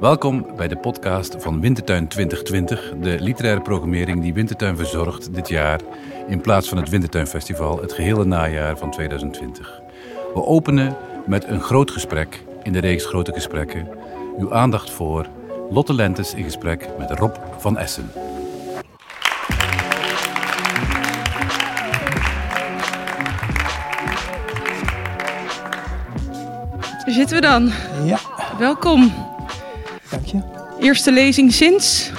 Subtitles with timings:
[0.00, 5.80] Welkom bij de podcast van Wintertuin 2020, de literaire programmering die Wintertuin verzorgt dit jaar
[6.26, 9.80] in plaats van het Wintertuinfestival het gehele najaar van 2020.
[10.34, 13.88] We openen met een groot gesprek in de reeks Grote Gesprekken.
[14.38, 15.26] Uw aandacht voor
[15.70, 18.10] Lotte Lentes in gesprek met Rob van Essen.
[27.06, 27.72] Zitten we dan.
[28.04, 28.18] Ja,
[28.58, 29.12] Welkom.
[30.10, 30.40] dank je.
[30.80, 32.12] Eerste lezing sinds.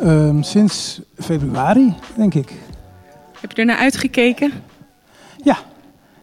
[0.00, 2.52] Ehm, sinds februari, denk ik.
[3.40, 4.52] Heb je er naar uitgekeken?
[5.44, 5.58] Ja,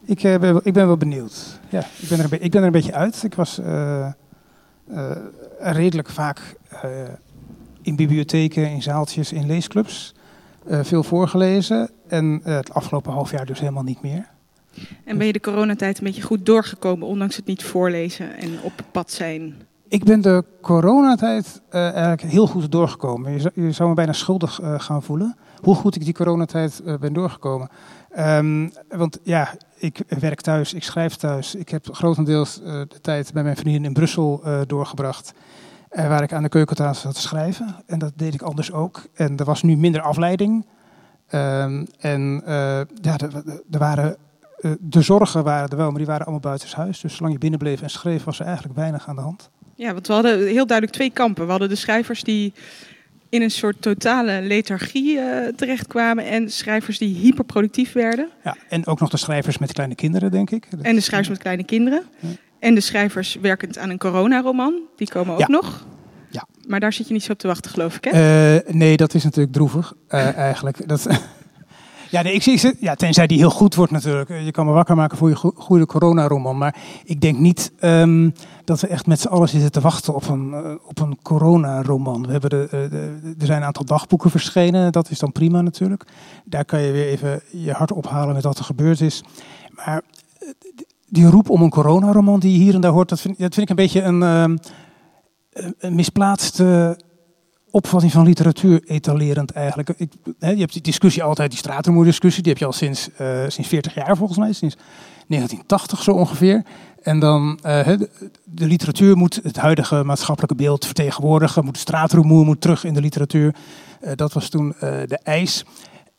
[0.05, 1.59] ik, eh, ben, wel- ik ben wel benieuwd.
[1.69, 3.23] Ja, ik, ben er een ik ben er een beetje uit.
[3.23, 4.11] Ik was eh, eh,
[5.59, 6.55] redelijk vaak
[7.81, 10.13] in bibliotheken, in zaaltjes, in leesclubs.
[10.67, 11.89] veel voorgelezen.
[12.07, 14.27] En het afgelopen half jaar dus helemaal niet meer.
[15.05, 18.73] En ben je de coronatijd een beetje goed doorgekomen, ondanks het niet voorlezen en op
[18.91, 19.55] pad zijn?
[19.93, 23.51] Ik ben de coronatijd eh, eigenlijk heel goed doorgekomen.
[23.53, 25.37] Je zou, me bijna schuldig eh, gaan voelen.
[25.61, 27.69] Hoe goed ik die coronatijd eh, ben doorgekomen.
[28.09, 31.55] Ehm, want ja, ik werk thuis, ik schrijf thuis.
[31.55, 35.33] Ik heb grotendeels de tijd bij mijn vriendin in Brussel doorgebracht.
[35.89, 37.75] waar ik aan de keukentafel zat te schrijven.
[37.85, 39.01] En dat deed ik anders ook.
[39.13, 40.65] En er was nu minder afleiding.
[41.27, 42.41] Ehm, en
[43.01, 43.17] ja,
[43.71, 44.17] er waren,
[44.63, 46.99] eh, de zorgen waren er wel, maar die waren allemaal buitenshuis.
[47.01, 49.49] Dus zolang je binnen bleef en schreef, was er eigenlijk weinig aan de hand.
[49.75, 51.45] Ja, want we hadden heel duidelijk twee kampen.
[51.45, 52.53] We hadden de schrijvers die
[53.29, 58.29] in een soort totale lethargie eh, terechtkwamen en schrijvers die hyperproductief werden.
[58.43, 60.65] Ja, en ook nog de schrijvers met kleine kinderen, denk ik.
[60.71, 62.03] Dat- En de schrijvers met kleine kinderen.
[62.19, 62.27] Ja.
[62.59, 64.79] En de schrijvers werkend aan een coronaroman.
[64.95, 65.47] Die komen ook Ja.
[65.47, 65.85] nog.
[66.29, 66.47] Ja.
[66.67, 68.11] Maar daar zit je niet zo op te wachten, geloof ik, hè?
[68.57, 70.87] Eh, nee, dat is natuurlijk droevig, eigenlijk.
[70.87, 71.07] Dat,
[72.13, 74.29] ja, nee, ik zie, ja, tenzij die heel goed wordt natuurlijk.
[74.29, 76.57] Eh, Je kan me wakker maken voor je go- goede coronaroman.
[76.57, 78.29] Maar ik denk niet ehm,
[78.65, 82.25] dat we echt met z'n allen zitten te wachten op een, eh, op een coronaroman.
[82.25, 84.91] We hebben eh, de, er zijn een aantal dagboeken verschenen.
[84.91, 86.03] Dat is dan prima natuurlijk.
[86.45, 89.23] Daar kan je weer even je hart ophalen met wat er gebeurd is.
[89.69, 90.01] Maar
[91.07, 93.75] die roep om een coronaroman die je hier en daar hoort, dat vind, ik een
[93.75, 94.57] beetje een, ehm,
[95.79, 96.97] een misplaatste
[97.73, 99.89] opvatting van literatuur etalerend eigenlijk.
[99.97, 103.69] Ik, je hebt die discussie altijd, die stratenmoer-discussie, die heb je al sinds, eh, sinds
[103.69, 104.75] 40 jaar volgens mij, sinds
[105.27, 106.63] 1980 zo ongeveer.
[107.01, 108.09] En dan, eh, de,
[108.43, 113.55] de literatuur moet het huidige maatschappelijke beeld vertegenwoordigen, moet straatrumoer moet terug in de literatuur.
[114.01, 115.65] Eh, dat was toen de eis.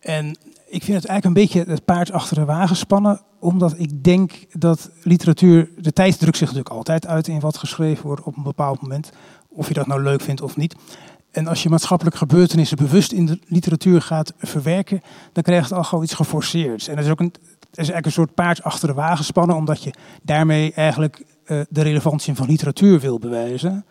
[0.00, 0.26] En
[0.69, 4.32] ik vind het eigenlijk een beetje het paard achter de wagen spannen, omdat ik denk
[4.53, 8.43] dat literatuur, de tijd drukt zich natuurlijk altijd uit in wat geschreven wordt op een
[8.43, 9.12] bepaald moment,
[9.48, 10.75] of je dat nou leuk vindt of niet.
[11.34, 15.03] En als je maatschappelijke gebeurtenissen bewust in de literatuur gaat verwerken,
[15.33, 16.89] dan krijgt het al gauw iets geforceerds.
[16.89, 19.83] En dat is ook een, is eigenlijk een soort paard achter de wagen spannen, omdat
[19.83, 23.84] je daarmee eigenlijk eh, de relevantie van literatuur wil bewijzen.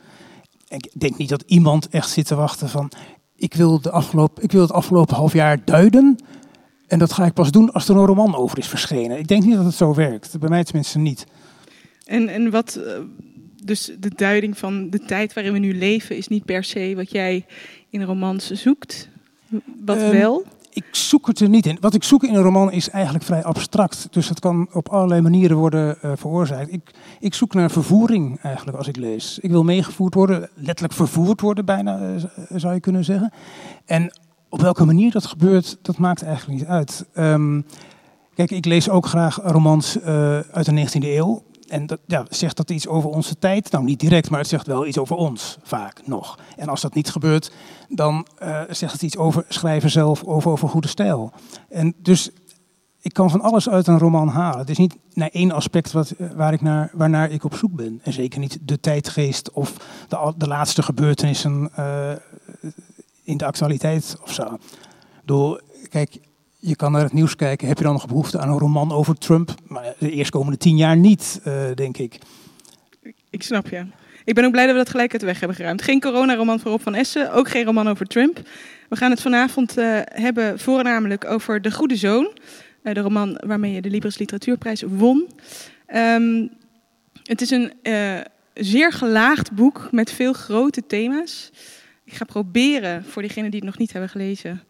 [0.67, 2.91] En ik denk niet dat iemand echt zit te wachten van,
[3.35, 6.17] ik wil, de afgelopen, ik wil het afgelopen half jaar duiden.
[6.87, 9.19] En dat ga ik pas doen als er een roman over is verschenen.
[9.19, 10.39] Ik denk niet dat het zo werkt.
[10.39, 11.25] Bij mij tenminste niet.
[12.05, 12.93] En, en wat, eh,
[13.65, 17.11] dus de duiding van de tijd waarin we nu leven is niet per se wat
[17.11, 17.45] jij
[17.89, 19.09] in romans zoekt.
[19.85, 20.43] Wat Ehm, wel?
[20.73, 21.77] Ik zoek het er niet in.
[21.81, 24.07] Wat ik zoek in een roman is eigenlijk vrij abstract.
[24.11, 26.73] Dus dat kan op allerlei manieren worden eh, veroorzaakt.
[26.73, 26.81] Ik,
[27.19, 29.39] ik zoek naar vervoering eigenlijk als ik lees.
[29.41, 33.31] Ik wil meegevoerd worden, letterlijk vervoerd worden bijna, eh, z- zou je kunnen zeggen.
[33.85, 34.11] En
[34.49, 37.05] op welke manier dat gebeurt, dat maakt eigenlijk niet uit.
[37.13, 37.61] Ehm,
[38.35, 41.43] kijk, ik lees ook graag romans eh, uit de 19e eeuw.
[41.73, 43.71] En dat ja, zegt dat iets over onze tijd?
[43.71, 46.39] Nou, niet direct, maar het zegt wel iets over ons, vaak nog.
[46.55, 47.51] En als dat niet gebeurt,
[47.89, 51.31] dan eh, zegt het iets over schrijven zelf, over, over goede stijl.
[51.69, 52.29] En dus
[53.01, 54.59] ik kan van alles uit een roman halen.
[54.59, 57.75] Het is niet naar één aspect wat, eh, waar ik naar, waarnaar ik op zoek
[57.75, 57.99] ben.
[58.03, 62.11] En zeker niet de tijdgeest of de, de laatste gebeurtenissen eh,
[63.23, 64.57] in de actualiteit of zo.
[65.19, 65.59] Bedoel,
[65.89, 66.19] kijk,
[66.65, 67.67] je kan naar het nieuws kijken.
[67.67, 69.53] Heb je dan nog behoefte aan een roman over Trump?
[69.67, 72.17] Maar de eerstkomende tien jaar niet, eh, denk ik.
[73.29, 73.85] Ik snap je.
[74.25, 75.81] Ik ben ook blij dat we dat gelijk uit de weg hebben geruimd.
[75.81, 78.41] Geen coronaroman voor Rob van Essen, ook geen roman over Trump.
[78.89, 82.31] We gaan het vanavond eh, hebben voornamelijk over De Goede Zoon.
[82.83, 85.27] eh, de roman waarmee je de Libris Literatuurprijs won.
[85.85, 86.47] Ehm,
[87.23, 87.73] het is een
[88.53, 91.51] zeer gelaagd boek met veel grote thema's.
[92.03, 94.63] Ik ga proberen, voor diegenen die het nog niet hebben gelezen,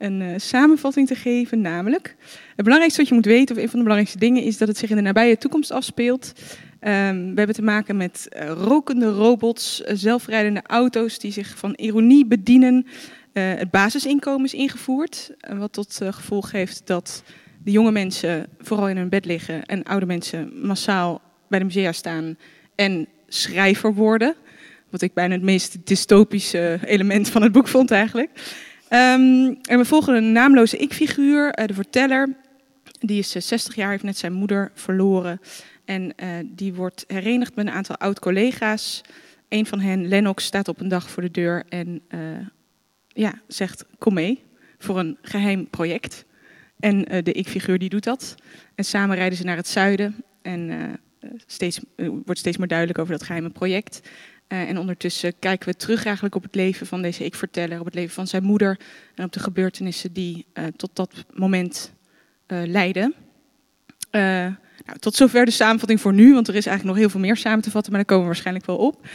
[0.00, 1.60] een eh, samenvatting te geven.
[1.60, 2.16] Namelijk,
[2.56, 4.76] het belangrijkste wat je moet weten, of een van de belangrijkste dingen, is dat het
[4.76, 6.32] zich in de nabije toekomst afspeelt.
[6.80, 11.72] Ehm, we hebben te maken met eh, rokende robots, eh, zelfrijdende auto's die zich van
[11.76, 12.86] ironie bedienen.
[13.32, 17.22] Het basisinkomen is ingevoerd, wat tot gevolg heeft dat
[17.64, 21.92] de jonge mensen vooral in hun bed liggen en oude mensen massaal bij de musea
[21.92, 22.38] staan
[22.74, 24.34] en schrijver worden.
[24.90, 28.30] Wat ik bijna het meest dystopische element van het boek vond eigenlijk.
[28.92, 32.36] Um, en we volgen een naamloze ik-figuur, de verteller.
[33.00, 35.40] Die is 60 jaar, heeft net zijn moeder verloren.
[35.84, 39.00] En uh, die wordt herenigd met een aantal oud-collega's.
[39.48, 42.02] Een van hen, Lennox, staat op een dag voor de deur en
[43.08, 44.42] ja, zegt: Kom mee
[44.78, 46.24] voor een geheim project.
[46.78, 48.34] En de ik-figuur die doet dat.
[48.74, 50.24] En samen rijden ze naar het zuiden.
[50.42, 50.70] En
[51.46, 54.00] steeds, wordt steeds meer duidelijk over dat geheime project.
[54.50, 58.14] En ondertussen kijken we terug eigenlijk op het leven van deze ik-verteller, op het leven
[58.14, 58.78] van zijn moeder
[59.14, 61.92] en op de gebeurtenissen die tot dat moment
[62.46, 63.14] leiden.
[64.10, 67.36] Nou, tot zover de samenvatting voor nu, want er is eigenlijk nog heel veel meer
[67.36, 69.06] samen te vatten, maar daar komen we waarschijnlijk wel op.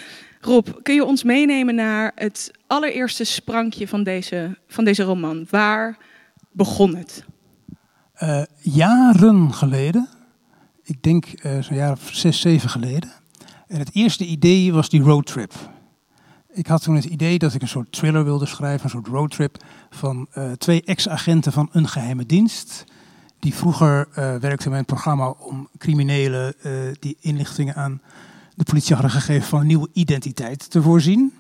[0.42, 5.46] Rob, kun je ons meenemen naar het allereerste sprankje van deze, van deze roman?
[5.50, 5.98] Waar
[6.52, 7.26] begon het?
[8.24, 10.10] Uh, jaren geleden,
[10.84, 13.12] ik denk uh, zo'n jaar of zes, zeven geleden.
[13.68, 15.54] En het eerste idee was die roadtrip.
[16.52, 19.64] Ik had toen het idee dat ik een soort thriller wilde schrijven, een soort roadtrip
[19.90, 22.84] van uh, twee ex-agenten van een geheime dienst
[23.40, 28.02] die vroeger uh, werkte met een programma om criminelen uh, die inlichtingen aan
[28.56, 31.34] de politie hadden gegeven van een nieuwe identiteit te voorzien.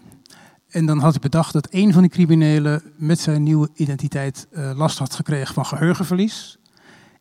[0.69, 4.97] En dan had ik bedacht dat een van die criminelen met zijn nieuwe identiteit last
[4.97, 6.57] had gekregen van geheugenverlies.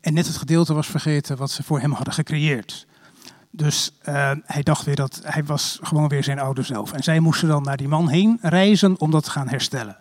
[0.01, 2.87] En net het gedeelte was vergeten wat ze voor hem hadden gecreëerd.
[3.57, 3.93] Dus
[4.45, 6.93] hij dacht weer dat hij was gewoon weer zijn oude zelf.
[6.93, 9.97] En zij moesten dan naar die man heen reizen om dat te gaan herstellen.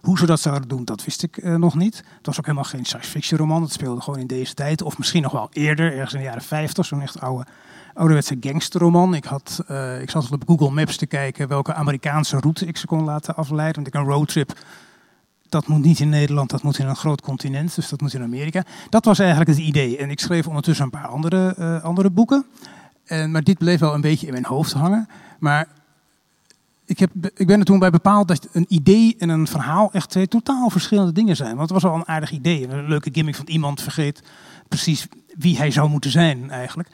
[0.00, 1.96] Hoe ze dat zouden doen, dat wist ik uh, nog niet.
[1.96, 3.62] Het was ook helemaal geen science fiction roman.
[3.62, 4.82] Het speelde gewoon in deze tijd.
[4.82, 6.84] Of misschien nog wel eerder, ergens in de jaren 50.
[6.86, 7.46] Zo'n echt oude,
[7.94, 9.14] ouderwetse gangsterroman.
[9.14, 12.86] Ik, had, uh, ik zat op Google Maps te kijken welke Amerikaanse route ik ze
[12.86, 13.74] kon laten afleiden.
[13.74, 14.58] Want ik een roadtrip
[15.48, 18.22] dat moet niet in Nederland, dat moet in een groot continent, dus dat moet in
[18.22, 18.64] Amerika.
[18.88, 19.96] Dat was eigenlijk het idee.
[19.96, 22.46] En ik schreef ondertussen een paar andere, andere boeken.
[23.06, 25.08] En, maar dit bleef wel een beetje in mijn hoofd hangen.
[25.38, 25.68] Maar
[26.84, 30.10] ik, heb, ik ben er toen bij bepaald dat een idee en een verhaal echt
[30.10, 31.56] twee totaal verschillende dingen zijn.
[31.56, 32.68] Want het was al een aardig idee.
[32.68, 34.22] Een leuke gimmick van iemand vergeet
[34.68, 35.06] precies
[35.38, 36.88] wie hij zou moeten zijn eigenlijk.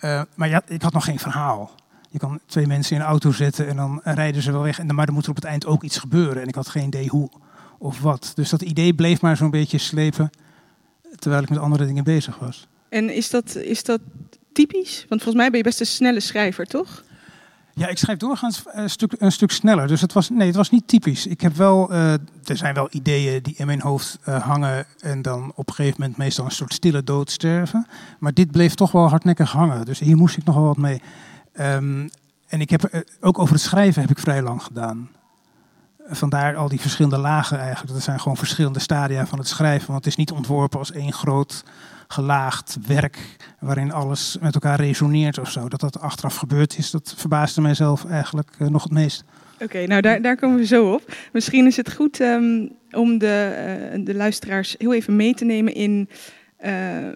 [0.00, 1.70] Uh, maar ja, ik had nog geen verhaal.
[2.10, 4.78] Je kan twee mensen in een auto zetten en dan rijden ze wel weg.
[4.78, 6.42] En maar er moet er op het eind ook iets gebeuren.
[6.42, 7.30] En ik had geen idee hoe
[7.78, 8.32] of wat.
[8.34, 10.30] Dus dat idee bleef maar zo'n beetje slepen
[11.18, 12.66] terwijl ik met andere dingen bezig was.
[12.88, 14.00] En is dat, is dat
[14.56, 15.04] typisch?
[15.08, 17.04] Want volgens mij ben je best een snelle schrijver, toch?
[17.74, 19.86] Ja, ik schrijf doorgaans een stuk, een stuk sneller.
[19.86, 21.26] Dus het was, nee, het was niet typisch.
[21.26, 22.12] Ik heb wel, uh,
[22.44, 26.00] er zijn wel ideeën die in mijn hoofd uh, hangen en dan op een gegeven
[26.00, 27.86] moment meestal een soort stille dood sterven.
[28.18, 29.84] Maar dit bleef toch wel hardnekkig hangen.
[29.84, 31.02] Dus hier moest ik nog wel wat mee.
[31.60, 32.10] Um,
[32.48, 35.08] en ik heb, ook over het schrijven heb ik vrij lang gedaan.
[36.08, 37.92] Vandaar al die verschillende lagen eigenlijk.
[37.92, 39.86] Dat zijn gewoon verschillende stadia van het schrijven.
[39.86, 41.64] Want het is niet ontworpen als één groot
[42.08, 43.18] gelaagd werk
[43.60, 45.68] waarin alles met elkaar resoneert of zo.
[45.68, 49.24] Dat dat achteraf gebeurd is, dat verbaasde mijzelf eigenlijk uh, nog het meest.
[49.54, 51.16] Oké, okay, nou daar, daar komen we zo op.
[51.32, 55.74] Misschien is het goed um, om de, uh, de luisteraars heel even mee te nemen
[55.74, 56.08] in
[56.64, 57.08] uh,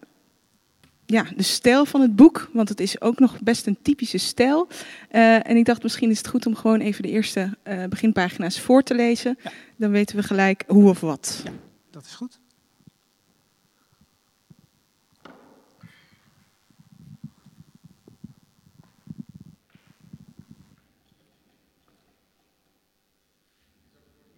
[1.07, 2.51] ja, de stijl van het boek.
[2.53, 4.69] Want het is ook nog best een typische stijl.
[5.09, 7.57] en ik dacht misschien is het goed om gewoon even de eerste
[7.89, 9.39] beginpagina's voor te lezen.
[9.43, 9.51] Ja.
[9.77, 11.41] Dan weten we gelijk hoe of wat.
[11.45, 11.51] Ja,
[11.91, 12.41] dat is goed.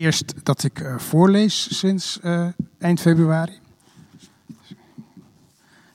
[0.02, 3.58] Eerst dat ik uh, voorlees sinds uh, eind februari.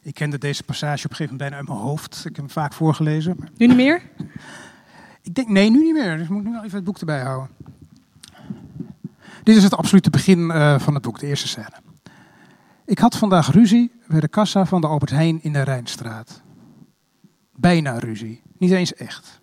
[0.02, 2.18] Ik kende deze passage op een gegeven moment bijna uit mijn hoofd.
[2.18, 3.36] Ik heb hem vaak voorgelezen.
[3.40, 3.50] Maar...
[3.58, 4.02] Nu niet meer?
[5.22, 6.16] Ik denk, nee, nu niet meer.
[6.16, 7.50] Dus ik moet nu nog even het boek erbij houden.
[9.44, 11.82] Dit is het absolute begin uh, van het boek, de eerste scène.
[12.86, 16.42] Ik had vandaag ruzie bij de kassa van de Albert Heijn in de Rijnstraat.
[17.56, 19.42] Bijna ruzie, niet eens echt.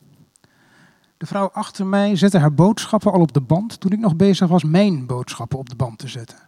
[1.17, 4.49] De vrouw achter mij zette haar boodschappen al op de band toen ik nog bezig
[4.49, 6.39] was mijn boodschappen op de band te zetten.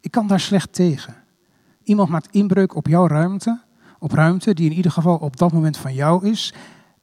[0.00, 1.14] Ik kan daar slecht tegen.
[1.82, 3.60] Iemand maakt inbreuk op jouw ruimte,
[3.98, 6.54] op ruimte die in ieder geval op dat moment van jou is.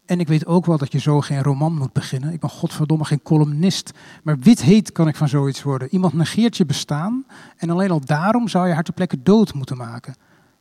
[0.06, 2.34] En ik weet ook wel dat je zo geen roman moet beginnen.
[2.34, 3.92] Ik ben godverdomme geen columnist.
[4.24, 5.88] Maar wit heet kan ik van zoiets worden.
[5.92, 7.26] Iemand negeert je bestaan
[7.58, 10.16] en alleen al daarom zou je haar ter plekke dood moeten maken.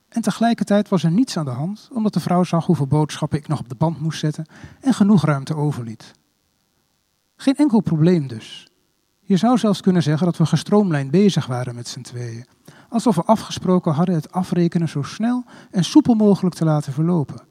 [0.09, 3.49] En tegelijkertijd was er niets aan de hand, omdat de vrouw zag hoeveel boodschappen ik
[3.49, 4.47] nog op de band moest zetten
[4.81, 6.15] en genoeg ruimte overliet.
[7.37, 8.69] Geen enkel probleem dus.
[9.21, 12.47] Je zou zelfs kunnen zeggen dat we gestroomlijnd bezig waren met z'n tweeën.
[12.89, 17.47] Alsof we afgesproken hadden het afrekenen zo snel en soepel mogelijk te laten verlopen.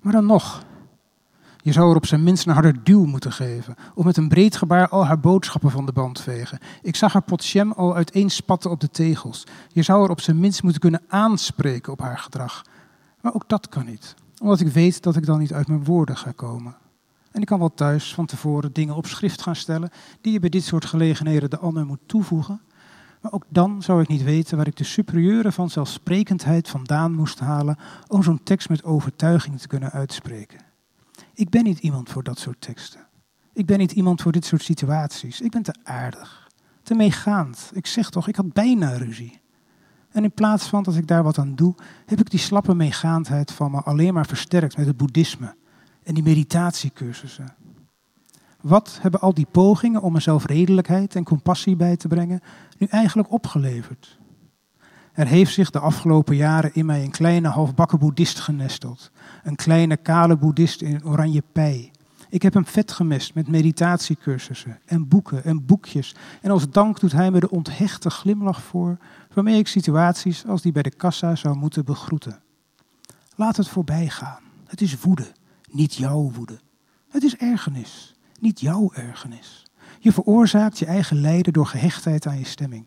[0.00, 0.64] Maar dan nog.
[1.56, 3.74] Je zou er op zijn minst een harder duw moeten geven.
[3.94, 6.58] Of met een breed gebaar al haar boodschappen van de band vegen.
[6.82, 9.46] Ik zag haar pot jam al uiteenspatten op de tegels.
[9.72, 12.64] Je zou er op zijn minst moeten kunnen aanspreken op haar gedrag.
[13.20, 14.14] Maar ook dat kan niet.
[14.40, 16.76] Omdat ik weet dat ik dan niet uit mijn woorden ga komen.
[17.38, 19.90] En ik kan wel thuis van tevoren dingen op schrift gaan stellen
[20.20, 22.60] die je bij dit soort gelegenheden de ander moet toevoegen.
[23.22, 27.76] Maar ook dan zou ik niet weten waar ik de superieure vanzelfsprekendheid vandaan moest halen
[28.08, 30.60] om zo'n tekst met overtuiging te kunnen uitspreken.
[31.34, 33.06] Ik ben niet iemand voor dat soort teksten.
[33.52, 35.40] Ik ben niet iemand voor dit soort situaties.
[35.40, 36.48] Ik ben te aardig,
[36.82, 37.70] te meegaand.
[37.72, 39.40] Ik zeg toch, ik had bijna ruzie.
[40.10, 41.74] En in plaats van dat ik daar wat aan doe,
[42.06, 45.54] heb ik die slappe meegaandheid van me alleen maar versterkt met het boeddhisme
[46.08, 47.54] en die meditatiecursussen.
[48.60, 52.40] Wat hebben al die pogingen om mezelf redelijkheid en compassie bij te brengen
[52.78, 54.18] nu eigenlijk opgeleverd?
[55.12, 59.10] Er heeft zich de afgelopen jaren in mij een kleine halfbakken boeddhist genesteld.
[59.42, 61.90] Een kleine kale boeddhist in een oranje pij.
[62.28, 66.14] Ik heb hem vet gemest met meditatiecursussen en boeken en boekjes.
[66.40, 68.98] En als dank doet hij me de onthechte glimlach voor,
[69.34, 72.40] waarmee ik situaties als die bij de kassa zou moeten begroeten.
[73.34, 74.42] Laat het voorbij gaan.
[74.66, 75.32] Het is woede,
[75.70, 76.60] niet jouw woede.
[77.08, 79.66] Het is ergernis, niet jouw ergernis.
[79.98, 82.84] Je veroorzaakt je eigen lijden door gehechtheid aan je stemming.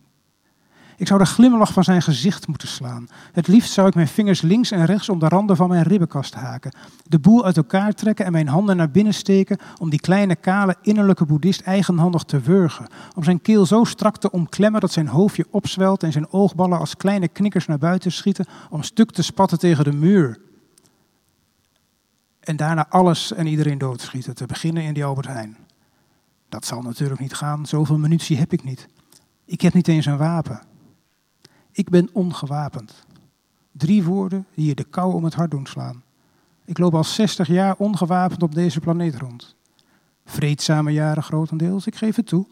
[1.01, 3.07] Ik zou de glimlach van zijn gezicht moeten slaan.
[3.31, 6.33] Het liefst zou ik mijn vingers links en rechts om de randen van mijn ribbenkast
[6.33, 6.75] haken.
[7.03, 10.75] De boel uit elkaar trekken en mijn handen naar binnen steken om die kleine, kale,
[10.81, 12.87] innerlijke boeddhist eigenhandig te wurgen.
[13.15, 16.97] Om zijn keel zo strak te omklemmen dat zijn hoofdje opzwelt en zijn oogballen als
[16.97, 20.39] kleine knikkers naar buiten schieten om stuk te spatten tegen de muur.
[22.41, 25.57] En daarna alles en iedereen doodschieten, te beginnen in die Albert Heijn.
[26.49, 28.87] Dat zal natuurlijk niet gaan, zoveel munitie heb ik niet.
[29.45, 30.61] Ik heb niet eens een wapen.
[31.71, 33.05] Ik ben ongewapend.
[33.71, 36.03] Drie woorden die je de kou om het hart doen slaan.
[36.65, 39.55] Ik loop al 60 jaar ongewapend op deze planeet rond.
[40.25, 42.45] Vreedzame jaren grotendeels, ik geef het toe.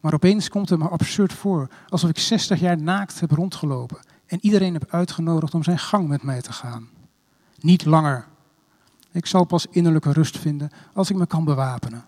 [0.00, 4.38] Maar opeens komt het me absurd voor, alsof ik 60 jaar naakt heb rondgelopen en
[4.40, 6.88] iedereen heb uitgenodigd om zijn gang met mij te gaan.
[7.60, 8.26] Niet langer.
[9.12, 12.04] Ik zal pas innerlijke rust vinden als ik me kan bewapenen.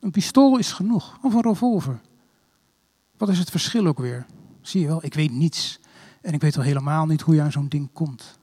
[0.00, 2.00] Een pistool is genoeg, of een revolver.
[3.16, 4.26] Wat is het verschil ook weer?
[4.60, 5.80] Zie je wel, ik weet niets.
[6.20, 8.38] En ik weet al helemaal niet hoe je aan zo'n ding komt.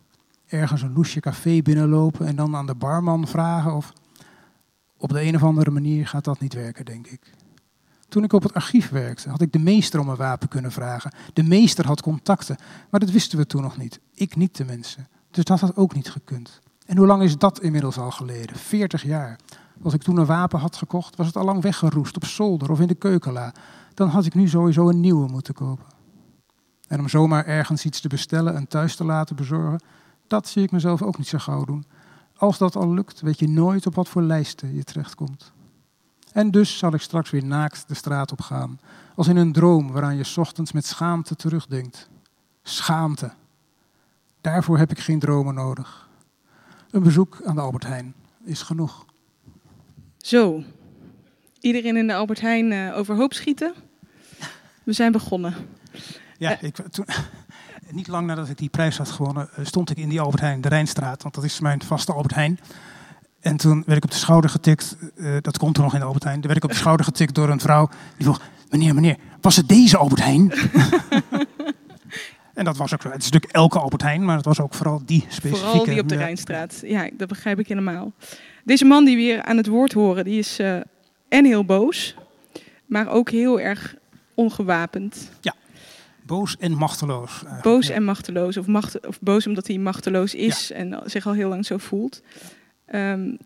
[0.45, 3.93] Ergens een loesje café binnenlopen en dan aan de barman vragen of...
[4.97, 7.33] Op de een of andere manier gaat dat niet werken, denk ik.
[8.07, 11.13] Toen ik op het archief werkte, had ik de meester om een wapen kunnen vragen.
[11.33, 12.57] De meester had contacten,
[12.89, 13.99] maar dat wisten we toen nog niet.
[14.13, 15.05] Ik niet tenminste.
[15.31, 16.61] Dus dat had ook niet gekund.
[16.85, 18.55] En hoe lang is dat inmiddels al geleden?
[18.55, 19.39] 40 jaar.
[19.83, 22.79] Als ik toen een wapen had gekocht, was het al lang weggeroest op zolder of
[22.79, 23.53] in de keukenla.
[23.93, 25.85] Dan had ik nu sowieso een nieuwe moeten kopen.
[26.87, 29.81] En om zomaar ergens iets te bestellen en thuis te laten bezorgen,
[30.27, 31.85] dat zie ik mezelf ook niet zo gauw doen.
[32.37, 35.53] Als dat al lukt, weet je nooit op wat voor lijsten je terechtkomt.
[36.31, 38.79] En dus zal ik straks weer naakt de straat op gaan,
[39.15, 42.09] als in een droom waaraan je ochtends met schaamte terugdenkt.
[42.63, 43.31] Schaamte.
[44.41, 46.04] Daarvoor heb ik geen dromen nodig.
[46.95, 49.05] Een bezoek aan de Albert Heijn is genoeg.
[50.17, 50.63] Zo,
[51.59, 53.73] iedereen in de Albert Heijn uh, overhoop schieten.
[54.83, 55.53] We zijn begonnen.
[56.37, 57.05] Ja, ik, toen,
[57.91, 60.61] niet lang nadat ik die prijs had gewonnen, eh, stond ik in die Albert Heijn,
[60.61, 62.59] de Rijnstraat, want dat is mijn vaste Albert Heijn.
[63.39, 66.05] En toen werd ik op de schouder getikt, uh, dat komt er nog in de
[66.05, 68.93] Albert Heijn, toen werd ik op de schouder getikt door een vrouw die vroeg, meneer,
[68.93, 70.51] meneer, was het deze Albert Heijn?
[72.55, 73.09] en dat was ook zo.
[73.09, 75.57] Het is natuurlijk elke Albert Heijn, maar het was ook vooral die specifieke.
[75.57, 78.13] Vooral die op de Rijnstraat, ja, dat begrijp ik helemaal.
[78.63, 80.75] Deze man die we hier aan het woord horen, die is uh,
[81.29, 82.15] en heel boos,
[82.85, 83.95] maar ook heel erg
[84.33, 85.31] ongewapend.
[85.41, 85.53] Ja.
[86.25, 87.31] Boos en machteloos.
[87.31, 87.61] Eigenlijk.
[87.61, 88.57] Boos en machteloos.
[88.57, 90.75] Of, macht, of boos omdat hij machteloos is ja.
[90.75, 92.21] en zich al heel lang zo voelt.
[92.93, 93.37] Um,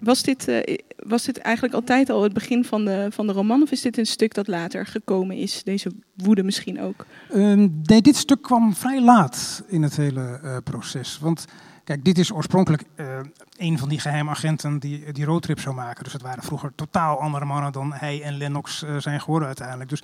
[0.00, 3.62] was, dit, uh, was dit eigenlijk altijd al het begin van de, van de roman?
[3.62, 5.62] Of is dit een stuk dat later gekomen is?
[5.64, 7.06] Deze woede misschien ook?
[7.34, 11.18] Um, nee, dit stuk kwam vrij laat in het hele uh, proces.
[11.18, 11.44] Want
[11.84, 13.18] kijk, dit is oorspronkelijk uh,
[13.56, 16.04] een van die geheime agenten die die roadtrip zou maken.
[16.04, 19.90] Dus het waren vroeger totaal andere mannen dan hij en Lennox zijn geworden uiteindelijk.
[19.90, 20.02] Dus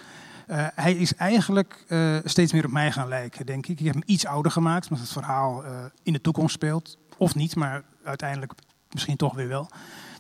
[0.75, 1.85] hij is eigenlijk
[2.25, 3.79] steeds meer op mij gaan lijken, denk ik.
[3.79, 5.65] Ik heb hem iets ouder gemaakt, omdat het verhaal
[6.03, 6.99] in de toekomst speelt.
[7.17, 8.53] Of niet, maar uiteindelijk
[8.95, 9.69] misschien toch weer wel.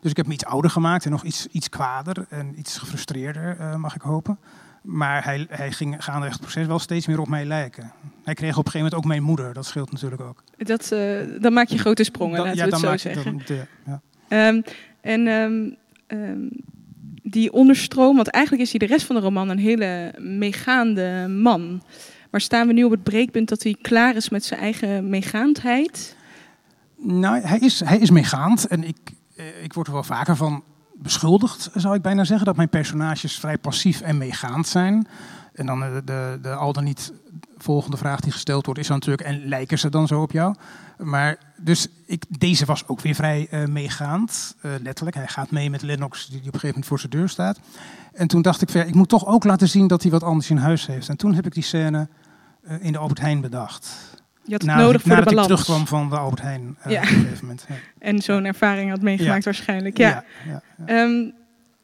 [0.00, 3.78] Dus ik heb hem iets ouder gemaakt en nog iets, iets kwader en iets gefrustreerder,
[3.80, 4.38] mag ik hopen.
[4.82, 7.92] Maar hij, hij ging gaandeweg het proces wel steeds meer op mij lijken.
[8.24, 10.42] Hij kreeg op een gegeven moment ook mijn moeder, dat scheelt natuurlijk ook.
[10.56, 10.88] Dat,
[11.40, 13.42] dan maak je grote sprongen, laten ja, we het zo zeggen.
[13.46, 13.66] Dan,
[14.28, 14.48] ja.
[14.48, 14.62] um,
[15.00, 15.76] en um,
[16.06, 16.50] um,
[17.22, 21.82] die onderstroom, want eigenlijk is hij de rest van de roman een hele meegaande man.
[22.30, 26.16] Maar staan we nu op het breekpunt dat hij klaar is met zijn eigen meegaandheid?
[26.96, 29.12] Nou, hij is, hij is meegaand en ik,
[29.62, 30.62] ik word er wel vaker van
[30.94, 32.46] beschuldigd, zou ik bijna zeggen.
[32.46, 35.06] Dat mijn personages vrij passief en meegaand zijn.
[35.54, 37.12] En dan de, de, de al dan niet
[37.58, 40.54] volgende vraag die gesteld wordt, is dan natuurlijk: en lijken ze dan zo op jou?
[40.98, 45.16] Maar dus ik, deze was ook weer vrij uh, meegaand, letterlijk.
[45.16, 47.58] Hij gaat mee met Lennox, die, op een gegeven moment voor zijn deur staat.
[48.12, 50.56] En toen dacht ik, ik moet toch ook laten zien dat hij wat anders in
[50.56, 51.08] huis heeft.
[51.08, 52.08] En toen heb ik die scène
[52.80, 54.13] in de Albert Heijn bedacht.
[54.44, 55.48] Je had het nodig voor de balans.
[55.48, 56.96] ik terugkwam van de Albert Heijn ja.
[56.96, 57.66] op een gegeven moment.
[57.68, 57.74] Ja.
[58.08, 59.50] En zo'n ervaring had meegemaakt Ja.
[59.50, 59.96] waarschijnlijk.
[59.96, 60.24] Ja.
[60.86, 61.34] Um,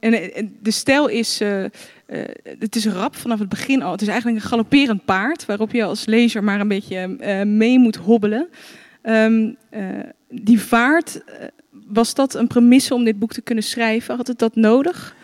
[0.01, 1.69] en, en de stijl is, uh, uh,
[2.59, 3.93] het is rap vanaf het begin al.
[3.93, 7.79] Het is eigenlijk een galopperend paard waarop je als lezer maar een beetje uh, mee
[7.79, 8.49] moet hobbelen.
[9.03, 9.57] Um,
[10.29, 11.23] die vaart,
[11.71, 14.17] was dat een premisse om dit boek te kunnen schrijven?
[14.17, 15.15] Had het dat nodig?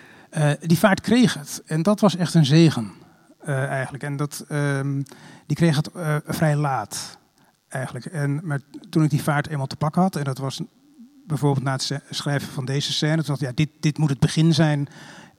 [0.61, 2.93] die vaart kreeg het en dat was echt een zegen
[3.45, 4.03] eigenlijk.
[4.03, 5.03] En dat, um,
[5.47, 5.91] die kreeg het
[6.27, 7.19] vrij laat
[7.69, 8.07] eigenlijk.
[8.07, 10.61] En, maar toen ik die vaart eenmaal te pakken had, en dat was
[11.27, 14.89] bijvoorbeeld na het schrijven van deze scène, dacht ja, dit, dit moet het begin zijn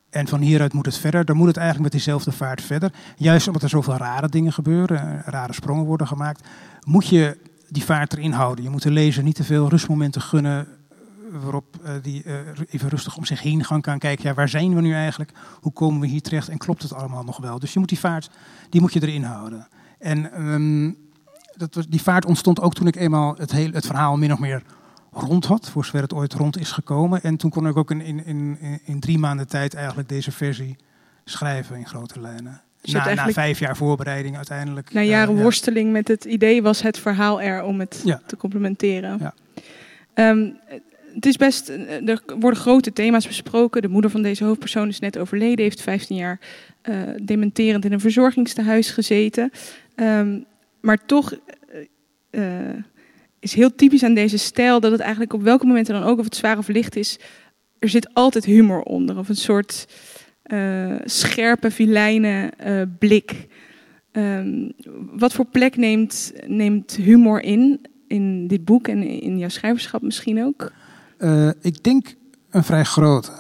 [0.10, 1.26] en van hieruit moet het verder.
[1.26, 2.94] Dan moet het eigenlijk met diezelfde vaart verder.
[3.18, 6.48] Juist omdat er zoveel rare dingen gebeuren, rare sprongen worden gemaakt,
[6.84, 7.38] moet je
[7.70, 8.64] die vaart erin houden.
[8.64, 10.68] Je moet de lezer niet te veel rustmomenten gunnen
[11.32, 12.24] waarop uh, die
[12.70, 14.28] even rustig om zich heen gaan kan kijken.
[14.28, 15.32] Ja, waar zijn we nu eigenlijk?
[15.62, 16.50] Hoe komen we hier terecht?
[16.50, 17.60] En klopt het allemaal nog wel?
[17.60, 18.30] Dus je moet die vaart,
[18.70, 19.68] die moet je erin houden.
[20.00, 20.98] En um,
[21.58, 24.40] dat was, die vaart ontstond ook toen ik eenmaal het, hele, het verhaal min of
[24.40, 24.62] meer
[25.12, 27.24] rond had, voor zover het ooit rond is gekomen.
[27.24, 30.76] En toen kon ik ook in, in, in, in drie maanden tijd eigenlijk deze versie
[31.26, 32.62] schrijven in grote lijnen.
[32.82, 34.94] Dus na, na, vijf jaar voorbereiding uiteindelijk.
[34.94, 35.44] Na jaren uh, ja.
[35.44, 38.22] worsteling met het idee was het verhaal er om het ja.
[38.26, 39.20] te complementeren.
[39.20, 39.34] Ja.
[40.30, 40.58] Um,
[41.14, 41.70] het is best,
[42.06, 43.82] er worden grote thema's besproken.
[43.82, 46.40] De moeder van deze hoofdpersoon is net overleden, heeft 15 jaar
[46.84, 49.52] uh, dementerend in een verzorgingstehuis gezeten.
[49.96, 50.46] Um,
[50.82, 51.34] maar toch
[52.32, 52.74] uh,
[53.40, 56.26] is heel typisch aan deze stijl dat het eigenlijk op welke momenten dan ook, of
[56.26, 57.20] het zwaar of licht is,
[57.80, 59.18] er zit altijd humor onder.
[59.18, 59.88] Of een soort
[60.46, 62.54] uh, scherpe, vilijne
[63.00, 63.48] blik.
[64.12, 64.72] Um,
[65.12, 70.44] wat voor plek neemt, neemt humor in, in dit boek en in jouw schrijverschap misschien
[70.44, 70.72] ook?
[71.62, 72.16] Ik denk
[72.50, 73.32] een vrij grote.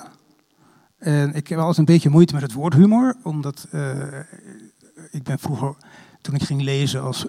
[0.98, 3.67] En ik heb altijd een beetje moeite met het woord humor, omdat
[5.12, 5.75] ik ben vroeger,
[6.27, 7.25] toen ik ging lezen als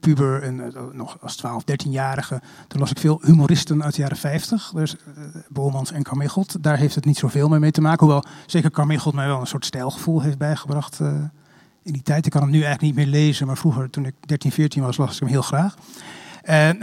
[0.00, 4.16] puber en uh, nog als 12, 13-jarige, toen las ik veel humoristen uit de jaren
[4.16, 4.72] 50.
[4.74, 4.96] Dus
[5.56, 6.62] uh, en Carmichelt.
[6.62, 8.06] Daar heeft het niet zoveel mee, mee te maken.
[8.06, 11.00] Hoewel zeker Carmichelt mij wel een soort stijlgevoel heeft bijgebracht
[11.82, 12.26] in die tijd.
[12.26, 14.96] Ik kan hem nu eigenlijk niet meer lezen, maar vroeger, toen ik 13, 14 was,
[14.96, 15.74] las ik hem heel graag.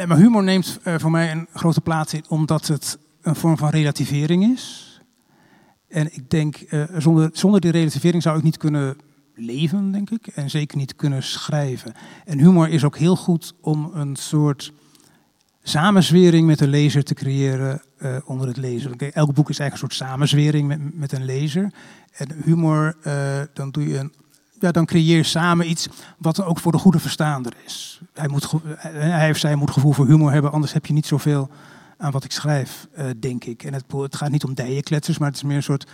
[0.08, 4.43] Maar humor neemt voor mij een grote plaats in, omdat het een vorm van relativering
[4.54, 4.91] is.
[5.88, 6.58] En ik denk,
[6.97, 8.97] zonder, zonder die relativering zou ik niet kunnen
[9.36, 10.28] leven, denk ik.
[10.28, 11.93] En zeker niet kunnen schrijven.
[12.26, 14.72] En humor is ook heel goed om een soort
[15.63, 18.98] samenzwering met de lezer te creëren uh, onder het lezen.
[18.98, 21.72] Elk boek is eigenlijk een soort samenzwering met, met een lezer.
[22.12, 24.13] En humor, uh, dan doe je een.
[24.60, 28.02] Ja, dan creëer je samen iets wat ook voor de goede verstaander is.
[28.13, 31.50] Hij, moet, hij of zij moet gevoel voor humor hebben, anders heb je niet zoveel
[31.98, 32.88] aan wat ik schrijf,
[33.19, 33.63] denk ik.
[33.63, 35.88] En het, het gaat niet om dijenkletsers, maar het is meer een soort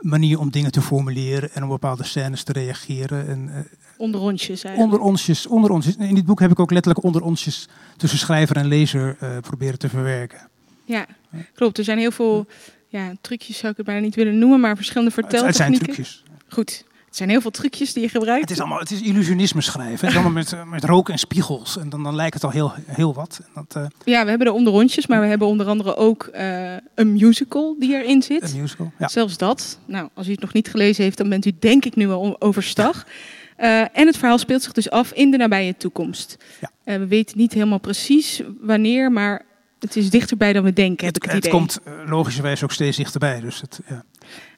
[0.00, 3.28] manier om dingen te formuleren en op bepaalde scènes te reageren.
[3.28, 3.56] En, uh,
[3.96, 4.92] onder onsjes eigenlijk.
[4.92, 5.96] Onder onsjes, onder onsjes.
[5.96, 9.78] In dit boek heb ik ook letterlijk onder onsjes tussen schrijver en lezer uh, proberen
[9.78, 10.48] te verwerken.
[10.84, 11.06] Ja,
[11.54, 11.78] klopt.
[11.78, 12.46] Er zijn heel veel
[12.88, 15.72] ja, trucjes, zou ik het bijna niet willen noemen, maar verschillende verteltechnieken.
[15.72, 16.22] Het zijn trucjes.
[16.48, 16.84] Goed.
[17.18, 18.40] Zijn heel veel trucjes die je gebruikt.
[18.40, 19.92] Het is allemaal, het is illusionisme schrijven.
[19.92, 21.78] Het is allemaal met, met rook en spiegels.
[21.78, 23.40] En dan, dan lijkt het al heel, heel wat.
[23.54, 23.86] Dat, uh...
[24.04, 27.94] Ja, we hebben de onderrondjes, maar we hebben onder andere ook uh, een musical die
[27.94, 28.52] erin zit.
[28.52, 29.08] Een musical, ja.
[29.08, 29.78] Zelfs dat.
[29.84, 32.40] Nou, als u het nog niet gelezen heeft, dan bent u denk ik nu al
[32.40, 33.06] overstag.
[33.60, 36.36] Uh, en het verhaal speelt zich dus af in de nabije toekomst.
[36.60, 36.98] Ja.
[36.98, 39.44] we weten niet helemaal precies wanneer, maar
[39.78, 42.96] het is dichterbij dan we denken, heb het, ik het, het komt logischerwijs ook steeds
[42.96, 43.40] dichterbij.
[43.40, 44.04] Dus het, ja.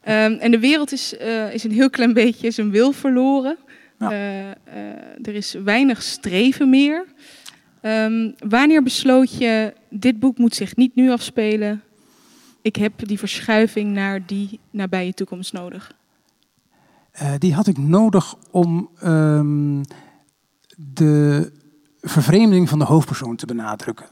[0.05, 3.57] Um, en de wereld is, uh, is een heel klein beetje zijn wil verloren.
[3.99, 4.13] Ja.
[4.13, 7.05] Uh, uh, er is weinig streven meer.
[7.83, 11.83] Um, wanneer besloot je, dit boek moet zich niet nu afspelen.
[12.63, 15.93] Ik heb die verschuiving naar die nabije toekomst nodig.
[17.39, 19.81] Die had ik nodig om um,
[20.77, 21.53] de
[22.01, 24.07] vervreemding van de hoofdpersoon te benadrukken.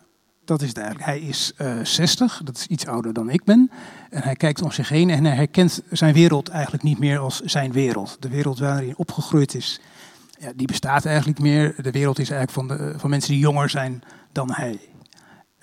[0.48, 1.06] Dat is het eigenlijk.
[1.06, 3.70] Hij is uh, 60, dat is iets ouder dan ik ben.
[4.10, 7.40] En hij kijkt om zich heen en hij herkent zijn wereld eigenlijk niet meer als
[7.40, 8.16] zijn wereld.
[8.20, 9.80] De wereld waarin hij opgegroeid is,
[10.38, 11.74] ja, die bestaat eigenlijk meer.
[11.82, 14.78] De wereld is eigenlijk van, de, van mensen die jonger zijn dan hij.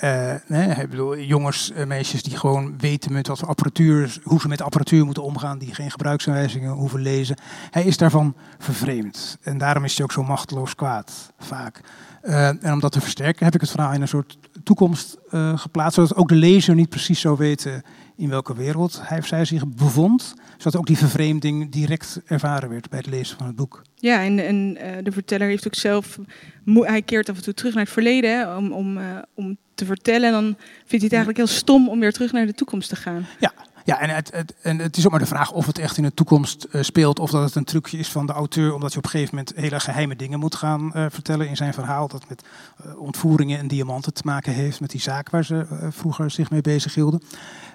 [0.04, 5.06] Uh, nee, bedoel, jongens, meisjes die gewoon weten met wat apparatuur, hoe ze met apparatuur
[5.06, 7.38] moeten omgaan, die geen gebruiksaanwijzingen hoeven lezen.
[7.71, 9.38] Hij is daarvan vervreemd.
[9.41, 11.82] En daarom is hij ook zo machteloos kwaad, vaak.
[12.27, 15.57] Uh, en om dat te versterken heb ik het verhaal in een soort toekomst uh,
[15.57, 17.83] geplaatst, zodat ook de lezer niet precies zou weten
[18.17, 20.33] in welke wereld hij of zij zich bevond.
[20.57, 23.81] Zodat ook die vervreemding direct ervaren werd bij het lezen van het boek.
[23.95, 26.19] Ja, en, en uh, de verteller heeft ook zelf.
[26.65, 28.99] Hij keert af en toe terug naar het verleden hè, om, om,
[29.33, 30.27] om te vertellen.
[30.27, 32.95] En dan vindt hij het eigenlijk heel stom om weer terug naar de toekomst te
[32.95, 33.25] gaan.
[33.39, 33.53] Ja,
[33.86, 36.13] ja, en het, en het is ook maar de vraag of het echt in de
[36.13, 37.19] toekomst uh, speelt.
[37.19, 38.74] Of dat het een trucje is van de auteur.
[38.74, 41.74] Omdat hij op een gegeven moment hele geheime dingen moet gaan uh, vertellen in zijn
[41.74, 42.08] verhaal.
[42.08, 42.43] Dat met
[42.86, 44.80] uh, ontvoeringen en diamanten te maken heeft.
[44.80, 47.21] Met die zaak waar ze vroeger zich mee bezig hielden.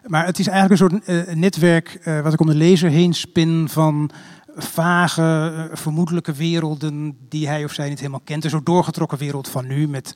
[0.07, 4.11] Maar het is eigenlijk een soort netwerk wat ik om de lezer heen spin van
[4.57, 8.45] vage, vermoedelijke werelden die hij of zij niet helemaal kent.
[8.45, 10.15] Een soort doorgetrokken wereld van nu met,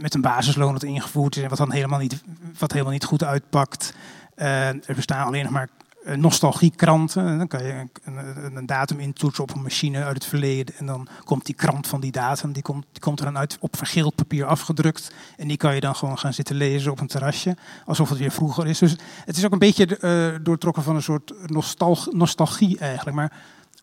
[0.00, 2.22] met een basisloon dat ingevoerd is en wat dan helemaal niet,
[2.58, 3.94] wat helemaal niet goed uitpakt.
[4.38, 5.68] Uh, er bestaan alleen nog maar
[6.16, 7.38] nostalgiekranten.
[7.38, 10.74] Dan kan je een, een, datum intoetsen op een machine uit het verleden.
[10.78, 13.76] En dan komt die krant van die datum, die komt, komt er dan uit op
[13.76, 15.12] vergeeld papier afgedrukt.
[15.36, 17.56] En die kan je dan gewoon gaan zitten lezen op een terrasje.
[17.84, 18.78] Alsof het weer vroeger is.
[18.78, 23.16] Dus het is ook een beetje uh, doortrokken van een soort nostalg, nostalgie eigenlijk.
[23.16, 23.32] Maar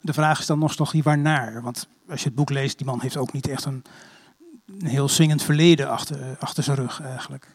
[0.02, 1.62] de vraag is dan nostalgie waarnaar?
[1.62, 3.84] Want als je het boek leest, die man heeft ook niet echt een,
[4.80, 7.48] een heel swingend verleden achter, achter zijn rug eigenlijk.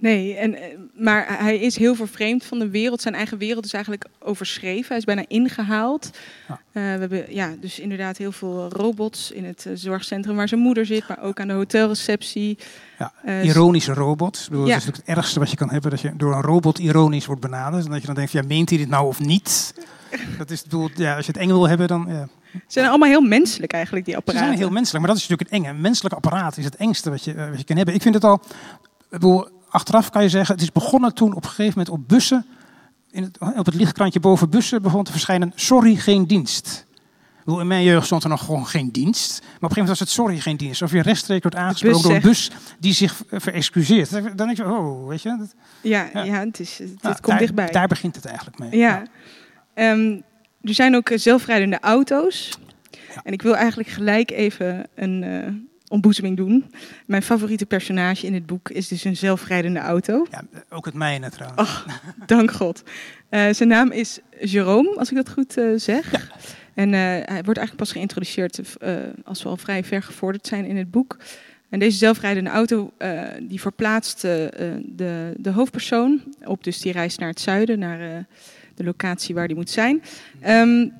[0.00, 0.56] Nee, en,
[0.94, 3.00] maar hij is heel vervreemd van de wereld.
[3.00, 4.88] Zijn eigen wereld is eigenlijk overschreven.
[4.88, 6.10] Hij is bijna ingehaald.
[6.48, 6.54] Ja.
[6.54, 10.60] Uh, we hebben ja, dus inderdaad heel veel robots in het uh, zorgcentrum waar zijn
[10.60, 12.58] moeder zit, maar ook aan de hotelreceptie.
[12.98, 14.44] Ja, uh, ironische robots.
[14.44, 14.72] Ik bedoel, ja.
[14.72, 17.40] Dat is het ergste wat je kan hebben, dat je door een robot ironisch wordt
[17.40, 17.84] benaderd.
[17.84, 19.74] En dat je dan denkt, ja, meent hij dit nou of niet?
[20.38, 22.06] Dat is bedoel, ja, als je het eng wil hebben, dan...
[22.08, 22.28] Ja.
[22.52, 24.46] Ze zijn allemaal heel menselijk eigenlijk, die apparaten.
[24.46, 25.74] Ze zijn heel menselijk, maar dat is natuurlijk het enge.
[25.76, 27.94] Een menselijk apparaat is het engste wat je, wat je kan hebben.
[27.94, 28.34] Ik vind het al...
[28.34, 32.08] Ik bedoel, achteraf kan je zeggen, het is begonnen toen op een gegeven moment op
[32.08, 32.46] bussen,
[33.10, 36.86] in het, op het lichtkrantje boven bussen begon te verschijnen, sorry, geen dienst.
[37.56, 39.40] In mijn jeugd stond er nog gewoon geen dienst.
[39.40, 40.82] Maar op een gegeven moment was het sorry, geen dienst.
[40.82, 44.10] Of je rechtstreeks wordt aangesproken door een bus die zich verexcuseert.
[44.10, 45.36] Dan denk je, oh, weet je.
[45.38, 46.22] Dat, ja, ja.
[46.22, 47.70] ja, het, is, het, nou, komt daar, dichtbij.
[47.70, 48.76] Daar begint het eigenlijk mee.
[48.76, 49.02] Ja.
[49.74, 49.90] ja.
[49.90, 50.22] Um,
[50.62, 52.58] er zijn ook zelfrijdende auto's.
[52.90, 53.20] Ja.
[53.24, 55.46] En ik wil eigenlijk gelijk even een, uh,
[55.88, 56.70] ontboezeming doen.
[57.06, 60.26] Mijn favoriete personage in het boek is dus een zelfrijdende auto.
[60.30, 61.84] Ja, ook het mijne trouwens.
[62.26, 62.82] Dank God.
[63.30, 66.12] Uh, zijn naam is Jerome, als ik dat goed uh, zeg.
[66.12, 66.20] Ja.
[66.74, 68.60] En uh, hij wordt eigenlijk pas geïntroduceerd
[69.24, 71.16] als we al vrij ver gevorderd zijn in het boek.
[71.68, 72.92] En deze zelfrijdende auto
[73.42, 78.26] die verplaatst de, de hoofdpersoon op dus die reis naar het zuiden, naar
[78.74, 80.02] de locatie waar die moet zijn.
[80.46, 80.92] Um,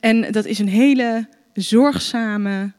[0.00, 2.72] en dat is een hele zorgzame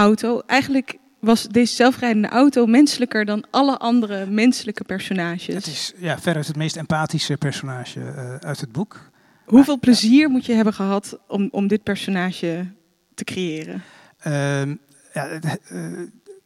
[0.00, 0.42] auto.
[0.46, 5.54] Eigenlijk was deze zelfrijdende auto menselijker dan alle andere menselijke personages.
[5.54, 9.10] Het is ja, veruit het meest empathische personage uh, uit het boek.
[9.44, 12.66] Hoeveel maar, plezier moet je hebben gehad om, om dit personage
[13.14, 13.82] te creëren?
[14.26, 14.66] Uh,
[15.12, 15.40] ja, uh,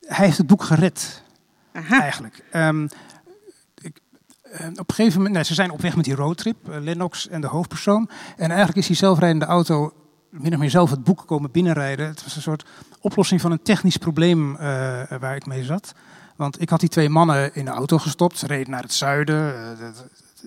[0.01, 1.23] hij heeft het boek gered,
[1.73, 2.01] Aha.
[2.01, 2.45] eigenlijk.
[2.53, 2.89] Um,
[3.83, 4.01] ik,
[4.53, 7.41] uh, op een gegeven moment, nee, ze zijn op weg met die roadtrip, Lennox en
[7.41, 8.11] de hoofdpersoon.
[8.37, 9.93] En eigenlijk is die zelfrijdende auto
[10.39, 12.07] min of meer zelf het boek komen binnenrijden.
[12.07, 12.65] Het was een soort
[13.01, 14.59] oplossing van een technisch probleem uh,
[15.21, 15.95] waar ik mee zat.
[16.37, 18.39] Want ik had die twee mannen in de auto gestopt.
[18.39, 19.55] Ze reden naar het zuiden.
[19.55, 19.93] Uh, de,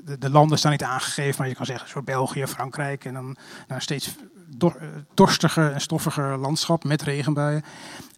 [0.05, 3.05] de, de, landen staan niet aangegeven, maar je kan zeggen zo België, Frankrijk.
[3.05, 3.35] En dan
[3.67, 4.15] naar steeds
[4.47, 4.77] dor,
[5.13, 7.63] dorstiger en stoffiger landschap met regenbuien.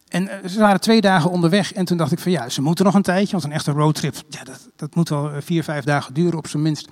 [0.08, 2.94] En ze waren twee dagen onderweg en toen dacht ik van ja, ze moeten nog
[2.94, 3.32] een tijdje.
[3.32, 6.64] Want een echte roadtrip, ja, dat, dat moet wel vier, vijf dagen duren op zijn
[6.64, 6.88] minst.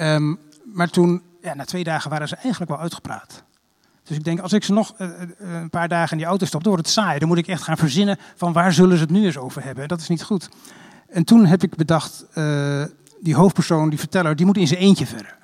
[0.00, 3.44] Um, maar toen, ja, na twee dagen waren ze eigenlijk wel uitgepraat.
[4.12, 6.62] Dus ik denk, als ik ze nog uh, een paar dagen in die auto stop,
[6.62, 7.18] dan wordt het saai.
[7.18, 9.88] Dan moet ik echt gaan verzinnen van waar zullen ze het nu eens over hebben.
[9.88, 10.48] Dat is niet goed.
[11.08, 12.26] En toen heb ik bedacht,
[13.20, 15.36] die hoofdpersoon, die verteller, die moet in zijn eentje verder.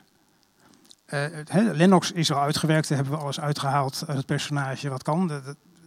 [1.74, 5.42] Lennox is al uitgewerkt, daar hebben we alles uitgehaald uit het personage wat kan.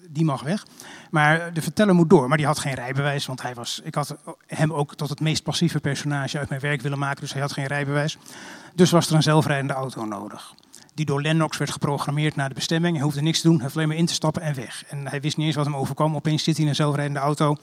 [0.09, 0.65] Die mag weg.
[1.11, 2.27] Maar de verteller moet door.
[2.27, 4.15] Maar die had geen rijbewijs, want hij was, ik had
[4.47, 7.21] hem ook tot het meest passieve personage uit mijn werk willen maken.
[7.21, 8.17] Dus hij had geen rijbewijs.
[8.75, 10.53] Dus was er een zelfrijdende auto nodig
[10.93, 12.95] die door Lennox werd geprogrammeerd naar de bestemming.
[12.95, 14.83] Hij hoefde niks te doen, hij hoefde alleen maar in te stappen en weg.
[14.87, 16.15] En hij wist niet eens wat hem overkwam.
[16.15, 17.57] Opeens zit hij in een zelfrijdende auto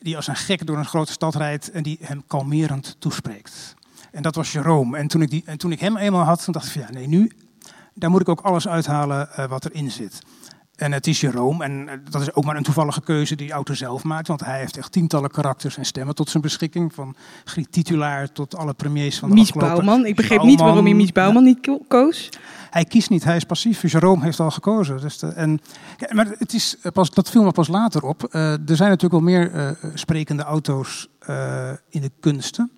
[0.00, 3.74] die als een gek door een grote stad rijdt en die hem kalmerend toespreekt.
[4.10, 4.98] En dat was Jerome.
[4.98, 6.90] En toen ik, die, en toen ik hem eenmaal had, toen dacht ik van ja,
[6.90, 7.32] nee, nu,
[7.94, 10.22] daar moet ik ook alles uithalen uh, wat erin zit.
[10.78, 13.52] En het is Jerome, en eh, dat is ook maar een toevallige keuze die de
[13.52, 14.28] auto zelf maakt.
[14.28, 16.94] Want hij heeft echt tientallen karakters en stemmen tot zijn beschikking.
[16.94, 19.84] Van Griet Titulaar tot alle premiers van de Mies afgelopen...
[19.84, 20.06] Bouwman.
[20.06, 21.48] Ik begreep niet waarom hij Mies Bouwman ja.
[21.48, 22.28] niet koos.
[22.70, 23.92] Hij kiest niet, hij is passief.
[23.92, 25.00] Jerome heeft al gekozen.
[25.00, 25.60] Dus de, en,
[25.96, 28.28] ja, maar het is pas, dat viel me pas later op.
[28.30, 32.70] Uh, er zijn natuurlijk wel meer uh, sprekende auto's uh, in de kunsten.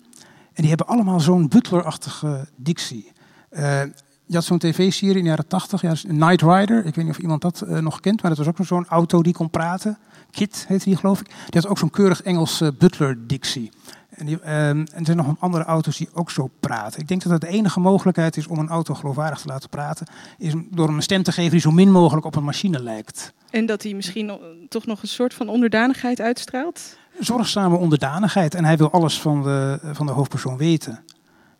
[0.53, 3.11] En die hebben allemaal zo'n butlerachtige dictie.
[4.31, 6.85] Je had zo'n tv-serie in de jaren 80, ja, Night Rider.
[6.85, 9.21] Ik weet niet of iemand dat uh, nog kent, maar dat was ook zo'n auto
[9.21, 9.97] die kon praten.
[10.29, 11.25] Kit heette die, geloof ik.
[11.27, 13.71] Die had ook zo'n keurig Engels uh, butler-dictie.
[14.09, 16.99] En, die, ehm, en er zijn nog andere auto's die ook zo praten.
[16.99, 20.07] Ik denk dat het de enige mogelijkheid is om een auto geloofwaardig te laten praten,
[20.37, 23.33] is door hem een stem te geven die zo min mogelijk op een machine lijkt.
[23.49, 24.39] En dat hij misschien
[24.69, 26.97] toch nog een soort van onderdanigheid uitstraalt?
[27.19, 28.55] Zorgzame onderdanigheid.
[28.55, 31.03] En hij wil alles van de, van de hoofdpersoon weten.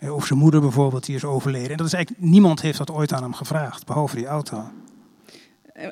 [0.01, 1.71] Eh, of zijn moeder bijvoorbeeld, die is overleden.
[1.71, 4.71] En dat is eigenlijk, niemand heeft dat ooit aan hem gevraagd, behalve die auto.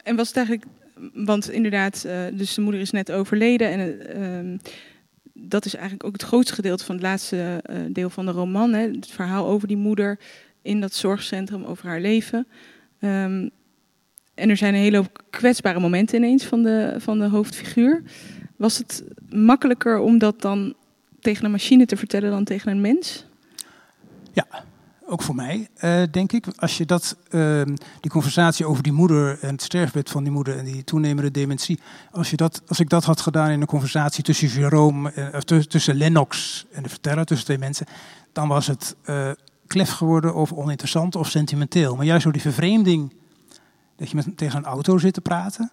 [0.04, 0.68] En was het eigenlijk,
[1.14, 3.72] want inderdaad, uh, dus zijn moeder is net overleden.
[3.72, 3.80] En
[4.20, 4.60] uh,
[5.34, 8.74] dat is eigenlijk ook het grootste gedeelte van het laatste uh, deel van de roman.
[8.74, 8.82] Hè?
[8.82, 10.20] Het verhaal over die moeder
[10.62, 12.48] in dat zorgcentrum, over haar leven.
[13.00, 13.50] Um,
[14.34, 18.04] en er zijn een hele hoop kwetsbare momenten ineens van de, van de hoofdfiguur.
[18.56, 20.74] Was het makkelijker om dat dan
[21.20, 23.28] tegen een machine te vertellen dan tegen een mens?
[24.40, 24.64] Ja,
[25.06, 26.46] ook voor mij, uh, denk ik.
[26.56, 27.62] Als je dat, uh,
[28.00, 31.80] die conversatie over die moeder en het sterfbed van die moeder en die toenemende dementie,
[32.12, 35.96] als, je dat, als ik dat had gedaan in een conversatie tussen Jerome, uh, tussen
[35.96, 37.86] Lennox en de verteller, tussen twee mensen,
[38.32, 38.96] dan was het
[39.68, 41.96] klef geworden of oninteressant of sentimenteel.
[41.96, 43.14] Maar juist door die vervreemding,
[43.96, 45.72] dat je met, tegen een auto zit te praten,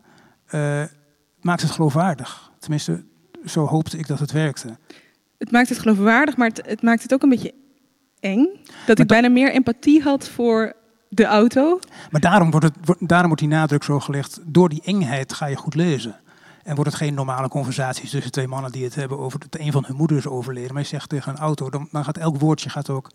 [1.40, 2.50] maakt het geloofwaardig.
[2.58, 3.04] Tenminste,
[3.44, 4.78] zo hoopte ik dat het werkte.
[5.38, 7.54] Het maakt het geloofwaardig, maar het, het maakt het ook een beetje
[8.26, 8.46] eng.
[8.86, 10.72] Dat ik bijna meer empathie had voor
[11.08, 11.78] de auto.
[12.10, 14.40] Maar daarom wordt, het, daarom wordt die nadruk zo gelegd.
[14.44, 16.16] Door die engheid ga je goed lezen.
[16.62, 19.72] En wordt het geen normale conversatie tussen twee mannen die het hebben over dat een
[19.72, 20.72] van hun moeders overleden.
[20.72, 23.10] Maar je zegt tegen een auto, dan, dan gaat elk woordje gaat ook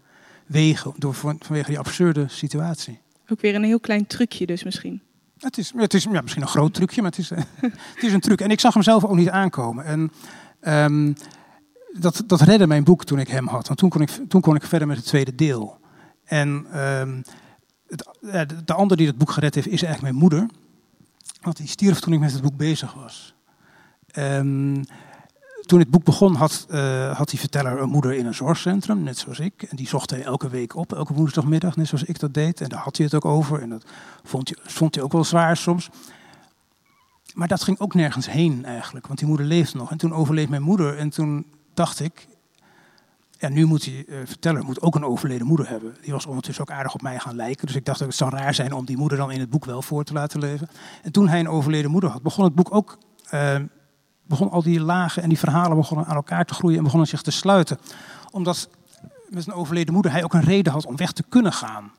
[0.45, 2.99] wegen door, vanwege die absurde situatie.
[3.27, 5.01] Ook weer een heel klein trucje dus misschien.
[5.39, 7.29] Het is, het is ja, misschien een groot trucje, maar het is,
[7.95, 8.41] het is een truc.
[8.41, 9.85] En ik zag hem zelf ook niet aankomen.
[9.85, 10.11] En
[10.83, 11.15] um,
[11.99, 13.67] dat, dat redde mijn boek toen ik hem had.
[13.67, 15.79] Want toen kon ik, toen kon ik verder met het tweede deel.
[16.23, 16.65] En
[17.87, 20.49] het, de, de ander die het boek gered heeft is eigenlijk mijn moeder.
[21.41, 23.35] Want die stierf toen ik met het boek bezig was.
[24.17, 24.83] Um,
[25.61, 29.17] toen het boek begon had, uh, had die verteller een moeder in een zorgcentrum, net
[29.17, 29.63] zoals ik.
[29.63, 32.61] En die zocht hij elke week op, elke woensdagmiddag, net zoals ik dat deed.
[32.61, 33.61] En daar had hij het ook over.
[33.61, 33.85] En dat
[34.23, 35.89] vond hij, vond hij ook wel zwaar soms.
[37.33, 39.91] Maar dat ging ook nergens heen eigenlijk, want die moeder leefde nog.
[39.91, 42.27] En toen overleed mijn moeder en toen dacht ik,
[43.37, 45.95] ja, nu moet die uh, verteller moet ook een overleden moeder hebben.
[46.01, 47.67] Die was ondertussen ook aardig op mij gaan lijken.
[47.67, 49.81] Dus ik dacht, het zou raar zijn om die moeder dan in het boek wel
[49.81, 50.69] voor te laten leven.
[51.01, 52.97] En toen hij een overleden moeder had, begon het boek ook...
[53.33, 53.55] Uh,
[54.23, 57.21] begon al die lagen en die verhalen begonnen aan elkaar te groeien en begonnen zich
[57.21, 57.77] te sluiten.
[58.31, 58.69] Omdat
[59.29, 61.91] met een overleden moeder hij ook een reden had om weg te kunnen gaan.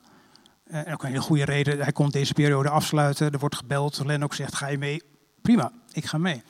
[0.63, 1.79] En ook een hele goede reden.
[1.79, 3.31] Hij kon deze periode afsluiten.
[3.31, 4.01] Er wordt gebeld.
[4.05, 5.01] Lennox zegt, ga je mee?
[5.41, 6.43] Prima, ik ga mee.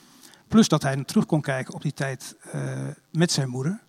[0.53, 2.61] Plus dat hij terug kon kijken op die tijd uh,
[3.11, 3.79] met zijn moeder.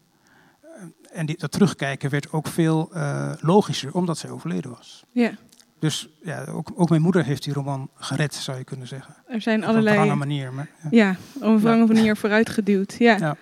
[0.64, 0.70] Uh,
[1.12, 5.04] en die, dat terugkijken werd ook veel uh, logischer, omdat zij overleden was.
[5.12, 5.30] Ja.
[5.78, 9.14] Dus ja, ook, ook, mijn moeder heeft die roman gered, zou je kunnen zeggen.
[9.26, 10.02] Er zijn allerlei...
[10.02, 10.52] Op een manier.
[10.52, 10.88] Maar, ja.
[10.90, 12.94] ja, op een wrange manier vooruitgeduwd.
[12.98, 13.16] Ja.
[13.16, 13.36] ja.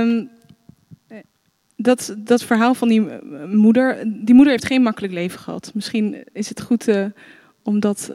[0.00, 0.30] Um,
[1.76, 3.00] dat, dat verhaal van die
[3.46, 4.02] moeder...
[4.24, 5.70] Die moeder heeft geen makkelijk leven gehad.
[5.74, 6.88] Misschien is het goed
[7.62, 8.12] om dat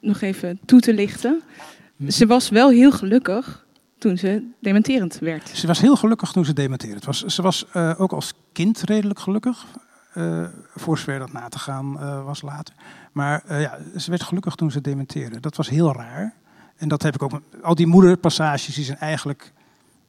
[0.00, 1.42] nog even toe te lichten.
[2.08, 3.66] Ze was wel heel gelukkig
[3.98, 5.48] toen ze dementerend werd.
[5.48, 7.24] Ze was heel gelukkig toen ze dementerend was.
[7.24, 9.66] Ze was uh, ook als kind redelijk gelukkig.
[10.14, 12.74] Uh, voor zover dat na te gaan uh, was later.
[13.12, 15.40] Maar ja, ze werd gelukkig toen ze dementeerde.
[15.40, 16.34] Dat was heel raar.
[16.76, 17.40] En dat heb ik ook.
[17.62, 19.52] Al die moederpassages die zijn eigenlijk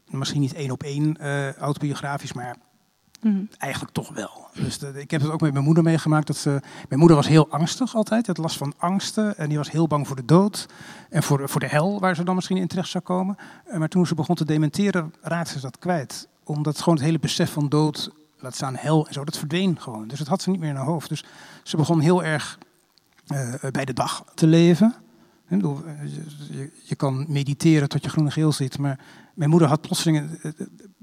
[0.05, 1.17] misschien niet één op één
[1.57, 2.55] autobiografisch, maar
[3.21, 3.49] Mm.
[3.57, 4.47] Eigenlijk toch wel.
[4.53, 6.27] Dus ik heb het ook met mijn moeder meegemaakt.
[6.27, 6.43] Dat
[6.87, 8.27] mijn moeder was heel angstig altijd.
[8.27, 9.37] Het last van angsten.
[9.37, 10.65] En die was heel bang voor de dood.
[11.09, 13.37] En voor, voor de hel, waar ze dan misschien in terecht zou komen.
[13.77, 16.27] Maar toen ze begon te dementeren, raakte ze dat kwijt.
[16.43, 20.07] Omdat gewoon het hele besef van dood, laat staan hel en zo, dat verdween gewoon.
[20.07, 21.09] Dus dat had ze niet meer in haar hoofd.
[21.09, 21.23] Dus
[21.63, 22.57] ze begon heel erg
[23.33, 24.95] uh, bij de dag te leven.
[25.47, 28.99] Je, je, kan mediteren tot je groene geel ziet, maar
[29.33, 30.29] mijn moeder had plotseling,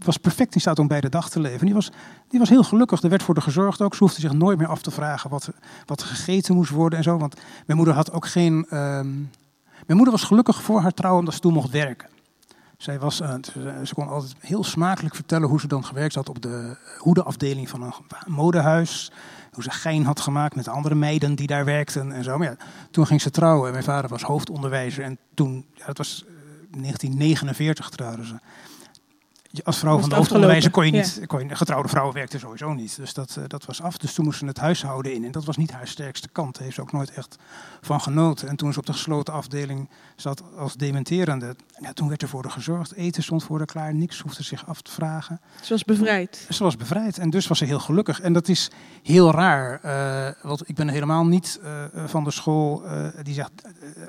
[0.04, 1.66] was perfect in staat om bij de dag te leven.
[1.66, 1.90] Die was,
[2.28, 3.94] die was heel gelukkig, er werd voor haar gezorgd ook.
[3.94, 5.50] Ze hoefde zich nooit meer af te vragen wat,
[5.86, 7.18] wat gegeten moest worden en zo.
[7.18, 7.34] Want
[7.66, 8.66] mijn moeder had ook geen.
[8.70, 9.30] Um,
[9.86, 12.08] mijn moeder was gelukkig voor haar trouw omdat ze toen mocht werken.
[12.76, 13.34] Zij was, uh,
[13.84, 17.82] ze kon altijd heel smakelijk vertellen hoe ze dan gewerkt had op de hoedenafdeling van
[17.82, 17.92] een
[18.26, 19.10] modehuis
[19.52, 22.38] hoe ze gein had gemaakt met andere meiden die daar werkten en zo.
[22.38, 22.56] Maar ja,
[22.90, 23.72] toen ging ze trouwen.
[23.72, 26.24] Mijn vader was hoofdonderwijzer en toen, ja, dat was
[26.70, 28.34] 1949 trouwden ze
[29.64, 31.26] als vrouw van de hoofdonderwijzer kon je niet, ja.
[31.26, 32.96] kon je, getrouwde vrouwen werkten sowieso niet.
[32.96, 33.98] Dus dat, uh, dat was af.
[33.98, 35.24] Dus toen moest ze het huishouden in.
[35.24, 36.54] En dat was niet haar sterkste kant.
[36.54, 37.36] Daar heeft ze ook nooit echt
[37.80, 38.48] van genoten.
[38.48, 42.42] En toen ze op de gesloten afdeling zat als dementerende, ja, toen werd er voor
[42.42, 42.94] haar gezorgd.
[42.94, 45.40] Eten stond voor haar klaar, niks hoefde zich af te vragen.
[45.62, 46.46] Ze was bevrijd.
[46.50, 48.20] Ze was bevrijd en dus was ze heel gelukkig.
[48.20, 48.70] En dat is
[49.02, 52.82] heel raar, uh, want ik ben helemaal niet uh, van de school
[53.22, 53.50] die zegt,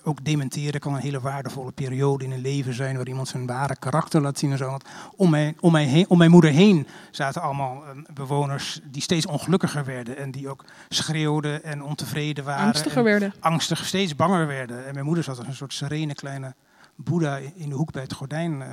[0.04, 3.76] ook dementeren kan een hele waardevolle periode in een leven zijn, waar iemand zijn ware
[3.80, 4.70] karakter laat zien en zo.
[4.70, 4.84] Want
[5.16, 9.26] om mij, om, mij heen, om mijn moeder heen zaten allemaal uh, bewoners die steeds
[9.26, 10.17] ongelukkiger werden.
[10.17, 12.65] En die ook schreeuwden en ontevreden waren.
[12.65, 13.34] Angstiger werden.
[13.39, 14.86] Angstig, steeds banger werden.
[14.86, 16.56] En mijn moeder zat als een soort serene kleine
[16.95, 18.67] boeddha in de hoek bij het gordijn uh,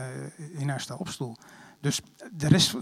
[0.60, 1.36] in haar opstoel.
[1.80, 2.00] Dus
[2.32, 2.76] de rest,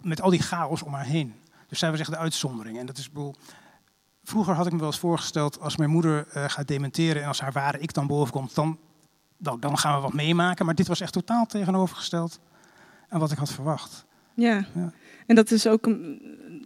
[0.00, 1.34] met al die chaos om haar heen.
[1.68, 2.78] Dus zij was echt de uitzondering.
[2.78, 3.34] En dat is, bedoel,
[4.24, 7.40] vroeger had ik me wel eens voorgesteld, als mijn moeder uh, gaat dementeren en als
[7.40, 8.78] haar ware ik dan boven komt, dan,
[9.36, 10.66] nou, dan gaan we wat meemaken.
[10.66, 12.40] Maar dit was echt totaal tegenovergesteld
[13.12, 14.04] aan wat ik had verwacht.
[14.34, 14.92] Ja, ja.
[15.26, 15.96] en dat is ook,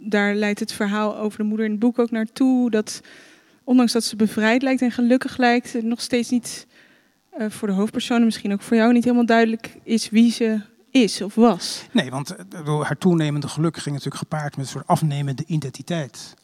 [0.01, 2.69] daar leidt het verhaal over de moeder in het boek ook naartoe.
[2.69, 3.01] Dat
[3.63, 6.67] ondanks dat ze bevrijd lijkt en gelukkig lijkt, nog steeds niet
[7.37, 11.21] uh, voor de hoofdpersonen, misschien ook voor jou, niet helemaal duidelijk is wie ze is
[11.21, 11.85] of was.
[11.91, 12.35] Nee, want
[12.81, 16.35] haar toenemende geluk ging natuurlijk gepaard met een soort afnemende identiteit.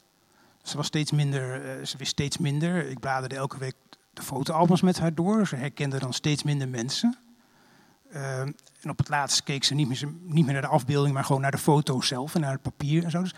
[0.64, 2.90] Ze was steeds minder, uh, ze wist steeds minder.
[2.90, 3.76] Ik bladerde elke week
[4.14, 5.48] de fotoalbums met haar door.
[5.48, 7.18] Ze herkende dan steeds minder mensen.
[8.16, 11.24] Uh, en op het laatst keek ze niet meer, niet meer, naar de afbeelding, maar
[11.24, 13.22] gewoon naar de foto zelf en naar het papier en zo.
[13.22, 13.34] Dus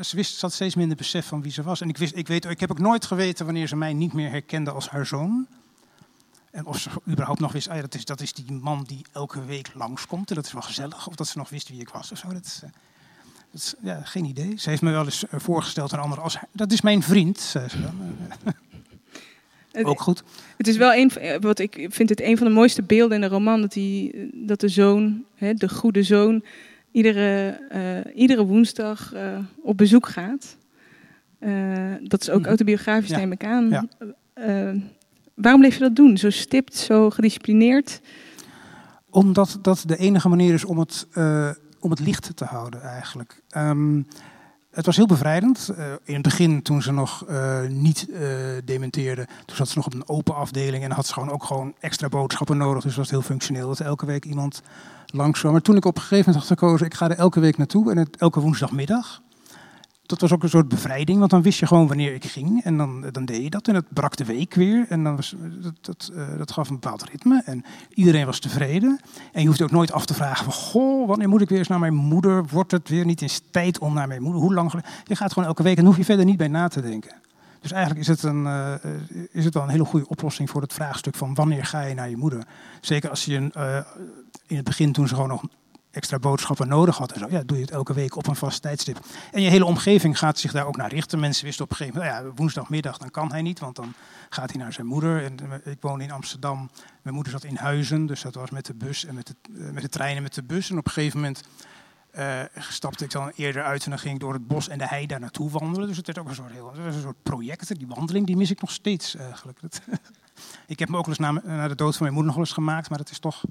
[0.00, 1.80] ze, wist, had steeds minder besef van wie ze was.
[1.80, 4.30] En ik, wist, ik, weet, ik heb ook nooit geweten wanneer ze mij niet meer
[4.30, 5.46] herkende als haar zoon.
[6.50, 10.28] En of ze überhaupt nog wist, ah dat, is, die man die elke week langskomt
[10.28, 11.06] en dat is wel gezellig.
[11.06, 12.32] Of dat ze nog wist wie ik was of zo.
[12.32, 12.70] Dat is, uh,
[13.50, 14.58] dat is, ja, geen idee.
[14.58, 16.36] Ze heeft me wel eens uh, voorgesteld aan anderen als...
[16.52, 17.66] Dat is mijn vriend, zei.
[19.86, 20.22] Ook goed.
[20.56, 23.28] Het is wel een, wat ik vind het een van de mooiste beelden in de
[23.28, 26.42] roman dat, die, dat de zoon, hè, de goede zoon,
[26.92, 30.56] iedere, uh, iedere woensdag uh, op bezoek gaat.
[31.40, 33.16] Uh, dat is ook autobiografisch, ja.
[33.16, 33.68] neem ik aan.
[33.68, 33.86] Ja.
[35.34, 36.16] waarom bleef je dat doen?
[36.16, 38.00] Zo stipt, zo gedisciplineerd?
[39.10, 41.06] Omdat dat de enige manier is om het,
[41.80, 43.42] om het licht te houden, eigenlijk.
[43.56, 44.06] Um,
[44.70, 45.70] het was heel bevrijdend.
[45.78, 48.20] Uh, in het begin, toen ze nog uh, niet uh,
[48.64, 51.74] dementeerde, toen zat ze nog op een open afdeling en had ze gewoon ook gewoon
[51.80, 52.82] extra boodschappen nodig.
[52.82, 54.62] Dus was het heel functioneel dat elke week iemand
[55.06, 55.52] langs kwam.
[55.52, 57.90] Maar toen ik op een gegeven moment had gekozen, ik ga er elke week naartoe
[57.90, 59.22] en elke woensdagmiddag
[60.10, 62.64] dat was ook een soort bevrijding, want dan wist je gewoon wanneer ik ging.
[62.64, 64.86] En dan, dan deed je dat en het brak de week weer.
[64.88, 67.42] En dan was, dat, dat, uh, dat gaf een bepaald ritme.
[67.44, 69.00] En iedereen was tevreden.
[69.32, 70.52] En je hoeft ook nooit af te vragen van...
[70.52, 72.44] Goh, wanneer moet ik weer eens naar mijn moeder?
[72.46, 74.40] Wordt het weer niet eens tijd om naar mijn moeder?
[74.40, 74.72] Hoe lang?
[75.04, 77.14] Je gaat gewoon elke week en hoef je verder niet bij na te denken.
[77.60, 78.74] Dus eigenlijk is het, een, uh,
[79.30, 82.10] is het wel een hele goede oplossing voor het vraagstuk van wanneer ga je naar
[82.10, 82.46] je moeder.
[82.80, 83.78] Zeker als je uh,
[84.46, 85.42] in het begin toen ze gewoon nog
[85.90, 87.12] extra boodschappen nodig had.
[87.12, 87.26] En zo.
[87.30, 89.00] Ja, doe je het elke week op een vast tijdstip.
[89.32, 91.20] En je hele omgeving gaat zich daar ook naar richten.
[91.20, 93.94] Mensen wisten op een gegeven moment, ja, woensdagmiddag, dan kan hij niet, want dan
[94.28, 95.24] gaat hij naar zijn moeder.
[95.24, 96.70] En ik woon in Amsterdam.
[97.02, 99.70] Mijn moeder zat in Huizen, dus dat was met de bus en met de, uh,
[99.70, 100.70] met de trein en met de bus.
[100.70, 101.42] En op een gegeven moment
[102.18, 104.86] uh, stapte ik dan eerder uit en dan ging ik door het bos en de
[104.86, 105.88] hei daar naartoe wandelen.
[105.88, 107.78] Dus het werd ook een soort, heel, een soort.
[107.78, 109.16] Die wandeling die mis ik nog steeds.
[109.60, 109.80] Dat,
[110.66, 112.88] ik heb me ook eens na, na de dood van mijn moeder nog eens gemaakt,
[112.88, 113.44] maar dat is toch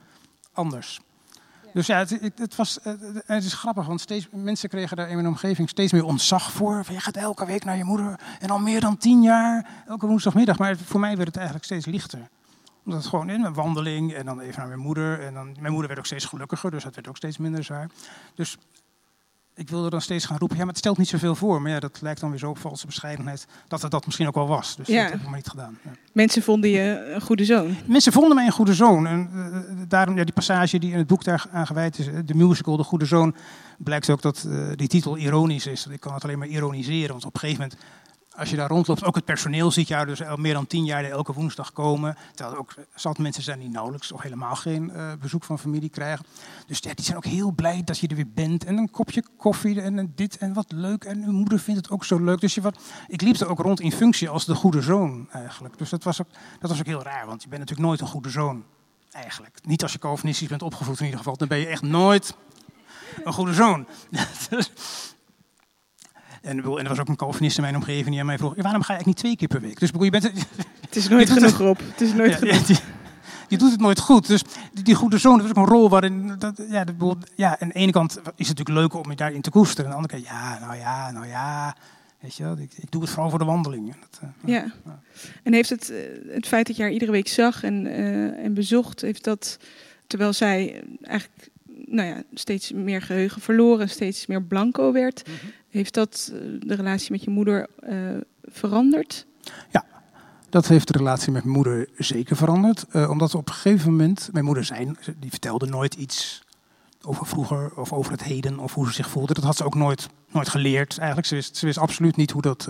[0.53, 0.99] anders.
[1.73, 2.79] Dus ja, het, het, was,
[3.25, 6.85] het is grappig, want steeds, mensen kregen daar in mijn omgeving steeds meer ontzag voor.
[6.85, 10.07] Van, je gaat elke week naar je moeder en al meer dan tien jaar, elke
[10.07, 10.57] woensdagmiddag.
[10.57, 12.29] Maar voor mij werd het eigenlijk steeds lichter.
[12.85, 15.21] Omdat het gewoon in een wandeling en dan even naar mijn moeder.
[15.21, 17.89] En dan, mijn moeder werd ook steeds gelukkiger, dus dat werd ook steeds minder zwaar.
[18.35, 18.57] Dus
[19.59, 21.61] ik wilde dan steeds gaan roepen, ja, maar het stelt niet zoveel voor.
[21.61, 24.35] Maar ja, dat lijkt dan weer zo op valse bescheidenheid dat het dat misschien ook
[24.35, 24.75] wel was.
[24.75, 25.01] Dus ja.
[25.01, 25.77] dat heb ik maar niet gedaan.
[25.83, 25.91] Ja.
[26.11, 27.75] Mensen vonden je een goede zoon?
[27.85, 29.07] Mensen vonden mij een goede zoon.
[29.07, 32.35] En uh, daarom, ja, die passage die in het boek daar aan gewijd is, de
[32.35, 33.35] musical De Goede Zoon,
[33.77, 35.87] blijkt ook dat uh, die titel ironisch is.
[35.87, 37.81] Ik kan het alleen maar ironiseren, want op een gegeven moment
[38.35, 41.03] als je daar rondloopt, ook het personeel ziet jou dus al meer dan tien jaar
[41.03, 42.17] elke woensdag komen.
[42.33, 45.89] Terwijl er ook zat mensen zijn die nauwelijks of helemaal geen uh, bezoek van familie
[45.89, 46.25] krijgen.
[46.67, 48.65] Dus ja, die zijn ook heel blij dat je er weer bent.
[48.65, 51.03] En een kopje koffie en dit en wat leuk.
[51.03, 52.39] En uw moeder vindt het ook zo leuk.
[52.41, 55.77] Dus je wat, ik liep er ook rond in functie als de goede zoon eigenlijk.
[55.77, 56.27] Dus dat was ook,
[56.59, 58.63] dat was ook heel raar, want je bent natuurlijk nooit een goede zoon.
[59.11, 59.59] Eigenlijk.
[59.63, 61.37] Niet als je Calvinistisch bent opgevoed in ieder geval.
[61.37, 62.35] Dan ben je echt nooit
[63.23, 63.87] een goede zoon.
[66.41, 68.81] En, en er was ook een Calvinist in mijn omgeving die aan mij vroeg: waarom
[68.81, 69.79] ga je eigenlijk niet twee keer per week?
[69.79, 70.31] Dus je bent.
[70.89, 71.79] Het is nooit genoeg op.
[71.79, 72.81] Het is nooit ja, genoeg.
[73.47, 74.27] je doet het nooit goed.
[74.27, 76.35] Dus die, die goede zoon, dat is ook een rol waarin.
[76.39, 79.41] Dat, ja, dat, ja, aan de ene kant is het natuurlijk leuk om je daarin
[79.41, 79.85] te koesteren.
[79.85, 81.75] Aan de andere kant, ja, nou ja, nou ja.
[82.19, 83.95] Weet je wel, ik, ik doe het vooral voor de wandeling.
[83.99, 84.65] Dat, uh, ja.
[85.43, 85.93] En heeft het,
[86.27, 89.59] het feit dat je haar iedere week zag en, uh, en bezocht, heeft dat,
[90.07, 91.49] terwijl zij eigenlijk
[91.85, 95.27] nou ja, steeds meer geheugen verloren, steeds meer blanco werd.
[95.27, 95.51] Mm -hmm.
[95.69, 99.25] Heeft dat de relatie met je moeder uh, veranderd?
[99.71, 99.85] Ja,
[100.49, 102.85] dat heeft de relatie met mijn moeder zeker veranderd.
[102.91, 106.43] Uh, omdat op een gegeven moment, mijn moeder zei, die vertelde nooit iets
[107.01, 109.33] over vroeger of over het heden of hoe ze zich voelde.
[109.33, 111.27] Dat had ze ook nooit, nooit geleerd eigenlijk.
[111.27, 112.69] Ze wist, ze wist absoluut niet hoe dat,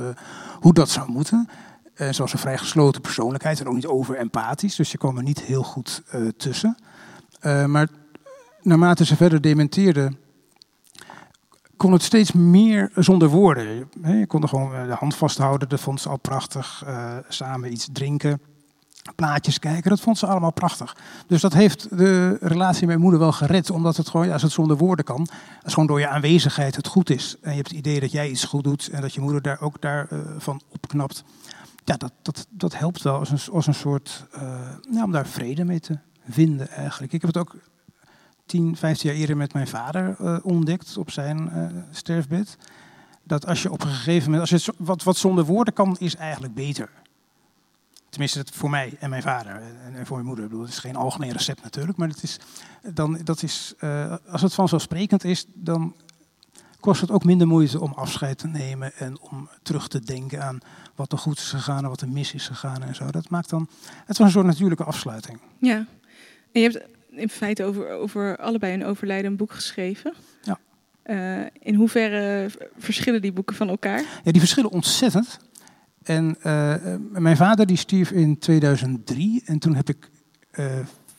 [0.59, 1.49] hoe dat zou moeten.
[1.95, 4.75] Uh, ze was een vrij gesloten persoonlijkheid en ook niet over empathisch.
[4.75, 6.01] Dus je kwam er niet heel goed
[6.37, 6.77] tussen.
[7.41, 7.87] maar
[8.61, 10.11] naarmate ze verder dementeerde,
[11.79, 13.87] kon het steeds meer zonder woorden.
[14.01, 16.83] Je kon er gewoon de hand vasthouden, dat vond ze al prachtig.
[16.87, 18.41] Uh, samen iets drinken,
[19.15, 20.97] plaatjes kijken, dat vond ze allemaal prachtig.
[21.27, 24.51] Dus dat heeft de relatie met mijn moeder wel gered, omdat het gewoon, als het
[24.51, 25.27] zonder woorden kan,
[25.63, 27.37] als gewoon door je aanwezigheid het goed is.
[27.41, 29.61] En je hebt het idee dat jij iets goed doet en dat je moeder daar
[29.61, 31.23] ook daarvan uh, van opknapt.
[31.83, 34.41] Ja, dat, dat, dat helpt wel als een, als een soort, uh,
[34.89, 35.97] nou, om daar vrede mee te
[36.29, 37.13] vinden eigenlijk.
[37.13, 37.55] Ik heb het ook
[38.49, 42.57] 10, 15 jaar eerder met mijn vader uh, ontdekt op zijn uh, sterfbed.
[43.23, 46.15] Dat als je op een gegeven moment, als je wat, wat zonder woorden kan, is
[46.15, 46.89] eigenlijk beter.
[48.09, 50.43] Tenminste, voor mij en mijn vader en, en voor mijn moeder.
[50.43, 52.39] Ik bedoel, het is geen algemeen recept natuurlijk, maar het is,
[52.93, 55.95] dan, dat is, uh, als het vanzelfsprekend is, dan
[56.79, 60.59] kost het ook minder moeite om afscheid te nemen en om terug te denken aan
[60.95, 63.11] wat er goed is gegaan en wat er mis is gegaan en zo.
[63.11, 63.69] Dat maakt dan,
[64.05, 65.39] het was een soort natuurlijke afsluiting.
[65.59, 65.85] Ja,
[66.51, 70.13] en je hebt in feite over, over allebei een overlijden een boek geschreven.
[70.41, 70.59] Ja.
[71.05, 74.03] Uh, in hoeverre verschillen die boeken van elkaar?
[74.23, 75.39] Ja, die verschillen ontzettend.
[76.03, 76.75] En uh,
[77.11, 80.09] mijn vader die stierf in 2003 en toen heb ik
[80.59, 80.65] uh,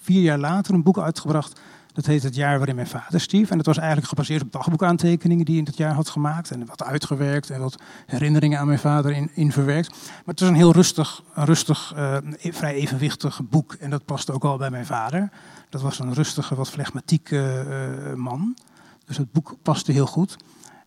[0.00, 1.60] vier jaar later een boek uitgebracht.
[2.00, 3.50] Dat heet Het jaar waarin mijn vader stierf.
[3.50, 6.50] En dat was eigenlijk gebaseerd op dagboekaantekeningen die hij in dat jaar had gemaakt.
[6.50, 7.76] En wat uitgewerkt en wat
[8.06, 9.90] herinneringen aan mijn vader in, in verwerkt.
[9.90, 13.72] Maar het was een heel rustig, rustig uh, vrij evenwichtig boek.
[13.72, 15.30] En dat paste ook al bij mijn vader.
[15.68, 17.64] Dat was een rustige, wat flegmatieke
[18.08, 18.56] uh, man.
[19.04, 20.36] Dus het boek paste heel goed.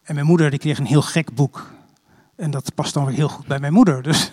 [0.03, 1.71] En mijn moeder die kreeg een heel gek boek.
[2.35, 4.03] En dat past dan weer heel goed bij mijn moeder.
[4.03, 4.31] Dus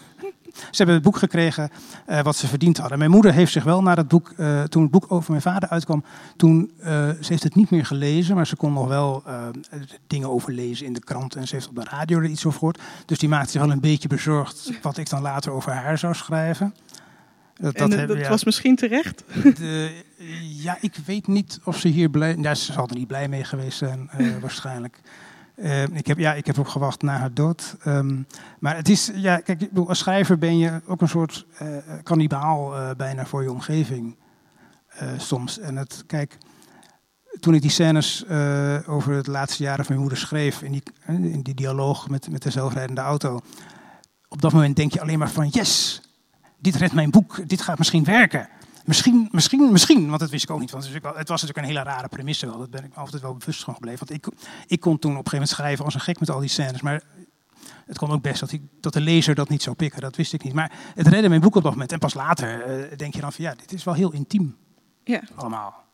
[0.61, 1.71] ze hebben het boek gekregen
[2.09, 2.99] uh, wat ze verdiend hadden.
[2.99, 5.69] Mijn moeder heeft zich wel naar het boek, uh, toen het boek over mijn vader
[5.69, 6.05] uitkwam,
[6.37, 9.23] toen, uh, ze heeft het niet meer gelezen, maar ze kon nog wel
[10.07, 12.59] dingen over lezen in de krant en ze heeft op de radio er iets over
[12.59, 12.81] gehoord.
[13.07, 16.15] Dus die maakte zich wel een beetje bezorgd wat ik dan later over haar zou
[16.15, 16.75] schrijven.
[17.55, 19.25] Dat, dat, heb, dat ja, was misschien terecht?
[19.43, 20.05] De,
[20.41, 22.37] ja, ik weet niet of ze hier blij...
[22.37, 25.01] Ja, ze zal er niet blij mee geweest zijn, waarschijnlijk.
[25.63, 27.77] Uh, ik, heb, ja, ik heb ook gewacht na haar dood.
[27.87, 28.27] Um,
[28.59, 32.91] maar het is, ja, kijk, als schrijver ben je ook een soort uh, kannibaal uh,
[32.97, 34.17] bijna voor je omgeving
[35.17, 35.59] soms.
[35.59, 36.39] En het, kijk,
[37.41, 38.25] toen ik die scènes
[38.87, 42.43] over het laatste jaren van mijn moeder schreef, in die, in die dialoog met, met
[42.43, 43.41] de zelfrijdende auto,
[44.29, 46.03] op dat moment denk je alleen maar van, yes,
[46.59, 48.49] dit redt mijn boek, dit gaat misschien werken.
[48.85, 50.71] Misschien, misschien, misschien, want dat wist ik ook niet.
[50.71, 52.59] Want het was natuurlijk een hele rare premisse wel.
[52.59, 54.07] Dat ben ik altijd wel bewust van gebleven.
[54.07, 54.33] Want ik,
[54.67, 56.81] ik kon toen op een gegeven moment schrijven als een gek met al die scènes.
[56.81, 57.03] Maar
[57.87, 60.01] het kon ook best dat, ik, dat de lezer dat niet zou pikken.
[60.01, 60.53] Dat wist ik niet.
[60.53, 61.93] Maar het redde mijn boek op dat moment.
[61.93, 64.57] En pas later uh, denk je dan van ja, dit is wel heel intiem.
[65.05, 65.23] Ja.
[65.35, 65.85] Allemaal.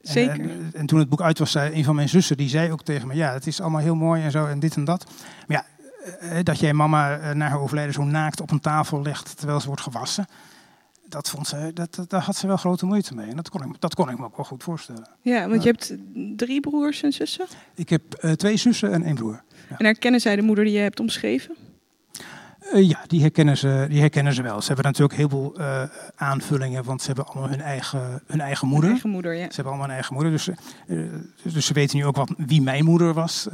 [0.00, 0.40] Zeker.
[0.40, 2.72] En, en, en, toen het boek uit was, zei een van mijn zussen, die zei
[2.72, 5.10] ook tegen me, ja, het is allemaal heel mooi en zo en dit en dat.
[5.46, 5.64] Maar
[6.20, 9.66] ja, dat jij mama na haar overlijden zo naakt op een tafel legt terwijl ze
[9.66, 10.26] wordt gewassen
[11.10, 13.30] dat vond ze, dat, daar had ze wel grote moeite mee.
[13.30, 15.08] En dat kon, ik, dat kon ik me ook wel goed voorstellen.
[15.20, 15.70] Ja, want ja.
[15.70, 15.94] je hebt
[16.36, 17.46] drie broers en zussen?
[17.74, 19.42] Ik heb uh, twee zussen en één broer.
[19.68, 19.78] Ja.
[19.78, 21.56] En herkennen zij de moeder die je hebt omschreven?
[22.74, 24.60] Uh, ja, die herkennen, ze, die herkennen ze wel.
[24.60, 25.82] Ze hebben natuurlijk heel veel uh,
[26.14, 28.84] aanvullingen, want ze hebben allemaal hun eigen, hun eigen moeder.
[28.84, 29.44] Hun eigen moeder, ja.
[29.44, 30.48] Ze hebben allemaal een eigen moeder, dus,
[31.42, 33.48] dus ze weten nu ook wat, wie mijn moeder was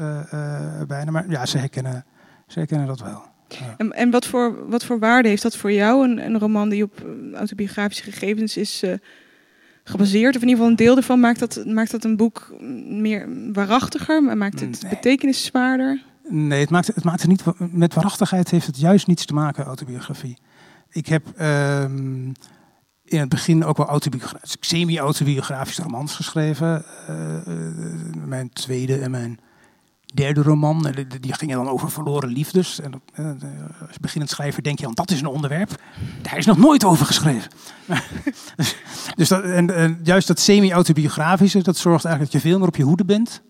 [0.87, 1.11] bijna.
[1.11, 2.05] Maar ja, ze herkennen,
[2.47, 3.35] ze herkennen dat wel.
[3.49, 3.75] Ja.
[3.77, 6.83] En, en wat, voor, wat voor waarde heeft dat voor jou, een, een roman die
[6.83, 8.93] op autobiografische gegevens is uh,
[9.85, 10.37] gebaseerd?
[10.37, 12.55] Of in ieder geval een deel ervan, maakt dat, maakt dat een boek
[12.89, 14.37] meer waarachtiger?
[14.37, 14.91] Maakt het nee.
[14.91, 16.03] betekenis zwaarder?
[16.29, 19.65] Nee, het maakt, het maakt het niet, met waarachtigheid heeft het juist niets te maken,
[19.65, 20.39] autobiografie.
[20.91, 22.33] Ik heb um,
[23.05, 26.85] in het begin ook wel autobiografisch, semi-autobiografische romans geschreven.
[27.11, 27.37] Uh,
[28.27, 29.39] mijn tweede en mijn
[30.17, 30.95] derde roman.
[31.21, 32.81] Die ging dan over verloren liefdes.
[32.81, 33.03] En
[33.89, 35.83] als beginnend schrijver denk je dan, dat is een onderwerp.
[36.23, 37.51] Daar is nog nooit over geschreven.
[39.17, 42.83] dus dat, en, juist dat semi-autobiografische, dat zorgt eigenlijk dat je veel meer op je
[42.83, 43.43] hoede bent.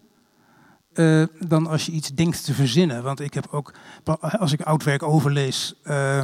[0.95, 3.03] Uh, dan als je iets denkt te verzinnen.
[3.03, 3.75] Want ik heb ook,
[4.21, 6.23] als ik oud werk overlees, uh,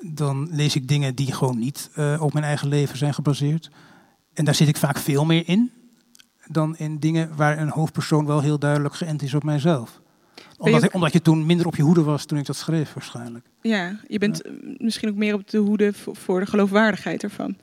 [0.00, 1.90] dan lees ik dingen die gewoon niet
[2.20, 3.70] op mijn eigen leven zijn gebaseerd.
[4.34, 5.72] En daar zit ik vaak veel meer in
[6.48, 10.00] dan in dingen waar een hoofdpersoon wel heel duidelijk geënt is op mijzelf.
[10.58, 13.46] Omdat, je, omdat je toen minder op je hoede was toen ik dat schreef waarschijnlijk.
[13.60, 14.50] Ja, je bent ja.
[14.78, 17.56] misschien ook meer op de hoede voor de geloofwaardigheid ervan.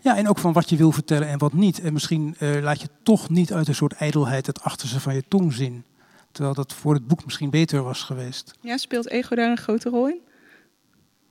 [0.00, 1.80] Ja, en ook van wat je wil vertellen en wat niet.
[1.80, 5.24] En misschien uh, laat je toch niet uit een soort ijdelheid het achterste van je
[5.28, 5.84] tong zien.
[6.32, 8.54] Terwijl dat voor het boek misschien beter was geweest.
[8.60, 10.20] Ja, speelt ego daar een grote rol in?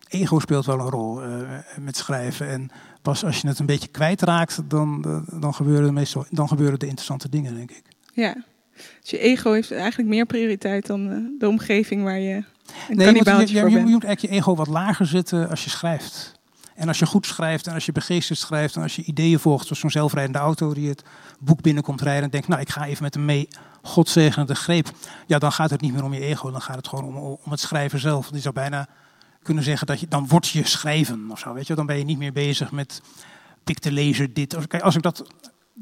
[0.08, 2.48] Ego speelt wel een rol uh, met schrijven.
[2.50, 2.70] En
[3.02, 5.02] pas als je het een beetje kwijtraakt, dan,
[5.40, 7.84] dan, gebeuren meestal, dan gebeuren de interessante dingen, denk ik.
[8.14, 8.36] Ja,
[9.02, 12.36] dus je ego heeft eigenlijk meer prioriteit dan de omgeving waar je
[12.90, 15.64] een nee, je moet, je, je, je moet eigenlijk je ego wat lager zetten als
[15.64, 16.36] je schrijft.
[16.76, 19.64] En als je goed schrijft en als je begeesterd schrijft en als je ideeën volgt,
[19.64, 21.04] zoals zo'n zelfrijdende auto die het
[21.40, 23.48] boek binnenkomt rijden en denkt, nou ik ga even met hem mee,
[23.82, 24.92] godzegenende greep.
[25.26, 27.52] Ja, dan gaat het niet meer om je ego, dan gaat het gewoon om, om
[27.52, 28.30] het schrijven zelf.
[28.32, 28.88] Je zou bijna
[29.48, 31.76] kunnen zeggen dat je, dan wordt je schrijven of zo, weet je.
[31.76, 33.02] Dan ben je niet meer bezig met
[33.64, 34.68] pik de lezer dit.
[34.68, 35.26] Kijk, als ik dat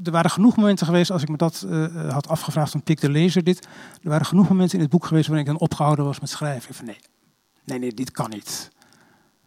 [0.04, 3.10] er waren genoeg momenten geweest, als ik me dat uh, had afgevraagd van pik de
[3.10, 3.68] lezer dit.
[4.04, 6.74] Er waren genoeg momenten in het boek geweest waarin ik dan opgehouden was met schrijven.
[6.74, 7.00] Van nee,
[7.64, 8.72] nee, nee, dit kan niet.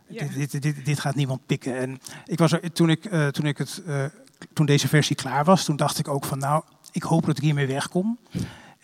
[0.09, 1.77] Dit, dit, dit, dit, gaat niemand pikken.
[1.77, 4.05] En ik was er, toen, ik, uh, toen, ik het, uh,
[4.53, 6.63] toen deze versie klaar was, toen dacht ik ook van nou,
[6.93, 8.19] ik hoop dat ik hiermee wegkom.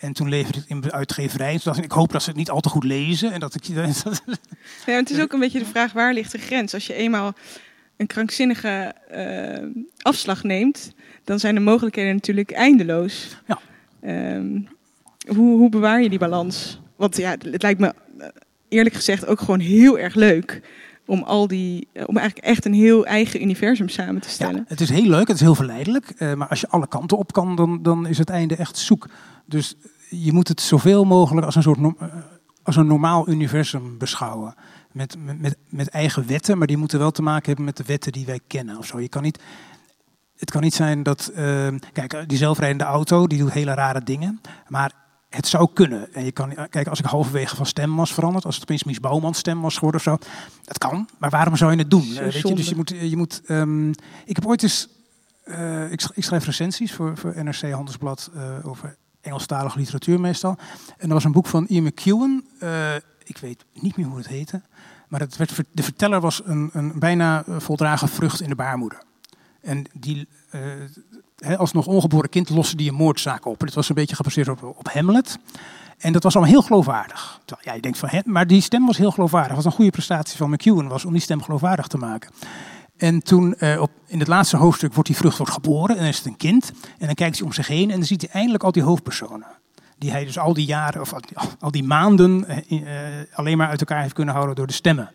[0.05, 1.47] En toen leverde ik in de uitgeverij.
[1.47, 3.33] En toen dacht ik, ik hoop dat ze het niet al te goed lezen.
[3.33, 3.65] En dat ik,
[4.87, 6.75] ja, het is ook een beetje de vraag, waar ligt de grens?
[6.75, 7.33] Als je eenmaal
[7.97, 10.93] een krankzinnige uh, afslag neemt,
[11.25, 13.37] dan zijn de mogelijkheden natuurlijk eindeloos.
[13.47, 13.59] Ja.
[14.37, 14.69] Um,
[15.29, 16.81] hoe, hoe bewaar je die balans?
[16.97, 17.95] Want ja, het lijkt me
[18.69, 20.61] eerlijk gezegd ook gewoon heel erg leuk
[21.07, 24.57] om al die, eh, om eigenlijk echt een heel eigen universum samen te stellen.
[24.57, 27.33] Ja, het is heel leuk, het is heel verleidelijk, maar als je alle kanten op
[27.33, 29.09] kan, dan, dan is het einde echt zoek.
[29.47, 29.77] Dus
[30.23, 31.79] je moet het zoveel mogelijk als een soort
[32.63, 34.55] als een normaal universum beschouwen
[34.93, 38.13] met, met, met eigen wetten, maar die moeten wel te maken hebben met de wetten
[38.13, 38.79] die wij kennen.
[38.79, 39.01] Of zo.
[39.01, 39.43] Je kan niet,
[40.37, 44.41] het kan niet zijn dat, uh, kijk, die zelfrijdende auto, die doet hele rare dingen,
[44.69, 44.93] maar
[45.29, 46.15] het zou kunnen.
[46.15, 49.01] En je kan, kijk, als ik halverwege van stem was veranderd, als het opeens Mies
[49.01, 50.19] Bouwman stem was geworden of zo,
[50.65, 51.09] dat kan.
[51.19, 52.07] Maar waarom zou je het doen?
[52.07, 52.55] Uh, weet je?
[52.55, 53.91] Dus je moet, je moet um,
[54.25, 54.89] ik heb ooit eens,
[55.45, 58.31] uh, ik, ik, schrijf recensies voor, voor NRC Handelsblad
[58.63, 60.57] over Engelstalige literatuur meestal.
[60.99, 62.45] En er was een boek van Ian McEwan,
[63.25, 64.63] ik weet niet meer hoe het heette.
[65.09, 69.03] Maar het werd, de verteller was een, een bijna eh, voldragen vrucht in de baarmoeder.
[69.61, 70.29] En die,
[71.39, 73.61] uh, als nog ongeboren kind loste die een moordzaak op.
[73.61, 75.39] Dit was een beetje gebaseerd op, op Hamlet.
[75.99, 77.41] En dat was allemaal heel geloofwaardig.
[77.61, 79.57] Ja, je denkt van, hè, maar die stem was heel geloofwaardig.
[79.57, 82.31] Wat een goede prestatie van McEwan was om die stem geloofwaardig te maken.
[82.97, 86.11] En toen, uh, op, in het laatste hoofdstuk, wordt die vrucht wordt geboren en dan
[86.11, 86.73] is het een kind.
[86.99, 89.47] En dan kijkt hij om zich heen en dan ziet hij eindelijk al die hoofdpersonen
[89.99, 91.13] die hij dus al die jaren, of
[91.61, 95.11] al die maanden, eh, eh, alleen maar uit elkaar heeft kunnen houden door de stemmen.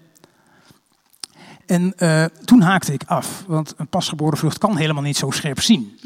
[1.70, 5.61] En uh, toen haakte ik af, want een pasgeboren vrucht kan helemaal niet zo scherp
[5.61, 5.99] zien.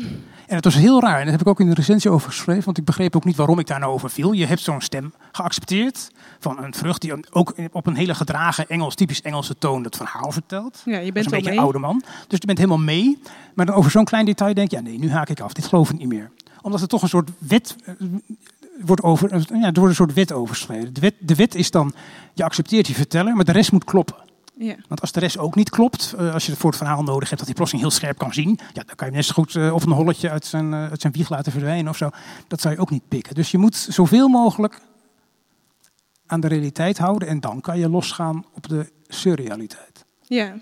[0.47, 2.63] En het was heel raar, en daar heb ik ook in de recensie over geschreven,
[2.65, 4.31] want ik begreep ook niet waarom ik daar nou over viel.
[4.31, 8.95] Je hebt zo'n stem geaccepteerd van een vrucht die ook op een hele gedragen Engels,
[8.95, 10.81] typisch Engelse toon dat verhaal vertelt.
[10.85, 12.03] Ja, je bent een beetje een oude man.
[12.27, 13.21] Dus je bent helemaal mee.
[13.53, 15.65] Maar dan over zo'n klein detail denk je, ja nee, nu haak ik af, dit
[15.65, 16.31] geloof ik niet meer.
[16.61, 17.75] Omdat het toch een soort wet,
[18.81, 20.93] wordt over, ja, er wordt een soort wet overschreden.
[20.93, 21.93] De wet, de wet is dan,
[22.33, 24.15] je accepteert die verteller, maar de rest moet kloppen.
[24.57, 24.75] Ja.
[24.87, 27.27] Want als de rest ook niet klopt, uh, als je het voor het verhaal nodig
[27.29, 29.53] hebt dat hij plotseling heel scherp kan zien, ja, dan kan je net zo goed
[29.53, 32.09] uh, of een holletje uit zijn, uh, uit zijn wieg laten verdwijnen of zo.
[32.47, 33.35] Dat zou je ook niet pikken.
[33.35, 34.81] Dus je moet zoveel mogelijk
[36.25, 40.05] aan de realiteit houden en dan kan je losgaan op de surrealiteit.
[40.21, 40.55] Ja,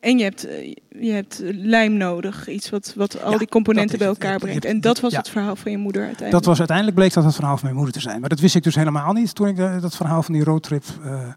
[0.00, 4.06] en je hebt, eh, je hebt lijm nodig, iets wat, wat al die componenten bij
[4.06, 4.64] elkaar brengt.
[4.64, 6.36] En dat was het verhaal van je moeder uiteindelijk.
[6.38, 8.20] Dat was uiteindelijk bleek dat het verhaal van mijn moeder te zijn.
[8.20, 11.28] Maar dat wist ik dus helemaal niet toen ik dat verhaal van die roadtrip uh,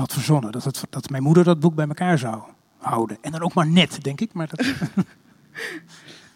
[0.00, 0.52] had verzonnen.
[0.52, 2.42] Dat, het, dat mijn moeder dat boek bij elkaar zou
[2.78, 3.18] houden.
[3.20, 4.32] En dan ook maar net, denk ik.
[4.32, 4.66] Maar dat...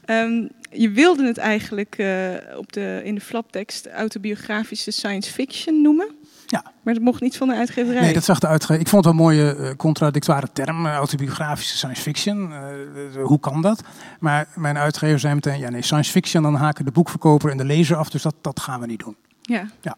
[0.06, 0.50] um,
[0.84, 6.08] je wilde het eigenlijk uh, op de, in de flaptekst autobiografische science fiction noemen.
[6.46, 6.72] Ja.
[6.82, 8.00] Maar dat mocht niet van de uitgeverij.
[8.00, 8.80] Nee, dat zag de uitgeverij.
[8.80, 12.50] Ik vond het een mooie uh, contradictoire term, uh, autobiografische science fiction.
[12.50, 13.82] Uh, hoe kan dat?
[14.20, 17.64] Maar mijn uitgever zei meteen, ja nee, science fiction, dan haken de boekverkoper en de
[17.64, 19.16] lezer af, dus dat, dat gaan we niet doen.
[19.42, 19.66] Ja.
[19.80, 19.96] ja.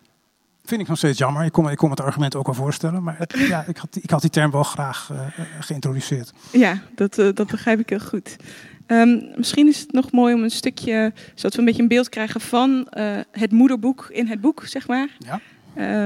[0.67, 1.45] Vind ik nog steeds jammer.
[1.45, 4.11] Ik kon, ik kon het argument ook wel voorstellen, maar het, ja, ik, had, ik
[4.11, 5.11] had die term wel graag
[5.61, 6.33] geïntroduceerd.
[6.53, 8.37] Ja, dat, dat begrijp ik heel goed.
[8.87, 12.09] Um, misschien is het nog mooi om een stukje, zodat we een beetje een beeld
[12.09, 12.89] krijgen van
[13.31, 15.09] het moederboek in het boek, zeg maar.
[15.19, 15.41] Ja.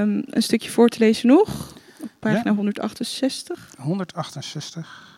[0.01, 1.75] Um, een stukje voor te lezen nog.
[2.01, 2.53] Op pagina ja.
[2.53, 3.69] 168.
[3.77, 5.10] 168.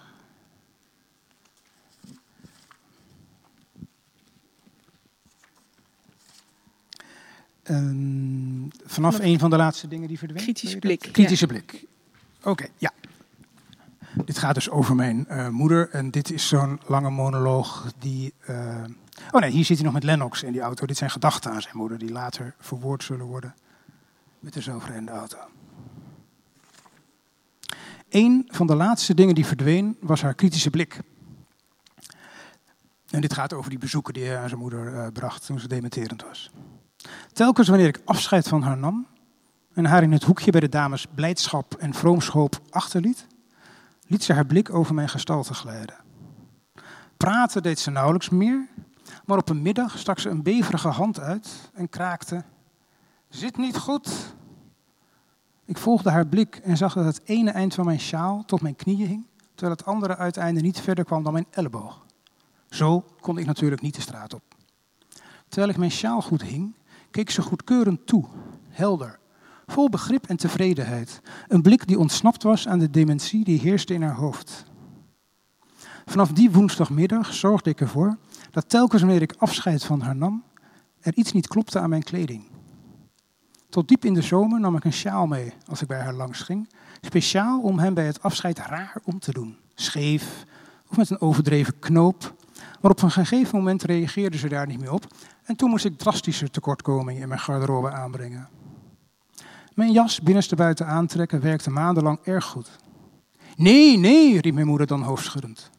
[7.70, 10.44] Um, vanaf een van de laatste dingen die verdwenen.
[10.44, 11.00] Kritische blik.
[11.12, 11.52] Kritische ja.
[11.52, 11.86] blik.
[12.40, 12.92] Oké, okay, ja.
[14.26, 15.90] Dit gaat dus over mijn uh, moeder.
[15.90, 18.34] En dit is zo'n lange monoloog die...
[18.50, 18.84] Uh,
[19.32, 20.86] oh nee, hier zit hij nog met Lennox in die auto.
[20.86, 23.56] Dit zijn gedachten aan zijn moeder die later verwoord zullen worden
[24.40, 25.38] met de zelfrijdende auto.
[28.10, 31.00] Een van de laatste dingen die verdween was haar kritische blik.
[33.10, 35.68] En dit gaat over die bezoeken die hij aan zijn moeder uh, bracht toen ze
[35.68, 36.52] dementerend was.
[37.34, 39.08] Telkens wanneer ik afscheid van haar nam
[39.74, 43.28] en haar in het hoekje bij de dames blijdschap en vroomschhoop achterliet,
[44.08, 45.96] liet ze haar blik over mijn gestalte glijden.
[47.18, 48.68] Praten deed ze nauwelijks meer,
[49.26, 52.44] maar op een middag stak ze een beverige hand uit en kraakte:
[53.30, 54.36] Zit niet goed.
[55.66, 58.76] Ik volgde haar blik en zag dat het ene eind van mijn sjaal tot mijn
[58.76, 59.26] knieën hing,
[59.56, 62.06] terwijl het andere uiteinde niet verder kwam dan mijn elleboog.
[62.70, 64.42] Zo kon ik natuurlijk niet de straat op.
[65.48, 66.74] Terwijl ik mijn sjaal goed hing,
[67.14, 68.26] keek ze goedkeurend toe,
[68.70, 69.20] helder,
[69.66, 71.22] vol begrip en tevredenheid.
[71.48, 74.66] Een blik die ontsnapt was aan de dementie die heerste in haar hoofd.
[76.06, 78.18] Vanaf die woensdagmiddag zorgde ik ervoor
[78.52, 80.44] dat telkens wanneer ik afscheid van haar nam,
[81.00, 82.44] er iets niet klopte aan mijn kleding.
[83.70, 86.42] Tot diep in de zomer nam ik een sjaal mee als ik bij haar langs
[86.42, 86.70] ging,
[87.02, 89.58] speciaal om hem bij het afscheid raar om te doen.
[89.76, 90.46] Scheef
[90.90, 92.36] of met een overdreven knoop.
[92.82, 95.08] Maar op een gegeven moment reageerde ze daar niet meer op
[95.44, 98.50] en toen moest ik drastischer tekortkomingen in mijn garderobe aanbrengen.
[99.74, 102.70] Mijn jas binnenste buiten aantrekken werkte maandenlang erg goed.
[103.56, 105.72] Nee, nee, riep mijn moeder dan hoofdschuddend.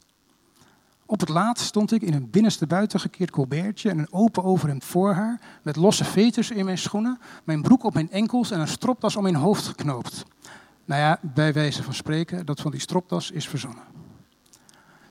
[1.07, 4.85] Op het laatst stond ik in een binnenste buiten gekeerd colbertje en een open overhemd
[4.85, 8.69] voor haar, met losse veters in mijn schoenen, mijn broek op mijn enkels en een
[8.69, 10.25] stropdas om mijn hoofd geknoopt.
[10.85, 13.83] Nou ja, bij wijze van spreken, dat van die stropdas is verzonnen.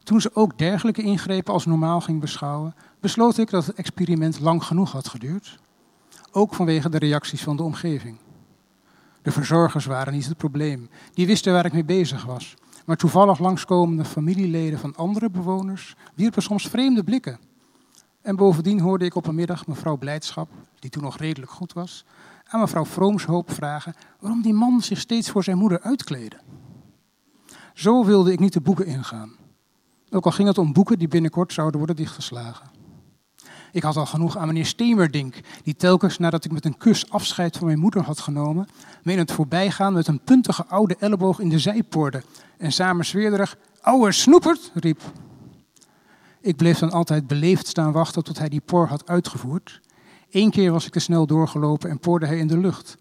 [0.04, 4.64] Toen ze ook dergelijke ingrepen als normaal ging beschouwen, besloot ik dat het experiment lang
[4.64, 5.60] genoeg had geduurd.
[6.32, 8.18] Ook vanwege de reacties van de omgeving.
[9.22, 10.90] De verzorgers waren niet het probleem.
[11.14, 12.54] Die wisten waar ik mee bezig was.
[12.86, 17.40] Maar toevallig langskomende familieleden van andere bewoners wierpen soms vreemde blikken.
[18.22, 20.50] En bovendien hoorde ik op een middag mevrouw Blijdschap,
[20.80, 22.06] die toen nog redelijk goed was,
[22.48, 26.40] aan mevrouw Vroomshoop vragen waarom die man zich steeds voor zijn moeder uitkleedde.
[27.74, 29.36] Zo wilde ik niet de boeken ingaan.
[30.14, 32.72] Ook al ging het om boeken die binnenkort zouden worden dichtgeslagen.
[33.72, 37.58] Ik had al genoeg aan meneer Stemerdink, die telkens nadat ik met een kus afscheid
[37.58, 38.68] van mijn moeder had genomen,
[39.04, 42.24] me in het voorbijgaan met een puntige oude elleboog in de zij poorde
[42.58, 45.02] en samenzweerderig ouwe snoepert riep.
[46.42, 49.82] Ik bleef dan altijd beleefd staan wachten tot hij die por had uitgevoerd.
[50.32, 52.98] Eén keer was ik te snel doorgelopen en poorde hij in de lucht,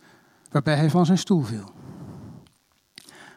[0.50, 1.81] waarbij hij van zijn stoel viel.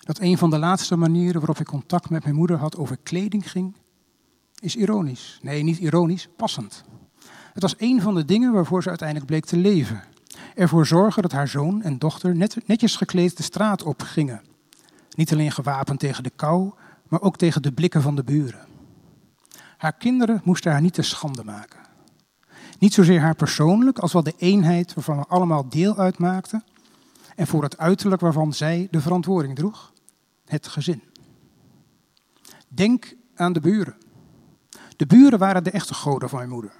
[0.05, 3.51] Dat een van de laatste manieren waarop ik contact met mijn moeder had over kleding
[3.51, 3.75] ging,
[4.59, 5.39] is ironisch.
[5.41, 6.83] Nee, niet ironisch, passend.
[7.53, 10.03] Het was een van de dingen waarvoor ze uiteindelijk bleek te leven.
[10.55, 14.41] Ervoor zorgen dat haar zoon en dochter net, netjes gekleed de straat op gingen.
[15.15, 16.71] Niet alleen gewapend tegen de kou,
[17.07, 18.65] maar ook tegen de blikken van de buren.
[19.77, 21.79] Haar kinderen moesten haar niet te schande maken.
[22.79, 26.63] Niet zozeer haar persoonlijk, als wel de eenheid waarvan we allemaal deel uitmaakten
[27.35, 29.93] en voor het uiterlijk waarvan zij de verantwoording droeg,
[30.45, 31.03] het gezin.
[32.67, 33.95] Denk aan de buren.
[34.95, 36.73] De buren waren de echte goden van mijn moeder.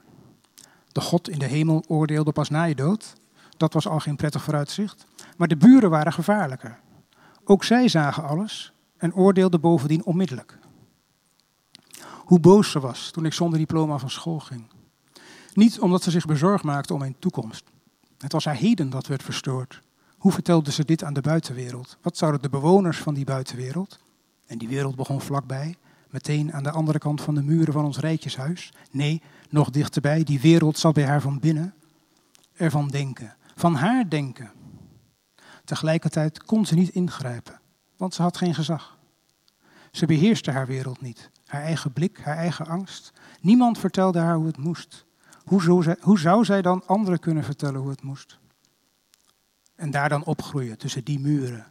[0.92, 3.14] De God in de hemel oordeelde pas na je dood.
[3.58, 5.06] Dat was al geen prettig vooruitzicht.
[5.38, 6.80] Maar de buren waren gevaarlijker.
[7.44, 10.58] Ook zij zagen alles en oordeelden bovendien onmiddellijk.
[12.26, 14.68] Hoe boos ze was toen ik zonder diploma van school ging.
[15.54, 17.64] Niet omdat ze zich bezorgd maakte om mijn toekomst.
[18.18, 19.82] Het was haar heden dat werd verstoord.
[20.26, 21.98] Hoe vertelde ze dit aan de buitenwereld?
[22.02, 24.00] Wat zouden de bewoners van die buitenwereld,
[24.46, 25.76] en die wereld begon vlakbij,
[26.10, 30.40] meteen aan de andere kant van de muren van ons rijtjeshuis, nee, nog dichterbij, die
[30.40, 31.74] wereld zat bij haar van binnen,
[32.54, 34.52] ervan denken, van haar denken.
[35.64, 37.60] Tegelijkertijd kon ze niet ingrijpen,
[37.98, 38.98] want ze had geen gezag.
[39.92, 43.14] Ze beheerste haar wereld niet, haar eigen blik, haar eigen angst.
[43.42, 45.06] Niemand vertelde haar hoe het moest.
[46.02, 48.40] Hoe zou zij dan anderen kunnen vertellen hoe het moest?
[49.76, 51.66] En daar dan opgroeien tussen die muren.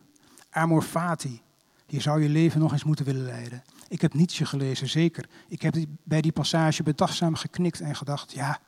[0.50, 1.42] Amor fati,
[1.86, 3.62] je zou je leven nog eens moeten willen leiden.
[3.88, 5.28] Ik heb Nietzsche gelezen, zeker.
[5.48, 8.58] Ik heb bij die passage bedachtzaam geknikt en gedacht, ja,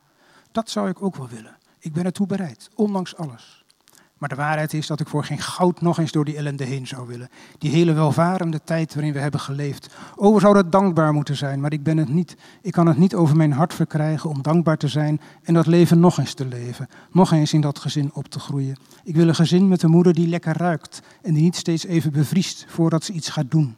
[0.52, 1.56] dat zou ik ook wel willen.
[1.78, 3.55] Ik ben ertoe bereid, ondanks alles.
[4.18, 6.86] Maar de waarheid is dat ik voor geen goud nog eens door die ellende heen
[6.86, 7.28] zou willen.
[7.58, 9.94] Die hele welvarende tijd waarin we hebben geleefd.
[10.14, 12.36] Oh, we zouden dankbaar moeten zijn, maar ik ben het niet.
[12.62, 16.00] Ik kan het niet over mijn hart verkrijgen om dankbaar te zijn en dat leven
[16.00, 16.88] nog eens te leven.
[17.10, 18.76] Nog eens in dat gezin op te groeien.
[19.04, 22.12] Ik wil een gezin met een moeder die lekker ruikt en die niet steeds even
[22.12, 23.76] bevriest voordat ze iets gaat doen.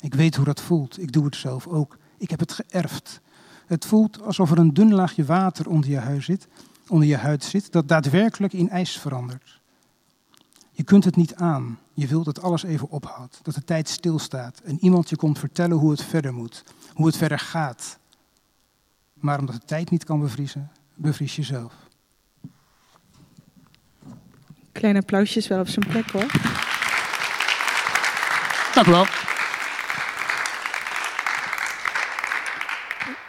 [0.00, 1.02] Ik weet hoe dat voelt.
[1.02, 1.96] Ik doe het zelf ook.
[2.18, 3.20] Ik heb het geërfd.
[3.66, 6.48] Het voelt alsof er een dun laagje water onder je huid zit
[6.90, 9.60] onder je huid zit, dat daadwerkelijk in ijs verandert.
[10.70, 11.78] Je kunt het niet aan.
[11.94, 15.76] Je wilt dat alles even ophoudt, dat de tijd stilstaat en iemand je komt vertellen
[15.76, 16.64] hoe het verder moet,
[16.94, 17.98] hoe het verder gaat.
[19.14, 21.72] Maar omdat de tijd niet kan bevriezen, bevries je zelf.
[24.72, 26.26] Kleine applausjes wel op zijn plek hoor.
[28.74, 29.06] Dank u wel.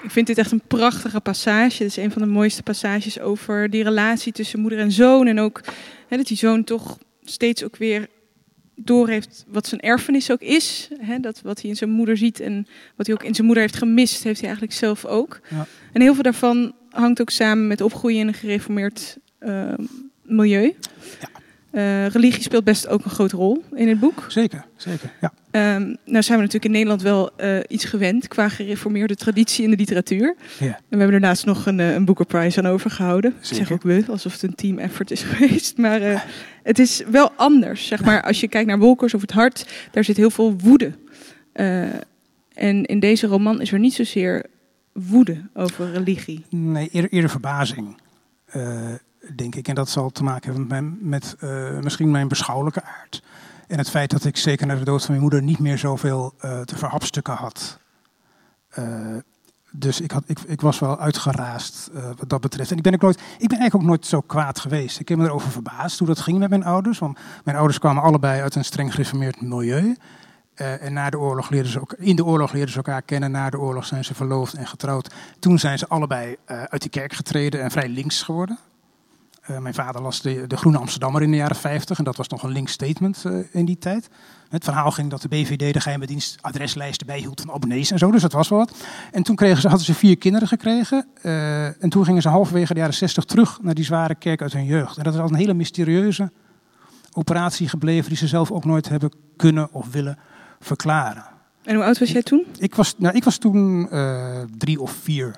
[0.09, 1.83] Ik vind dit echt een prachtige passage.
[1.83, 5.27] Het is een van de mooiste passages over die relatie tussen moeder en zoon.
[5.27, 5.61] En ook
[6.07, 8.07] hè, dat die zoon toch steeds ook weer
[8.75, 10.89] doorheeft wat zijn erfenis ook is.
[10.99, 13.63] Hè, dat wat hij in zijn moeder ziet en wat hij ook in zijn moeder
[13.63, 15.39] heeft gemist, heeft hij eigenlijk zelf ook.
[15.49, 15.65] Ja.
[15.93, 19.73] En heel veel daarvan hangt ook samen met opgroeien in een gereformeerd uh,
[20.23, 20.75] milieu.
[21.19, 21.38] Ja.
[21.71, 24.25] Uh, religie speelt best ook een grote rol in het boek.
[24.27, 25.11] Zeker, zeker.
[25.21, 25.33] Ja.
[25.51, 29.69] Ehm, nou zijn we natuurlijk in Nederland wel uh, iets gewend qua gereformeerde traditie in
[29.69, 30.35] de literatuur.
[30.59, 30.65] Ja.
[30.65, 33.31] En we hebben er laatst nog een, uh, een Booker Prize aan overgehouden.
[33.31, 33.49] Zeker.
[33.49, 35.77] Ik zeg ook we, alsof het een team effort is geweest.
[35.77, 36.21] Maar uh,
[36.63, 37.87] het is wel anders.
[37.87, 40.91] Zeg maar, als je kijkt naar Wolkers of het hart, daar zit heel veel woede.
[42.53, 44.45] en in deze roman is er niet zozeer
[44.93, 46.45] woede over religie.
[46.49, 47.97] Nee, eerder, eerder verbazing,
[49.35, 49.67] denk ik.
[49.67, 53.21] En dat zal te maken hebben met, met misschien mijn beschouwelijke aard.
[53.69, 56.33] En het feit dat ik zeker na de dood van mijn moeder niet meer zoveel
[56.45, 57.79] uh, te verhapstukken had.
[58.79, 58.85] Uh,
[59.71, 62.71] dus ik, had, ik, ik, was wel uitgeraasd wat dat betreft.
[62.71, 64.99] En ik ben, ook nooit, ik ben eigenlijk ook nooit zo kwaad geweest.
[64.99, 66.99] Ik heb me erover verbaasd hoe dat ging met mijn ouders.
[66.99, 69.95] Want mijn ouders kwamen allebei uit een streng gereformeerd milieu.
[70.55, 73.31] en na de oorlog leerden ze ook, in de oorlog leerden ze elkaar kennen.
[73.31, 75.13] Na de oorlog zijn ze verloofd en getrouwd.
[75.39, 78.59] Toen zijn ze allebei uit de kerk getreden en vrij links geworden.
[79.49, 82.27] Uh, mijn vader las de, de, Groene Amsterdammer in de jaren 50 en dat was
[82.27, 84.09] nog een links statement uh, in die tijd.
[84.49, 88.11] Het verhaal ging dat de BVD de geheime dienst adreslijsten bijhield van abonnees en zo,
[88.11, 88.73] dus dat was wel wat.
[89.11, 92.73] En toen kregen ze, hadden ze vier kinderen gekregen uh, en toen gingen ze halverwege
[92.73, 94.97] de jaren 60 terug naar die zware kerk uit hun jeugd.
[94.97, 96.31] En dat is al een hele mysterieuze
[97.13, 100.17] operatie gebleven die ze zelf ook nooit hebben kunnen of willen
[100.59, 101.25] verklaren.
[101.63, 102.45] En hoe oud was jij toen?
[102.57, 103.89] Ik was, nou, ik was toen
[104.57, 105.35] drie of vier.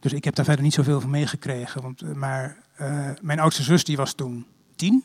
[0.00, 1.82] Dus ik heb daar verder niet zoveel van meegekregen.
[1.82, 5.04] Want, maar uh, mijn oudste zus die was toen tien.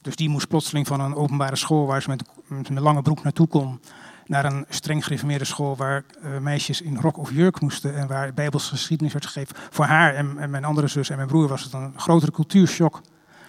[0.00, 3.22] Dus die moest plotseling van een openbare school waar ze met, met een lange broek
[3.22, 3.80] naartoe kon,
[4.26, 8.34] naar een streng gereformeerde school waar uh, meisjes in rok of jurk moesten en waar
[8.34, 9.56] bijbelse geschiedenis werd gegeven.
[9.70, 13.00] Voor haar en, en, mijn andere zus en mijn broer was het een grotere cultuurshock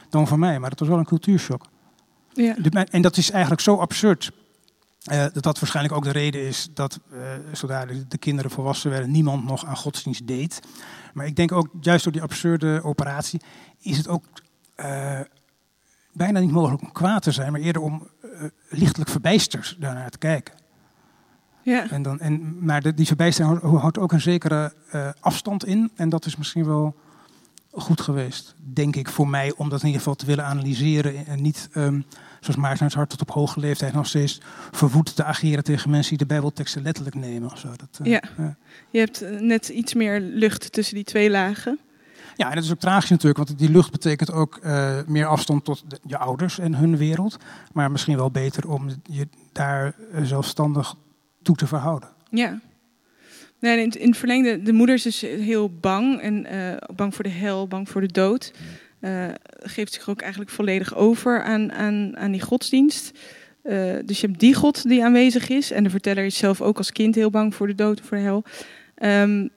[0.09, 1.65] dan voor mij, maar het was wel een cultuurshock.
[2.33, 2.55] Ja.
[2.85, 4.31] En dat is eigenlijk zo absurd.
[5.11, 7.19] Uh, dat dat waarschijnlijk ook de reden is dat, uh,
[7.51, 10.59] zodra de, de, kinderen volwassen werden, niemand nog aan godsdienst deed.
[11.13, 13.41] Maar ik denk ook, juist door die absurde operatie,
[13.79, 14.23] is het ook
[14.77, 15.19] uh,
[16.13, 18.07] bijna niet mogelijk om kwaad te zijn, maar eerder om
[18.69, 20.53] lichtelijk verbijsterd daarnaar te kijken.
[21.61, 21.89] Ja.
[21.89, 24.73] En dan, en, maar de, die verbijstering houdt ook een zekere
[25.19, 25.91] afstand in.
[25.95, 26.95] En dat is misschien wel
[27.71, 31.41] goed geweest, denk ik, voor mij, om dat in ieder geval te willen analyseren en
[31.41, 31.69] niet...
[31.75, 32.05] Um,
[32.43, 34.41] zoals Maarten het Hart tot op hoge leeftijd nog steeds
[34.71, 37.51] verwoed te ageren tegen mensen die de Bijbelteksten letterlijk nemen.
[37.51, 37.67] Of zo.
[37.67, 38.21] Dat, uh, ja.
[38.37, 38.55] ja.
[38.89, 41.79] je hebt eh, net iets meer lucht tussen die twee lagen.
[42.35, 45.65] Ja, en dat is ook tragisch natuurlijk, want die lucht betekent ook uh, meer afstand
[45.65, 47.37] tot de, je ouders en hun wereld.
[47.73, 50.95] Maar misschien wel beter om je daar zelfstandig
[51.41, 52.09] toe te verhouden.
[52.29, 52.59] Ja.
[53.59, 56.19] Nee, in, in het verlengde, de moeder is dus heel bang.
[56.19, 58.53] En uh, bang voor de hel, bang voor de dood.
[59.05, 59.25] Uh,
[59.59, 63.19] geeft zich ook eigenlijk volledig over aan, aan, aan die godsdienst.
[63.63, 65.71] Uh, dus je hebt die God die aanwezig is.
[65.71, 68.17] En de verteller is zelf ook als kind heel bang voor de dood en voor
[68.17, 68.43] de hel.
[69.03, 69.49] Um,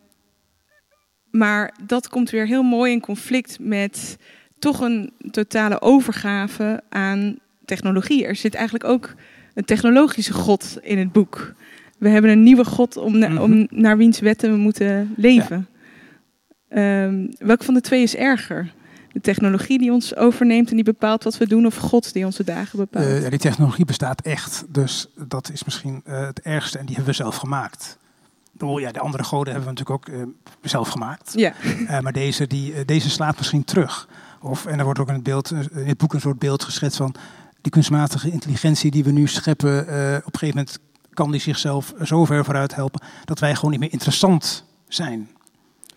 [1.31, 4.17] maar dat komt weer heel mooi in conflict met
[4.59, 8.27] toch een totale overgave aan technologie.
[8.27, 9.15] Er zit eigenlijk ook
[9.55, 11.55] een technologische God in het boek.
[11.99, 13.67] We hebben een nieuwe God om, na, om mhm.
[13.71, 15.67] naar wiens wetten we moeten leven.
[16.69, 17.05] Ja.
[17.05, 18.75] Um, welke van de twee is erger?
[19.17, 22.45] De technologie die ons overneemt en die bepaalt wat we doen, of God die onze
[22.45, 23.23] dagen bepaalt?
[23.23, 27.13] Uh, die technologie bestaat echt, dus dat is misschien uh, het ergste en die hebben
[27.13, 27.99] we zelf gemaakt.
[28.59, 30.27] Oh ja, de andere goden hebben we natuurlijk ook uh,
[30.63, 31.33] zelf gemaakt.
[31.35, 31.53] Ja.
[32.03, 34.09] maar deze, die, deze slaat misschien terug.
[34.41, 36.97] Of, en er wordt ook in het, beeld, in het boek een soort beeld geschetst
[36.97, 37.15] van
[37.61, 39.81] die kunstmatige intelligentie die we nu scheppen.
[39.81, 40.79] op een gegeven moment
[41.15, 45.29] kan die zichzelf zo ver vooruit helpen dat wij gewoon niet meer interessant zijn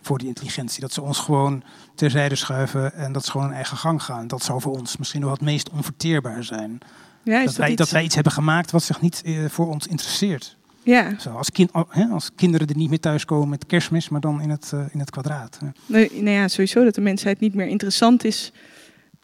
[0.02, 0.82] voor die intelligentie.
[0.82, 1.64] Dat ze ons gewoon
[1.96, 4.28] terzijde schuiven en dat ze gewoon een eigen gang gaan.
[4.28, 6.80] Dat zou voor ons misschien nog het meest onverteerbaar zijn.
[7.24, 7.78] Ja, dat, wij, iets...
[7.78, 10.58] dat wij iets hebben gemaakt wat zich niet uh, voor ons interesseert.
[10.84, 11.20] Ja.
[11.20, 11.72] Zo, als, kind,
[12.12, 15.10] als kinderen er niet meer thuiskomen met kerstmis, maar dan in het, uh, in het
[15.10, 15.60] kwadraat.
[15.86, 18.52] Nee, nou ja, sowieso dat de mensheid niet meer interessant is.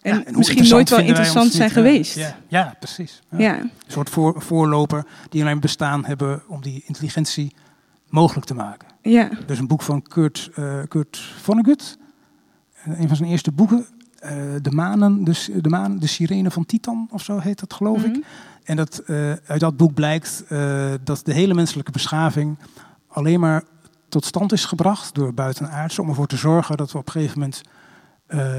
[0.02, 2.16] En, ja, en misschien nooit wel interessant zijn niet, geweest.
[2.16, 3.22] Ja, ja precies.
[3.38, 3.60] Ja.
[3.60, 7.56] Een soort voor, voorloper die alleen bestaan hebben om die intelligentie
[8.16, 8.88] mogelijk te maken.
[9.02, 9.30] Ja.
[9.46, 11.98] Dus een boek van Kurt, uh, Kurt Vonnegut.
[12.74, 13.86] Eh, een van zijn eerste boeken.
[14.24, 18.04] Uh, de, manen, dus, de maan, de sirene van Titan of zo heet dat, geloof
[18.04, 18.12] ik.
[18.12, 18.22] Mhm.
[18.64, 19.04] En dat,
[19.46, 20.44] uit dat boek blijkt
[21.04, 22.58] dat de hele menselijke beschaving
[23.08, 23.64] alleen maar
[24.10, 26.02] tot stand is gebracht door buitenaardse.
[26.02, 27.62] Om ervoor te zorgen dat we op een gegeven moment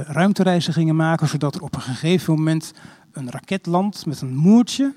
[0.07, 1.29] ruimtereizen gingen maken.
[1.29, 2.73] Zodat er op een gegeven moment
[3.13, 4.95] een raket landt met een moertje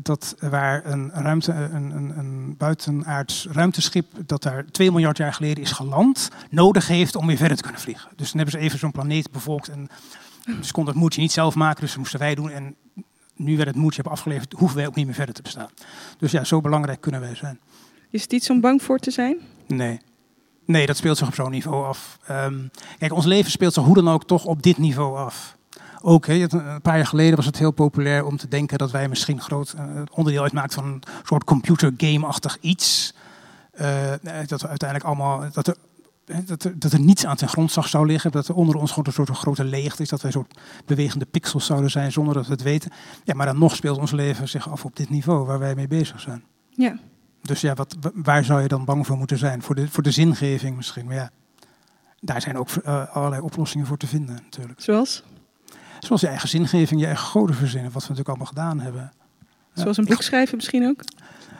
[0.00, 5.62] dat waar een, ruimte, een, een, een buitenaards ruimteschip dat daar 2 miljard jaar geleden
[5.62, 8.10] is geland, nodig heeft om weer verder te kunnen vliegen.
[8.16, 9.88] Dus dan hebben ze even zo'n planeet bevolkt en
[10.60, 12.50] ze konden het moedje niet zelf maken, dus dat moesten wij doen.
[12.50, 12.76] En
[13.36, 15.70] nu we het moedje hebben afgeleverd, hoeven wij ook niet meer verder te bestaan.
[16.18, 17.60] Dus ja, zo belangrijk kunnen wij zijn.
[18.10, 19.36] Is het iets om bang voor te zijn?
[19.66, 20.00] Nee.
[20.64, 22.18] Nee, dat speelt zich op zo'n niveau af.
[22.30, 25.56] Um, kijk, ons leven speelt zich hoe dan ook toch op dit niveau af.
[26.02, 29.08] Ook, hè, een paar jaar geleden was het heel populair om te denken dat wij
[29.08, 33.14] misschien groot uh, onderdeel uitmaakt van een soort computergame-achtig iets.
[33.80, 34.10] Uh,
[34.46, 35.44] dat we uiteindelijk allemaal.
[35.52, 35.76] Dat er,
[36.44, 38.30] dat, er, dat er niets aan ten grondslag zou liggen.
[38.30, 40.08] Dat er onder ons gewoon een soort grote leegte is.
[40.08, 42.92] Dat wij een soort bewegende pixels zouden zijn zonder dat we het weten.
[43.24, 45.88] Ja, maar dan nog speelt ons leven zich af op dit niveau waar wij mee
[45.88, 46.44] bezig zijn.
[46.70, 46.98] Ja.
[47.42, 49.62] Dus ja, wat, waar zou je dan bang voor moeten zijn?
[49.62, 51.06] Voor de, voor de zingeving misschien.
[51.06, 51.30] Maar ja,
[52.20, 54.80] daar zijn ook uh, allerlei oplossingen voor te vinden natuurlijk.
[54.80, 55.22] Zoals?
[56.06, 57.92] Zoals je eigen zingeving, je eigen goden verzinnen.
[57.92, 59.12] Wat we natuurlijk allemaal gedaan hebben.
[59.74, 61.04] Zoals een boek schrijven misschien ook?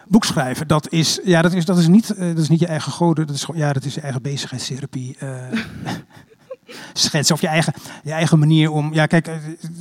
[0.08, 2.66] Boek schrijven, dat is, ja, dat is, dat is, niet, uh, dat is niet je
[2.66, 3.26] eigen goden.
[3.26, 5.16] Dat is, ja, dat is je eigen bezigheidstherapie.
[5.22, 7.72] Uh, schetsen of je eigen,
[8.02, 8.94] je eigen manier om...
[8.94, 9.30] Ja, kijk,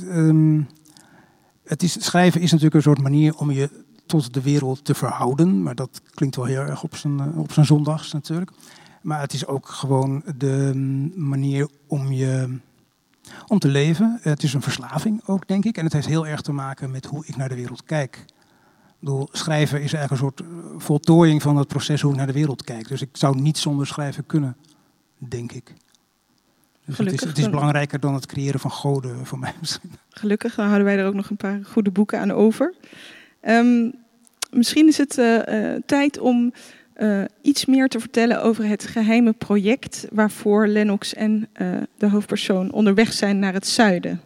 [0.04, 0.68] um,
[1.64, 3.70] het is, schrijven is natuurlijk een soort manier om je
[4.06, 5.62] tot de wereld te verhouden.
[5.62, 8.50] Maar dat klinkt wel heel erg op zijn, op zijn zondags natuurlijk.
[9.02, 10.72] Maar het is ook gewoon de
[11.14, 12.58] manier om je
[13.46, 14.18] om te leven.
[14.22, 15.76] Het is een verslaving ook, denk ik.
[15.76, 18.24] En het heeft heel erg te maken met hoe ik naar de wereld kijk.
[18.98, 22.32] Bedoel, schrijven is eigenlijk een soort eh, voltooiing van het proces hoe ik naar de
[22.32, 22.88] wereld kijk.
[22.88, 24.56] Dus ik zou niet zonder schrijven kunnen,
[25.18, 25.74] denk ik.
[26.84, 29.92] Dus het, is, het is belangrijker dan het creëren van goden voor mij misschien.
[30.08, 32.74] Gelukkig, dan houden wij er ook nog een paar goede boeken aan over.
[33.42, 33.94] Um,
[34.50, 36.52] misschien is het uh, uh, tijd om
[37.02, 42.72] uh, iets meer te vertellen over het geheime project waarvoor Lennox en uh, de hoofdpersoon
[42.72, 44.20] onderweg zijn naar het zuiden.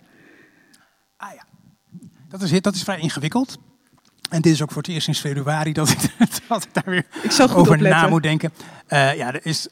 [1.16, 1.44] Ah ja,
[2.28, 3.58] dat is, dat is vrij ingewikkeld.
[4.30, 5.98] En dit is ook voor het eerst sinds februari dat ik,
[6.48, 7.88] dat ik daar weer ik over opletten.
[7.88, 8.52] na moet denken.
[8.88, 9.68] Uh, ja, er is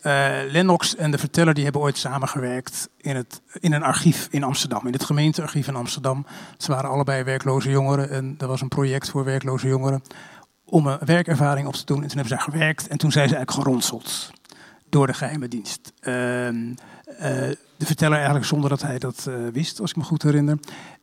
[0.51, 4.87] Lennox en de verteller die hebben ooit samengewerkt in, het, in een archief in Amsterdam,
[4.87, 6.27] in het gemeentearchief in Amsterdam.
[6.59, 10.03] Ze waren allebei werkloze jongeren en er was een project voor werkloze jongeren
[10.65, 12.03] om een werkervaring op te doen.
[12.03, 14.33] En toen hebben ze gewerkt en toen zijn ze eigenlijk geronseld
[14.95, 15.93] door de geheime dienst.
[16.01, 16.71] Uh, uh,
[17.77, 20.59] de verteller eigenlijk zonder dat hij dat uh, wist, als ik me goed herinner.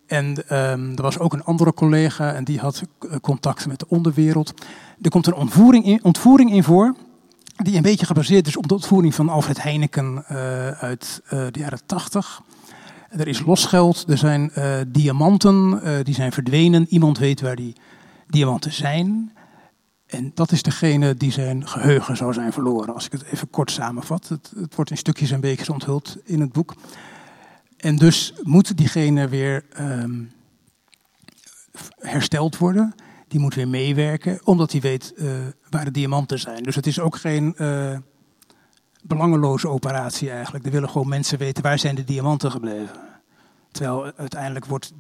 [0.08, 2.84] En um, er was ook een andere collega en die had
[3.22, 4.54] contact met de onderwereld.
[5.02, 6.96] Er komt een ontvoering in, ontvoering in voor,
[7.56, 10.26] die een beetje gebaseerd is op de ontvoering van Alfred Heineken
[10.80, 12.42] uit de jaren 80.
[13.10, 14.52] Er is losgeld, er zijn
[14.88, 16.86] diamanten, die zijn verdwenen.
[16.90, 17.76] Iemand weet waar die
[18.28, 19.32] diamanten zijn.
[20.12, 23.72] En dat is degene die zijn geheugen zou zijn verloren, als ik het even kort
[23.72, 24.28] samenvat.
[24.28, 26.76] Het, het wordt in stukjes en beekjes onthuld in het boek.
[27.78, 30.32] En dus moet diegene weer um,
[32.00, 32.96] hersteld worden.
[33.28, 35.32] Die moet weer meewerken, omdat hij weet uh,
[35.70, 36.64] waar de diamanten zijn.
[36.64, 37.98] Dus het is ook geen uh,
[39.04, 40.66] belangeloze operatie eigenlijk.
[40.66, 43.00] Er willen gewoon mensen weten waar zijn de diamanten gebleven.
[43.72, 44.94] Terwijl uiteindelijk wordt,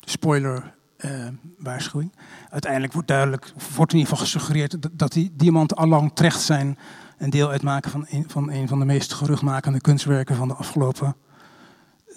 [0.00, 0.74] spoiler,
[1.04, 1.28] uh,
[1.58, 2.12] waarschuwing.
[2.50, 6.78] Uiteindelijk wordt duidelijk, wordt in ieder geval gesuggereerd dat die diamanten allang terecht zijn
[7.18, 11.16] en deel uitmaken van een, van een van de meest geruchtmakende kunstwerken van de afgelopen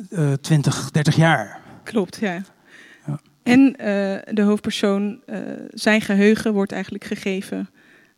[0.09, 1.61] uh, 20, 30 jaar.
[1.83, 2.41] Klopt, ja.
[3.05, 3.19] ja.
[3.43, 3.75] En uh,
[4.35, 5.21] de hoofdpersoon,
[5.69, 7.69] zijn geheugen wordt eigenlijk gegeven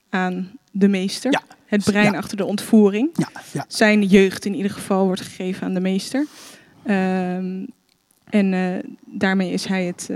[0.10, 1.32] aan de meester.
[1.32, 1.42] Ja.
[1.66, 2.18] Het brein ja.
[2.18, 3.10] achter de ontvoering.
[3.14, 3.30] Ja.
[3.54, 3.66] Ja.
[3.68, 6.26] Zijn jeugd in ieder geval wordt gegeven aan de meester.
[6.88, 7.68] Um,
[8.30, 10.10] en daarmee is hij het.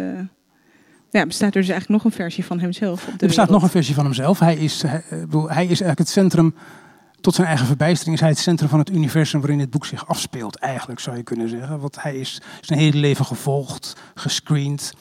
[1.11, 2.99] Ja, bestaat er dus eigenlijk nog een versie van hemzelf.
[2.99, 3.49] Op de er bestaat wereld.
[3.49, 4.39] nog een versie van hemzelf.
[4.39, 6.55] Hij is, hij, hij is eigenlijk het centrum.
[7.21, 10.07] Tot zijn eigen verbijstering is hij het centrum van het universum waarin het boek zich
[10.07, 10.55] afspeelt.
[10.55, 11.79] Eigenlijk zou je kunnen zeggen.
[11.79, 14.93] Want hij is zijn hele leven gevolgd, gescreend.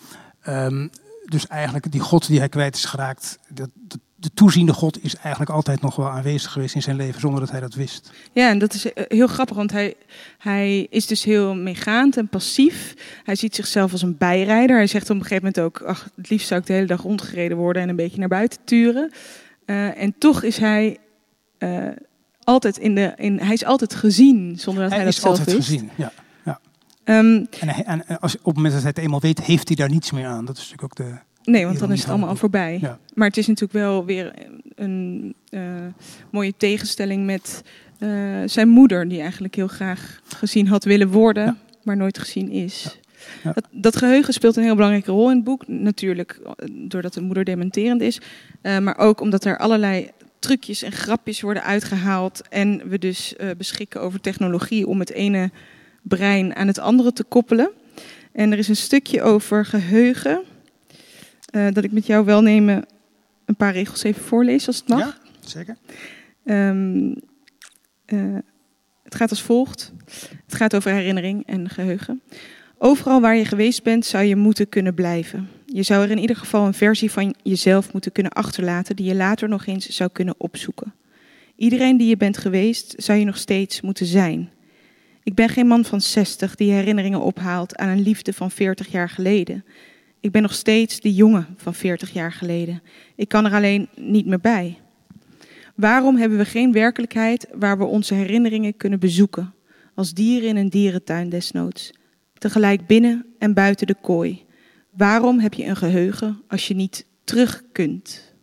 [0.48, 0.90] Um,
[1.24, 5.16] dus eigenlijk die God die hij kwijt is geraakt, dat, dat, de toeziende God is
[5.16, 8.12] eigenlijk altijd nog wel aanwezig geweest in zijn leven zonder dat hij dat wist.
[8.32, 9.94] Ja, en dat is heel grappig, want hij,
[10.38, 12.94] hij is dus heel meegaand en passief.
[13.24, 14.76] Hij ziet zichzelf als een bijrijder.
[14.76, 17.02] Hij zegt op een gegeven moment ook, ach, het liefst zou ik de hele dag
[17.02, 19.12] rondgereden worden en een beetje naar buiten turen.
[19.66, 20.98] Uh, en toch is hij
[21.58, 21.88] uh,
[22.42, 25.46] altijd in de, in, hij is altijd gezien zonder dat hij, hij dat zelf wist.
[25.46, 26.12] Hij is altijd gezien, ja.
[26.44, 26.60] ja.
[27.18, 29.76] Um, en, hij, en als, op het moment dat hij het eenmaal weet, heeft hij
[29.76, 30.44] daar niets meer aan.
[30.44, 31.26] Dat is natuurlijk ook de...
[31.48, 32.78] Nee, want dan is het allemaal al voorbij.
[32.80, 32.98] Ja.
[33.14, 34.32] Maar het is natuurlijk wel weer
[34.74, 35.62] een uh,
[36.30, 37.62] mooie tegenstelling met
[37.98, 41.56] uh, zijn moeder, die eigenlijk heel graag gezien had willen worden, ja.
[41.82, 42.98] maar nooit gezien is.
[43.44, 43.52] Ja.
[43.52, 45.68] Dat, dat, geheugen speelt een heel belangrijke rol in het boek.
[45.68, 46.40] Natuurlijk
[46.72, 48.20] doordat de moeder dementerend is,
[48.62, 54.00] uh, maar ook omdat er allerlei trucjes en grapjes worden uitgehaald en we dus beschikken
[54.00, 55.50] over technologie om het ene
[56.02, 57.70] brein aan het andere te koppelen.
[58.32, 60.42] En er is een stukje over geheugen.
[61.50, 62.84] Uh, dat ik met jou wel nemen
[63.44, 64.98] een paar regels even voorlees, als het mag.
[64.98, 65.76] Ja, zeker.
[66.44, 67.08] Um,
[68.06, 68.38] uh,
[69.02, 69.92] het gaat als volgt.
[70.44, 72.22] Het gaat over herinnering en geheugen.
[72.78, 75.48] Overal waar je geweest bent, zou je moeten kunnen blijven.
[75.66, 79.14] Je zou er in ieder geval een versie van jezelf moeten kunnen achterlaten die je
[79.14, 80.94] later nog eens zou kunnen opzoeken.
[81.56, 84.50] Iedereen die je bent geweest, zou je nog steeds moeten zijn.
[85.22, 89.08] Ik ben geen man van 60 die herinneringen ophaalt aan een liefde van 40 jaar
[89.08, 89.64] geleden.
[90.20, 92.82] Ik ben nog steeds de jongen van 40 jaar geleden.
[93.16, 94.78] Ik kan er alleen niet meer bij.
[95.74, 99.54] Waarom hebben we geen werkelijkheid waar we onze herinneringen kunnen bezoeken,
[99.94, 101.92] als dieren in een dierentuin desnoods,
[102.34, 104.44] tegelijk binnen en buiten de kooi?
[104.90, 108.34] Waarom heb je een geheugen als je niet terug kunt?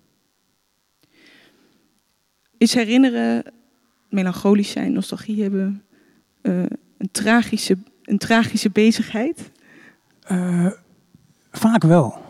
[2.58, 3.44] Is herinneren,
[4.10, 5.84] melancholisch zijn, nostalgie hebben,
[6.42, 6.60] uh,
[6.98, 9.52] een, tragische, een tragische bezigheid?
[10.32, 10.72] Uh,
[11.58, 12.24] vaak wel.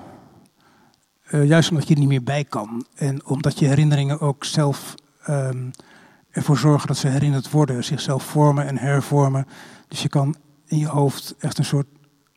[1.32, 2.86] Uh, juist omdat je er niet meer bij kan.
[2.96, 4.96] En omdat je herinneringen ook zelf
[5.30, 5.72] um,
[6.30, 9.48] ervoor zorgen dat ze herinnerd worden, zichzelf vormen en hervormen.
[9.88, 11.88] Dus je kan in je hoofd echt een soort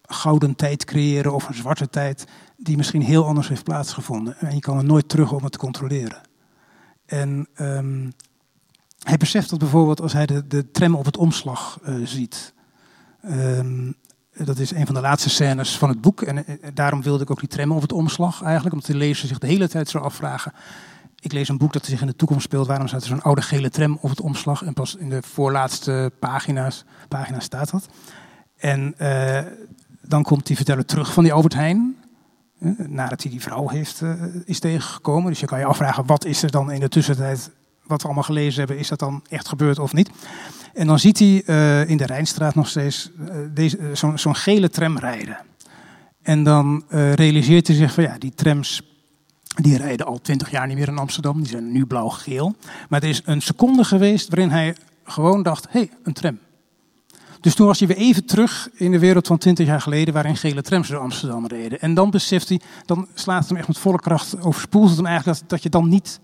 [0.03, 2.27] gouden tijd creëren of een zwarte tijd
[2.57, 4.37] die misschien heel anders heeft plaatsgevonden.
[4.39, 6.21] En je kan er nooit terug om het te controleren.
[7.07, 8.13] En um,
[9.03, 12.55] hij beseft dat bijvoorbeeld als hij de, de tram op het omslag uh, ziet.
[13.25, 13.95] Um,
[14.45, 16.23] dat is een van de laatste scènes van het boek.
[16.23, 18.75] En, en daarom wilde ik ook die tram op het omslag eigenlijk.
[18.75, 20.53] Omdat de lezer zich de hele tijd zou afvragen.
[21.21, 22.67] Ik lees een boek dat zich in de toekomst speelt.
[22.67, 24.63] Waarom staat er zo'n oude gele tram op het omslag?
[24.63, 27.89] En pas in de voorlaatste pagina's, pagina's staat dat.
[28.57, 28.95] En
[30.03, 31.97] dan komt die verteller terug van die Albert Heijn.
[32.89, 34.03] nadat hij die vrouw heeft,
[34.45, 35.31] is tegengekomen.
[35.31, 37.51] Dus je kan je afvragen, wat is er dan in de tussentijd,
[37.89, 40.11] wat we allemaal gelezen hebben, is dat dan echt gebeurd of niet?
[40.75, 43.11] En dan ziet hij uh, in de Rijnstraat nog steeds
[43.55, 45.39] uh, zo'n zo gele tram rijden.
[46.23, 46.85] En dan
[47.15, 48.83] realiseert hij zich van ja, die trams
[49.63, 51.37] die rijden al twintig jaar niet meer in Amsterdam.
[51.37, 52.55] Die zijn nu blauw-geel.
[52.89, 56.39] Maar er is een seconde geweest waarin hij gewoon dacht, hé, hey, een tram.
[57.41, 60.37] Dus toen was hij weer even terug in de wereld van 20 jaar geleden, waarin
[60.37, 61.81] gele trams door Amsterdam reden.
[61.81, 65.07] En dan beseft hij, dan slaat het hem echt met volle kracht, overspoelt het hem
[65.07, 66.21] eigenlijk dat, dat je dan niet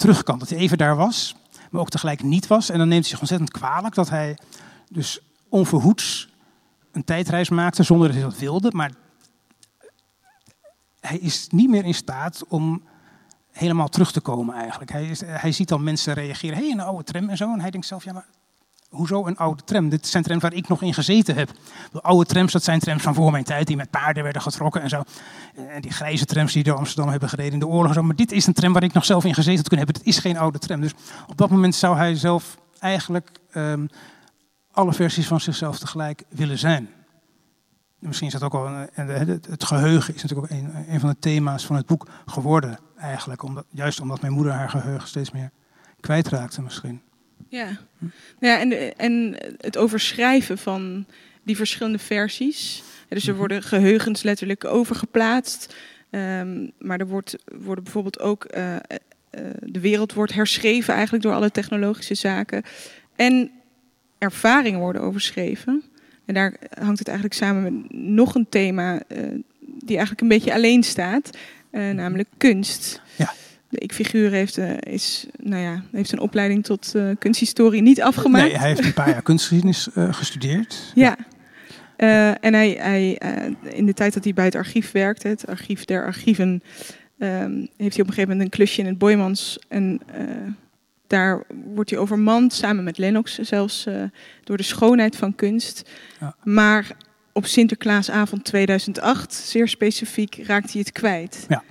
[0.00, 0.38] terug kan.
[0.38, 1.36] Dat hij even daar was,
[1.70, 2.70] maar ook tegelijk niet was.
[2.70, 4.38] En dan neemt hij zich ontzettend kwalijk dat hij
[4.88, 6.28] dus onverhoeds
[6.92, 8.70] een tijdreis maakte zonder dat hij dat wilde.
[8.72, 8.90] Maar
[11.00, 12.82] hij is niet meer in staat om
[13.50, 14.92] helemaal terug te komen eigenlijk.
[14.92, 17.52] Hij, is, hij ziet dan mensen reageren, hé, hey, een oude tram en zo.
[17.52, 18.26] En hij denkt zelf, ja, maar
[18.90, 19.88] hoezo een oude tram?
[19.88, 21.50] Dit zijn trams waar ik nog in gezeten heb.
[21.92, 24.82] De oude trams, dat zijn trams van voor mijn tijd, die met paarden werden getrokken
[24.82, 25.02] en zo.
[25.68, 28.00] En die grijze trams die door Amsterdam hebben gereden in de oorlog.
[28.00, 30.04] Maar dit is een tram waar ik nog zelf in gezeten had kunnen hebben.
[30.04, 30.80] Dit is geen oude tram.
[30.80, 30.92] Dus
[31.26, 33.88] op dat moment zou hij zelf eigenlijk um,
[34.72, 36.88] alle versies van zichzelf tegelijk willen zijn.
[37.98, 39.08] Misschien is dat ook wel, een,
[39.50, 43.42] het geheugen is natuurlijk ook een, een, van de thema's van het boek geworden eigenlijk.
[43.42, 45.50] Omdat, juist omdat mijn moeder haar geheugen steeds meer
[46.00, 47.02] kwijtraakte misschien.
[47.50, 47.78] Ja,
[48.40, 51.06] ja en, en het overschrijven van
[51.42, 52.82] die verschillende versies.
[53.08, 53.38] Dus er mhm.
[53.38, 55.76] worden geheugens letterlijk overgeplaatst.
[56.10, 58.78] Um, maar er wordt, worden bijvoorbeeld ook, uh, uh,
[59.60, 62.62] de wereld wordt herschreven eigenlijk door alle technologische zaken.
[63.16, 63.50] En
[64.18, 65.82] ervaringen worden overschreven.
[66.24, 69.18] En daar hangt het eigenlijk samen met nog een thema uh,
[69.60, 71.30] die eigenlijk een beetje alleen staat,
[71.70, 73.02] namelijk kunst.
[73.70, 78.44] De ik-figuur heeft, uh, is, nou ja, heeft een opleiding tot uh, kunsthistorie niet afgemaakt.
[78.44, 80.92] Nee, hij heeft een paar jaar kunstgeschiedenis uh, gestudeerd.
[80.94, 81.16] Ja.
[82.40, 83.20] en hij, hij
[83.72, 86.62] in de tijd dat hij bij het archief werkte, het archief der archieven,
[87.18, 89.58] ehm, heeft hij op een gegeven moment een klusje in het Boymans.
[89.68, 90.00] En
[91.06, 91.42] daar
[91.74, 93.86] wordt hij overmand, samen met Lennox zelfs,
[94.44, 95.90] door de schoonheid van kunst.
[96.20, 96.36] Ja.
[96.42, 96.96] Maar
[97.32, 101.46] op Sinterklaasavond 2008, zeer specifiek, raakt hij het kwijt.
[101.48, 101.62] Ja.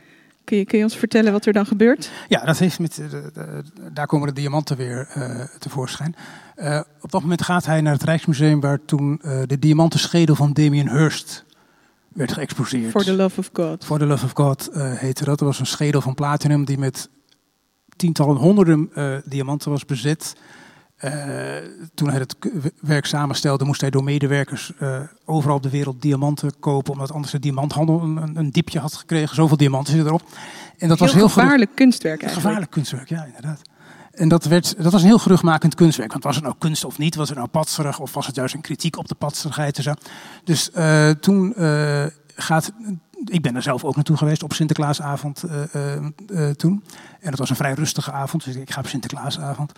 [0.49, 2.11] Kun je, kun je ons vertellen wat er dan gebeurt?
[2.27, 6.15] Ja, dat heeft met, de, de, daar komen de diamanten weer uh, tevoorschijn.
[6.57, 10.53] Uh, op dat moment gaat hij naar het Rijksmuseum waar toen uh, de diamantenschedel van
[10.53, 11.45] Damien Hirst
[12.13, 12.91] werd geëxposeerd.
[12.91, 13.85] For the Love of God.
[13.85, 15.39] For the Love of God heette dat.
[15.39, 17.09] Dat was een schedel van platinum die met
[17.95, 18.89] tientallen, honderden
[19.25, 20.35] diamanten was bezet.
[21.05, 21.11] Uh,
[21.93, 22.35] toen hij het
[22.81, 27.31] werk samenstelde, moest hij door medewerkers uh, overal op de wereld diamanten kopen, omdat anders
[27.31, 29.35] de diamanthandel een, een diepje had gekregen.
[29.35, 30.27] Zoveel diamanten zitten erop.
[30.77, 32.41] En dat heel was heel gevaarlijk kunstwerk eigenlijk.
[32.41, 33.61] Gevaarlijk kunstwerk, ja, inderdaad.
[34.11, 36.11] En dat, werd, dat was een heel geruchtmakend kunstwerk.
[36.11, 37.15] Want was het nou kunst of niet?
[37.15, 37.99] Was het nou patserig?
[37.99, 39.93] Of was het juist een kritiek op de patserigheid en zo?
[40.43, 41.53] Dus uh, toen
[42.35, 42.71] gaat
[43.25, 45.43] ik ben er zelf ook naartoe geweest op Sinterklaasavond
[45.75, 46.83] uh, toen.
[47.19, 49.71] En dat was een vrij rustige avond, dus ik ga op Sinterklaasavond.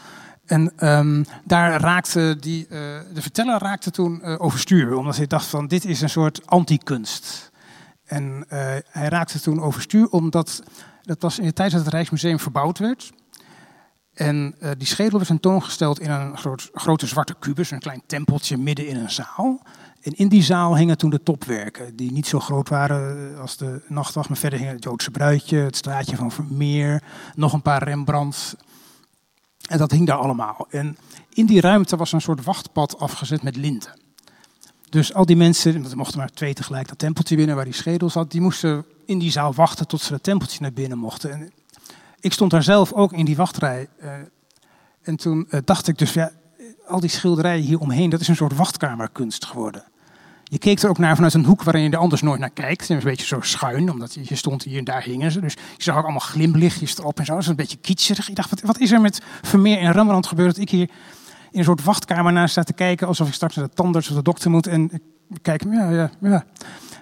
[0.46, 2.70] En um, daar raakte die, uh,
[3.14, 7.52] de verteller raakte toen overstuur, omdat hij dacht van dit is een soort anti-kunst.
[8.06, 8.46] En
[8.90, 10.64] hij raakte toen overstuur omdat
[11.02, 13.12] dat was in de tijd dat het Rijksmuseum verbouwd werd.
[14.14, 18.88] En die schedel werd tentoongesteld in een groot, grote zwarte kubus, een klein tempeltje midden
[18.88, 19.62] in een zaal.
[20.02, 23.82] En in die zaal hingen toen de topwerken, die niet zo groot waren als de
[23.88, 27.04] Nachtwacht, maar verder hingen het Joodse Bruidje, het Straatje van Vermeer,
[27.36, 28.56] nog een paar Rembrandts.
[29.70, 30.68] En dat hing daar allemaal.
[30.70, 30.98] En
[31.34, 34.00] in die ruimte was een soort wachtpad afgezet met linten.
[34.90, 38.10] Dus al die mensen, er mochten maar twee tegelijk dat tempeltje binnen waar die schedel
[38.10, 41.32] zat, die moesten in die zaal wachten tot ze dat tempeltje naar binnen mochten.
[41.32, 41.52] En
[42.20, 43.88] ik stond daar zelf ook in die wachtrij.
[44.04, 44.14] Uh,
[45.02, 46.32] en toen uh, dacht ik dus, ja,
[46.88, 49.84] al die schilderijen hier omheen, dat is een soort wachtkamerkunst geworden.
[50.52, 52.90] Je keek er ook naar vanuit een hoek waarin je er anders nooit naar kijkt.
[52.90, 55.40] Een beetje zo schuin, omdat je stond hier en daar hingen ze.
[55.40, 57.34] Dus je zag ook allemaal glimlichtjes erop en zo.
[57.34, 58.30] Dat is een beetje kitscherig.
[58.30, 60.90] Ik dacht, wat, wat is er met Vermeer en Rembrandt gebeurd dat ik hier
[61.52, 63.08] in een soort wachtkamer naar sta te kijken...
[63.08, 65.02] alsof ik straks naar de tandarts of de dokter moet en ik
[65.42, 66.46] kijk, ja, ja, ja.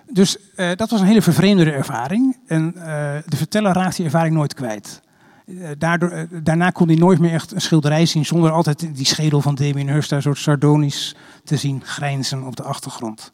[0.09, 2.37] Dus uh, dat was een hele vervreemdende ervaring.
[2.47, 2.83] En uh,
[3.25, 5.01] de verteller raakte die ervaring nooit kwijt.
[5.45, 9.41] Uh, daardoor, daarna kon hij nooit meer echt een schilderij zien zonder altijd die schedel
[9.41, 13.31] van Damien Hirst daar soort sardonisch te zien grijnzen op de achtergrond.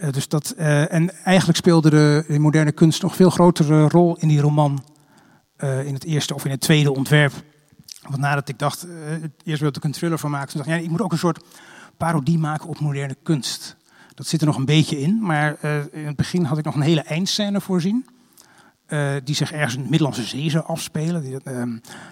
[0.00, 4.16] Uh, dus dat, uh, en eigenlijk speelde de, de, moderne kunst nog veel grotere rol
[4.16, 4.84] in die roman.
[5.58, 7.32] Uh, in het eerste of in het tweede ontwerp.
[8.08, 8.86] Want nadat ik dacht,
[9.44, 11.18] eerst wilde ik een thriller van maken, toen dacht ik, ja, ik moet ook een
[11.18, 11.44] soort
[11.96, 13.76] parodie maken op moderne kunst.
[14.14, 15.56] Dat zit er nog een beetje in, maar
[15.92, 18.06] in het begin had ik nog een hele eindscène voorzien.
[19.24, 21.22] die zich ergens in de Middellandse Zee zou afspelen.
[21.22, 21.38] Die,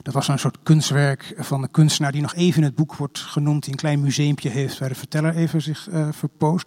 [0.03, 3.18] dat was een soort kunstwerk van een kunstenaar die nog even in het boek wordt
[3.18, 3.62] genoemd.
[3.62, 6.66] Die een klein museumpje heeft waar de verteller even zich verpoost.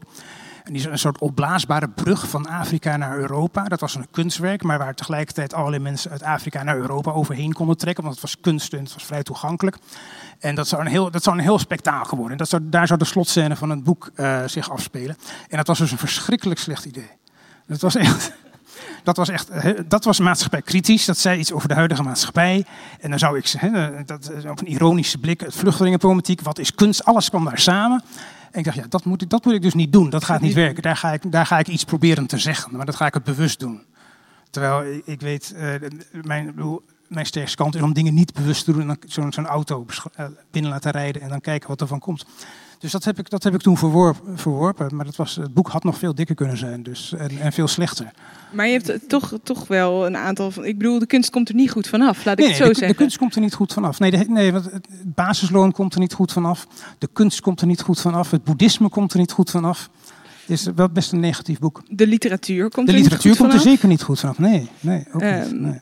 [0.68, 3.63] En die is een soort opblaasbare brug van Afrika naar Europa.
[3.63, 7.78] Dat was een kunstwerk, maar waar tegelijkertijd allerlei mensen uit Afrika naar Europa overheen konden
[7.78, 8.03] trekken.
[8.03, 9.78] Want het was kunst en het was vrij toegankelijk.
[10.39, 12.38] En dat zou een heel, dat zou een heel spektakel worden.
[12.38, 15.18] Dat zou, daar zou de slotscène van het boek uh, zich afspelen.
[15.49, 17.09] En dat was dus een verschrikkelijk slecht idee.
[17.68, 18.34] Dat was echt.
[19.07, 19.49] Dat was echt,
[19.89, 21.05] dat was maatschappij kritisch.
[21.05, 22.65] Dat zei iets over de huidige maatschappij.
[22.99, 27.05] En dan zou ik zeggen, dat, op een ironische blik, het vluchtelingenproblematiek, wat is kunst,
[27.05, 28.03] alles kwam daar samen.
[28.51, 30.09] En ik dacht, ja, dat moet ik, dat moet ik dus niet doen.
[30.09, 30.83] Dat gaat niet werken.
[30.83, 32.75] Daar ga, ik, daar ga ik iets proberen te zeggen.
[32.75, 33.81] Maar dat ga ik het bewust doen.
[34.49, 35.73] Terwijl ik weet, uh,
[36.21, 36.53] mijn,
[37.07, 38.81] mijn sterkste kant is om dingen niet bewust te doen.
[38.81, 39.85] En dan zo'n zo auto
[40.15, 42.25] eh, binnen laten rijden en dan kijken wat er van komt.
[42.80, 44.95] Dus dat heb ik, dat heb ik toen verworpen, verworpen.
[44.95, 47.67] Maar dat was, het boek had nog veel dikker kunnen zijn dus, en, en veel
[47.67, 48.11] slechter.
[48.51, 50.65] Maar je hebt toch, toch wel een aantal van.
[50.65, 52.88] Ik bedoel, de kunst komt er niet goed vanaf, laat ik het zo de, zeggen.
[52.88, 53.99] De kunst komt er niet goed vanaf.
[53.99, 56.67] Nee, de, nee want het basisloon komt er niet goed vanaf.
[56.97, 58.32] De kunst komt er niet goed vanaf.
[58.32, 59.89] Het boeddhisme komt er niet goed vanaf.
[60.41, 61.82] Het is wel best een negatief boek.
[61.89, 64.39] De literatuur komt de er literatuur niet goed komt er zeker niet goed vanaf.
[64.39, 65.59] Nee, nee, ook um, niet.
[65.59, 65.80] Nee.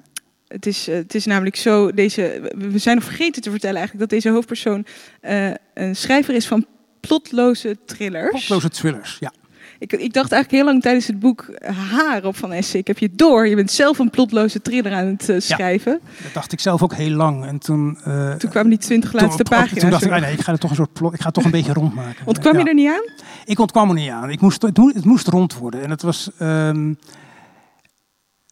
[0.48, 4.20] Het is, het is namelijk zo, deze, we zijn nog vergeten te vertellen eigenlijk dat
[4.20, 4.86] deze hoofdpersoon
[5.22, 6.66] uh, een schrijver is van
[7.08, 8.30] plotloze thrillers.
[8.30, 9.32] Plotloze thrillers, ja.
[9.80, 11.49] Ik, ik, dacht eigenlijk heel lang tijdens het boek
[11.91, 12.80] haar op van Essen.
[12.80, 13.47] Ik heb je door.
[13.47, 15.91] Je bent zelf een plotloze thriller aan het uh, schrijven.
[15.91, 17.45] Ja, dat dacht ik zelf ook heel lang.
[17.45, 19.80] En toen, uh, toen kwamen die twintig laatste toen, pagina's.
[19.80, 21.43] Toen dacht ik, nee, ik ga er toch een soort plot, ik ga het toch
[21.43, 22.26] een beetje rondmaken.
[22.26, 22.60] Ontkwam ja.
[22.60, 23.26] je er niet aan?
[23.45, 24.30] Ik ontkwam er niet aan.
[24.30, 25.82] Ik moest, het, het moest rond worden.
[25.82, 26.30] En het was.
[26.39, 26.97] Um,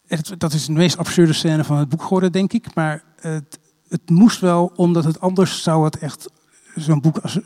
[0.06, 2.74] het, dat is de meest absurde scène van het boek geworden, denk ik.
[2.74, 6.28] Maar het, het moest wel, omdat het anders zou het echt
[6.74, 7.38] zo'n boek als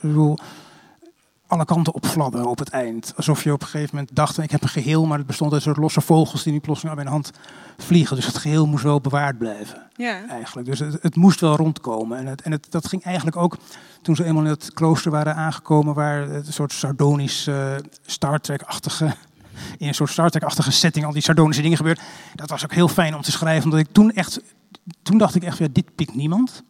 [1.48, 3.12] alle kanten opfladderen op het eind.
[3.16, 5.62] Alsof je op een gegeven moment dacht, ik heb een geheel, maar het bestond uit
[5.62, 7.38] soort losse vogels die nu plotseling naar mijn hand
[7.76, 8.16] vliegen.
[8.16, 9.82] Dus het geheel moest wel bewaard blijven.
[9.96, 10.28] Ja.
[10.28, 10.68] Eigenlijk.
[10.68, 12.18] Dus het, het moest wel rondkomen.
[12.18, 13.56] En, het, en het, dat ging eigenlijk ook
[14.02, 17.74] toen ze eenmaal in het klooster waren aangekomen, waar het een soort sardonisch uh,
[18.06, 19.14] Star Trek-achtige
[19.78, 22.00] in een soort Star Trek-achtige setting al die sardonische dingen gebeurd.
[22.34, 24.40] Dat was ook heel fijn om te schrijven, omdat ik toen echt,
[25.02, 26.62] toen dacht ik echt, ja, dit pikt niemand.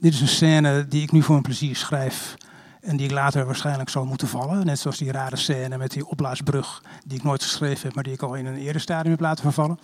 [0.00, 2.36] Dit is een scène die ik nu voor een plezier schrijf.
[2.82, 4.66] En die ik later waarschijnlijk zal moeten vallen.
[4.66, 6.82] Net zoals die rare scène met die opblaasbrug.
[7.06, 9.42] Die ik nooit geschreven heb, maar die ik al in een eerder stadium heb laten
[9.42, 9.78] vervallen.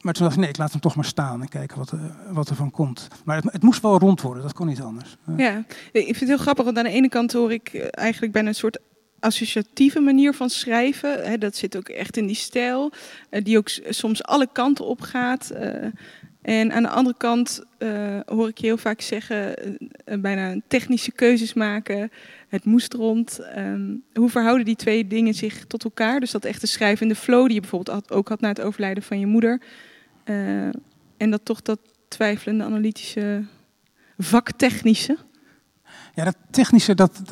[0.00, 2.00] Maar toen dacht ik, nee, ik laat hem toch maar staan en kijken wat, uh,
[2.30, 3.08] wat er van komt.
[3.24, 5.16] Maar het, het, moest wel rond worden, dat kon niet anders.
[5.36, 5.64] Ja.
[5.92, 8.54] ik vind het heel grappig, want aan de ene kant hoor ik eigenlijk bijna een
[8.54, 8.78] soort
[9.20, 11.24] associatieve manier van schrijven.
[11.24, 12.92] Hè, dat zit ook echt in die stijl,
[13.30, 15.52] uh, die ook soms alle kanten op gaat.
[16.44, 19.54] En aan de andere kant uh, hoor ik je heel vaak zeggen,
[20.06, 22.10] uh, bijna technische keuzes maken.
[22.48, 23.40] Het moest rond.
[23.56, 26.20] Um, hoe verhouden die twee dingen zich tot elkaar?
[26.20, 29.18] Dus dat echte schrijvende flow die je bijvoorbeeld had, ook had na het overlijden van
[29.18, 29.60] je moeder.
[31.16, 33.44] En dat toch dat twijfelende, analytische,
[34.18, 35.16] vaktechnische.
[36.14, 37.22] Ja, dat technische, dat,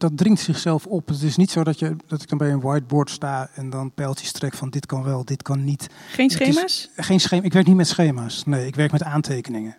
[0.00, 1.08] dat dringt zichzelf op.
[1.08, 3.92] Het is niet zo dat, je, dat ik dan bij een whiteboard sta en dan
[3.92, 5.86] pijltjes trek van dit kan wel, dit kan niet.
[6.10, 6.90] Geen schema's?
[6.96, 7.42] Is, geen schema.
[7.42, 8.44] Ik werk niet met schema's.
[8.44, 9.76] Nee, ik werk met aantekeningen.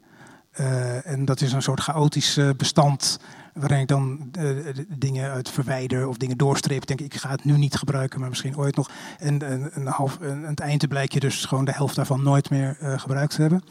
[0.60, 3.20] Uh, en dat is een soort chaotisch uh, bestand
[3.54, 6.82] waarin ik dan uh, dingen uit verwijder of dingen doorstreep.
[6.82, 8.90] Ik denk, ik ga het nu niet gebruiken, maar misschien ooit nog.
[9.20, 13.36] En, half, en het einde blijkt je dus gewoon de helft daarvan nooit meer gebruikt
[13.36, 13.64] te hebben.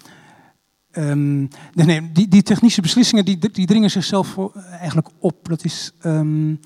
[0.93, 4.37] Um, nee, die, die, technische beslissingen die, die dringen zichzelf
[4.71, 5.49] eigenlijk op.
[5.49, 6.61] Dat is um,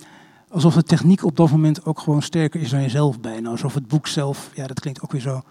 [0.49, 3.51] alsof de techniek op dat moment ook gewoon sterker is dan jezelf bijna.
[3.51, 5.43] Alsof het boek zelf, ja dat klinkt ook weer zo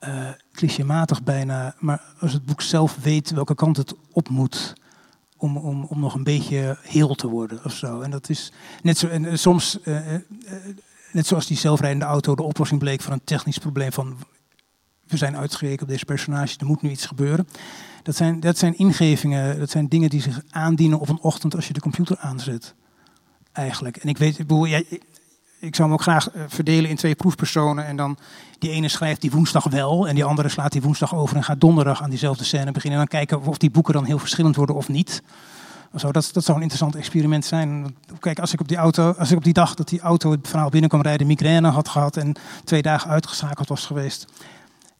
[0.00, 1.74] uh, clichématig bijna.
[1.78, 4.74] Maar als het boek zelf weet welke kant het op moet,
[5.36, 8.00] om, om, om nog een beetje heel te worden of zo.
[8.00, 8.52] En dat is
[8.82, 9.08] net zo.
[9.08, 9.78] En soms,
[11.12, 14.16] net zoals die zelfrijdende auto, de oplossing bleek van een technisch probleem van
[15.06, 17.48] we zijn uitgerekend op deze personage, er moet nu iets gebeuren.
[18.06, 21.66] Dat zijn, dat zijn ingevingen, dat zijn dingen die zich aandienen op een ochtend als
[21.66, 22.74] je de computer aanzet.
[23.52, 23.96] Eigenlijk.
[23.96, 25.02] En ik weet, ik,
[25.60, 27.86] ik zou hem ook graag eh, verdelen in twee proefpersonen.
[27.86, 28.18] En dan
[28.58, 30.08] die ene schrijft die woensdag wel.
[30.08, 33.00] En die andere slaat die woensdag over en gaat donderdag aan diezelfde scène beginnen.
[33.00, 35.22] En dan kijken of die boeken dan heel verschillend worden of niet.
[35.96, 37.96] Zo, dat, dat zou een interessant experiment zijn.
[38.20, 40.48] Kijk, als ik op die auto, als ik op die dag dat die auto het
[40.48, 42.34] verhaal binnenkwam rijden, migraine had gehad en
[42.64, 44.26] twee dagen uitgeschakeld was geweest.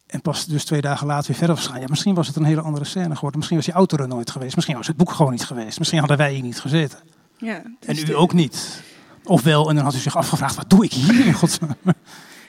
[0.07, 1.81] En pas dus twee dagen later weer verder gegaan.
[1.81, 3.37] Ja, misschien was het een hele andere scène geworden.
[3.37, 4.55] Misschien was die auto er nooit geweest.
[4.55, 5.79] Misschien was het boek gewoon niet geweest.
[5.79, 6.99] Misschien hadden wij hier niet gezeten.
[7.39, 8.83] Ja, en u ook niet.
[9.25, 11.77] Ofwel, en dan had u zich afgevraagd, wat doe ik hier in godsnaam?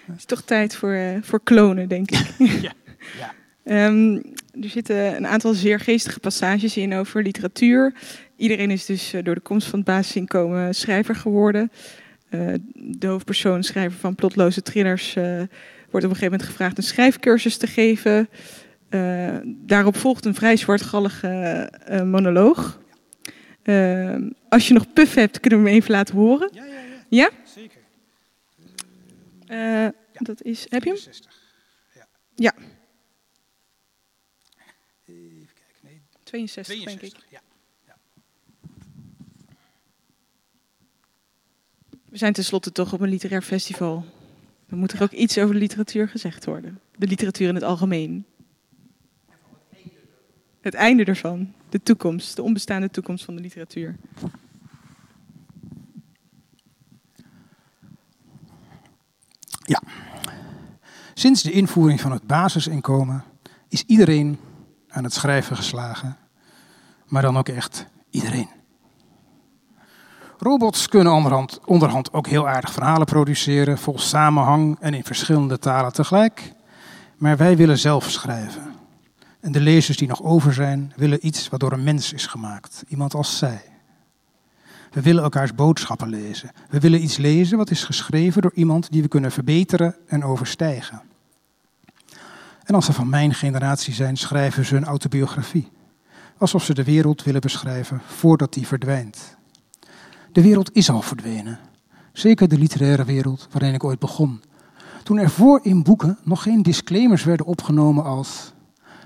[0.06, 2.34] Het is toch tijd voor, uh, voor klonen, denk ik.
[2.62, 2.74] ja.
[3.20, 3.86] ja.
[3.86, 4.16] Um,
[4.62, 7.94] er zitten een aantal zeer geestige passages in over literatuur.
[8.36, 11.72] Iedereen is dus eh, door de komst van het basisinkomen schrijver geworden.
[12.30, 15.16] Uh, de hoofdpersoon, schrijver van plotloze thrillers,
[15.98, 18.30] wordt op een gegeven moment gevraagd een schrijfcursus te geven.
[19.46, 21.72] daarop volgt een vrij zwartgallige
[22.06, 22.80] monoloog.
[23.64, 26.50] Ehm, als je nog puff hebt, kunnen we hem even laten horen.
[26.54, 26.88] Ja, ja, ja.
[27.10, 27.30] Ja?
[27.46, 27.82] Zeker.
[29.48, 31.00] Uh, dat is, heb je hem?
[31.00, 31.42] 60.
[31.94, 32.08] Ja.
[32.36, 32.54] ja.
[35.06, 36.02] Even kijken, nee.
[36.24, 37.26] 62, 62 denk ik.
[37.30, 37.42] Ja.
[37.86, 37.96] ja.
[42.10, 44.06] We zijn tenslotte toch op een literair festival.
[44.68, 46.80] Dan moet er ook iets over de literatuur gezegd worden.
[46.98, 48.26] De literatuur in het algemeen.
[50.62, 51.54] Het einde ervan.
[51.70, 53.96] De toekomst, de onbestaande toekomst van de literatuur.
[59.64, 59.82] Ja.
[61.14, 63.24] Sinds de invoering van het basisinkomen
[63.70, 64.40] is iedereen
[64.88, 66.18] aan het schrijven geslagen.
[67.06, 68.57] Maar dan ook echt iedereen.
[70.40, 75.94] Robots kunnen onderhand, onderhand ook heel aardig verhalen produceren, vol samenhang en in verschillende talen
[75.94, 76.54] tegelijk.
[77.18, 78.76] Maar wij willen zelf schrijven.
[79.40, 82.84] En de lezers die nog over zijn, willen iets wat door een mens is gemaakt.
[82.88, 83.62] Iemand als zij.
[84.92, 86.52] We willen elkaars boodschappen lezen.
[86.70, 91.02] We willen iets lezen wat is geschreven door iemand die we kunnen verbeteren en overstijgen.
[92.64, 95.72] En als ze van mijn generatie zijn, schrijven ze een autobiografie.
[96.38, 99.37] Alsof ze de wereld willen beschrijven voordat die verdwijnt.
[100.38, 101.60] De wereld is al verdwenen.
[102.14, 104.42] Zeker de literaire wereld waarin ik ooit begon.
[105.04, 108.54] Toen er voor in boeken nog geen disclaimers werden opgenomen als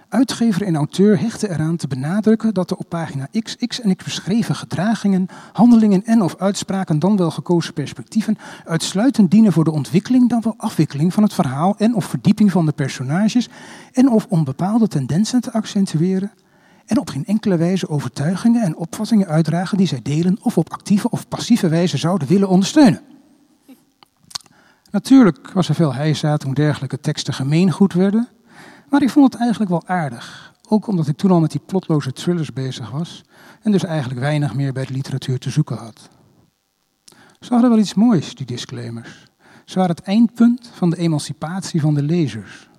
[0.09, 4.03] Uitgever en auteur hechten eraan te benadrukken dat de op pagina X, X en X
[4.03, 10.29] beschreven gedragingen, handelingen en of uitspraken, dan wel gekozen perspectieven, uitsluitend dienen voor de ontwikkeling,
[10.29, 13.49] dan wel afwikkeling van het verhaal en of verdieping van de personages
[13.91, 16.31] en of om bepaalde tendensen te accentueren
[16.91, 21.09] en op geen enkele wijze overtuigingen en opvattingen uitdragen die zij delen of op actieve
[21.09, 23.01] of passieve wijze zouden willen ondersteunen.
[24.89, 28.27] Natuurlijk was er veel heisa toen dergelijke teksten gemeengoed werden,
[28.89, 30.53] maar ik vond het eigenlijk wel aardig.
[30.67, 33.23] Ook omdat ik toen al met die plotloze thrillers bezig was
[33.61, 36.09] en dus eigenlijk weinig meer bij de literatuur te zoeken had.
[37.39, 39.25] Ze hadden wel iets moois, die disclaimers.
[39.65, 42.69] Ze waren het eindpunt van de emancipatie van de lezers.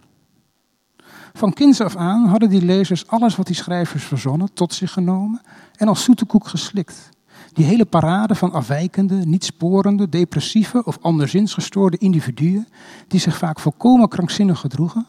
[1.32, 5.40] Van kinds af aan hadden die lezers alles wat die schrijvers verzonnen tot zich genomen
[5.76, 7.10] en als zoete koek geslikt.
[7.52, 12.68] Die hele parade van afwijkende, niet sporende, depressieve of anderszins gestoorde individuen,
[13.08, 15.06] die zich vaak volkomen krankzinnig gedroegen,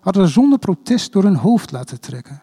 [0.00, 2.42] hadden zonder protest door hun hoofd laten trekken.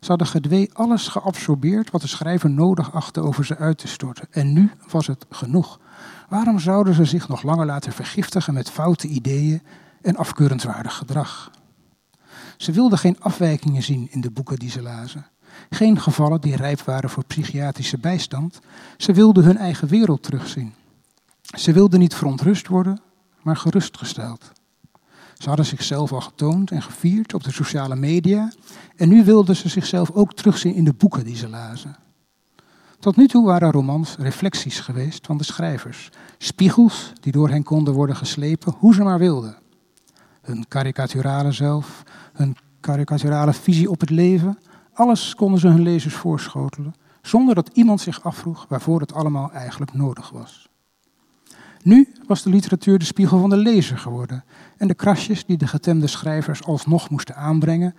[0.00, 4.26] Ze hadden gedwee alles geabsorbeerd wat de schrijver nodig achtte over ze uit te storten.
[4.30, 5.80] En nu was het genoeg.
[6.28, 9.62] Waarom zouden ze zich nog langer laten vergiftigen met foute ideeën
[10.02, 11.50] en afkeurenswaardig gedrag?
[12.64, 15.26] Ze wilden geen afwijkingen zien in de boeken die ze lazen.
[15.70, 18.60] Geen gevallen die rijp waren voor psychiatrische bijstand.
[18.96, 20.74] Ze wilden hun eigen wereld terugzien.
[21.58, 23.00] Ze wilden niet verontrust worden,
[23.42, 24.52] maar gerustgesteld.
[25.34, 28.52] Ze hadden zichzelf al getoond en gevierd op de sociale media
[28.96, 31.96] en nu wilden ze zichzelf ook terugzien in de boeken die ze lazen.
[32.98, 37.94] Tot nu toe waren romans reflecties geweest van de schrijvers, spiegels die door hen konden
[37.94, 39.62] worden geslepen hoe ze maar wilden.
[40.44, 42.02] Hun karikaturale zelf,
[42.34, 44.58] hun karikaturale visie op het leven,
[44.92, 49.94] alles konden ze hun lezers voorschotelen, zonder dat iemand zich afvroeg waarvoor het allemaal eigenlijk
[49.94, 50.68] nodig was.
[51.82, 54.44] Nu was de literatuur de spiegel van de lezer geworden
[54.76, 57.94] en de krasjes die de getemde schrijvers alsnog moesten aanbrengen,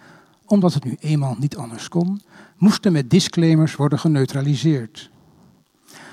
[0.45, 2.22] omdat het nu eenmaal niet anders kon,
[2.57, 5.10] moesten met disclaimers worden geneutraliseerd.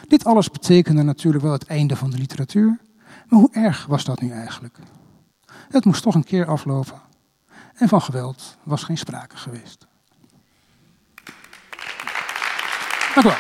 [0.08, 2.78] Dit alles betekende natuurlijk wel het einde van de literatuur,
[3.28, 4.78] maar hoe erg was dat nu eigenlijk?
[5.68, 7.00] Het moest toch een keer aflopen.
[7.82, 9.86] En van geweld was geen sprake geweest.
[13.14, 13.36] Dank u wel.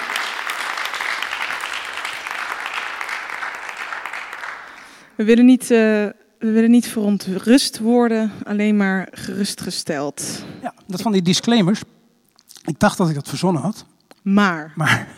[5.14, 10.44] We willen niet, uh, we willen niet verontrust worden, alleen maar gerustgesteld.
[10.62, 11.80] Ja, dat van die disclaimers.
[12.64, 13.84] Ik dacht dat ik dat verzonnen had.
[14.22, 14.72] Maar.
[14.74, 15.08] Maar,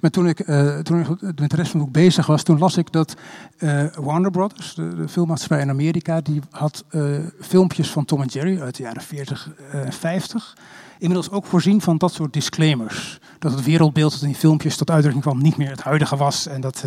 [0.00, 1.08] maar toen, ik, uh, toen ik
[1.40, 3.14] met de rest van het boek bezig was, toen las ik dat
[3.58, 8.60] uh, Warner Brothers, de, filmmaatschappij in Amerika, die had uh, filmpjes van Tom en Jerry
[8.60, 10.56] uit de jaren 40 en 50
[10.98, 13.18] inmiddels ook voorzien van dat soort disclaimers.
[13.38, 16.46] Dat het wereldbeeld dat in die filmpjes tot uitdrukking kwam niet meer het huidige was.
[16.46, 16.84] En dat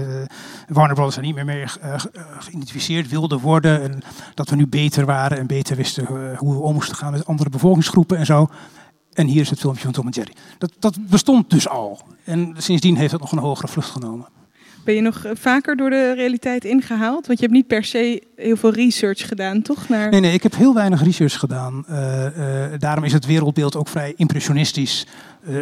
[0.67, 1.63] Warner Brothers er niet meer mee
[2.39, 3.81] geïdentificeerd wilde worden.
[3.81, 4.01] En
[4.33, 6.05] dat we nu beter waren en beter wisten
[6.37, 8.49] hoe we om moesten gaan met andere bevolkingsgroepen en zo.
[9.13, 10.33] En hier is het filmpje van Tom en Jerry.
[10.57, 11.99] Dat, dat bestond dus al.
[12.23, 14.27] En sindsdien heeft het nog een hogere vlucht genomen.
[14.83, 17.27] Ben je nog vaker door de realiteit ingehaald?
[17.27, 19.89] Want je hebt niet per se heel veel research gedaan, toch?
[19.89, 20.09] Naar...
[20.09, 21.85] Nee, nee, ik heb heel weinig research gedaan.
[21.89, 25.07] Uh, uh, daarom is het wereldbeeld ook vrij impressionistisch.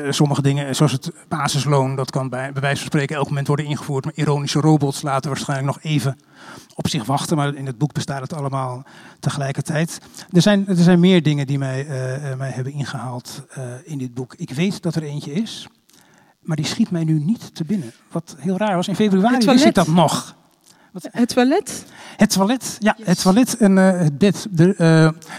[0.09, 3.65] Sommige dingen, zoals het basisloon, dat kan bij, bij wijze van spreken elk moment worden
[3.65, 4.05] ingevoerd.
[4.05, 6.17] Maar ironische robots laten waarschijnlijk nog even
[6.75, 7.37] op zich wachten.
[7.37, 8.83] Maar in het boek bestaat het allemaal
[9.19, 9.99] tegelijkertijd.
[10.31, 11.85] Er zijn, er zijn meer dingen die mij,
[12.37, 13.45] mij hebben ingehaald
[13.83, 14.33] in dit boek.
[14.37, 15.67] Ik weet dat er eentje is.
[16.41, 17.93] Maar die schiet mij nu niet te binnen.
[18.11, 18.87] Wat heel raar was.
[18.87, 20.35] In februari wist ik dat nog.
[20.91, 21.07] Wat?
[21.11, 21.85] Het toilet?
[22.17, 22.95] Het toilet, ja.
[22.97, 23.07] Yes.
[23.07, 24.47] Het toilet en uh, het bed.
[24.51, 25.29] De, uh,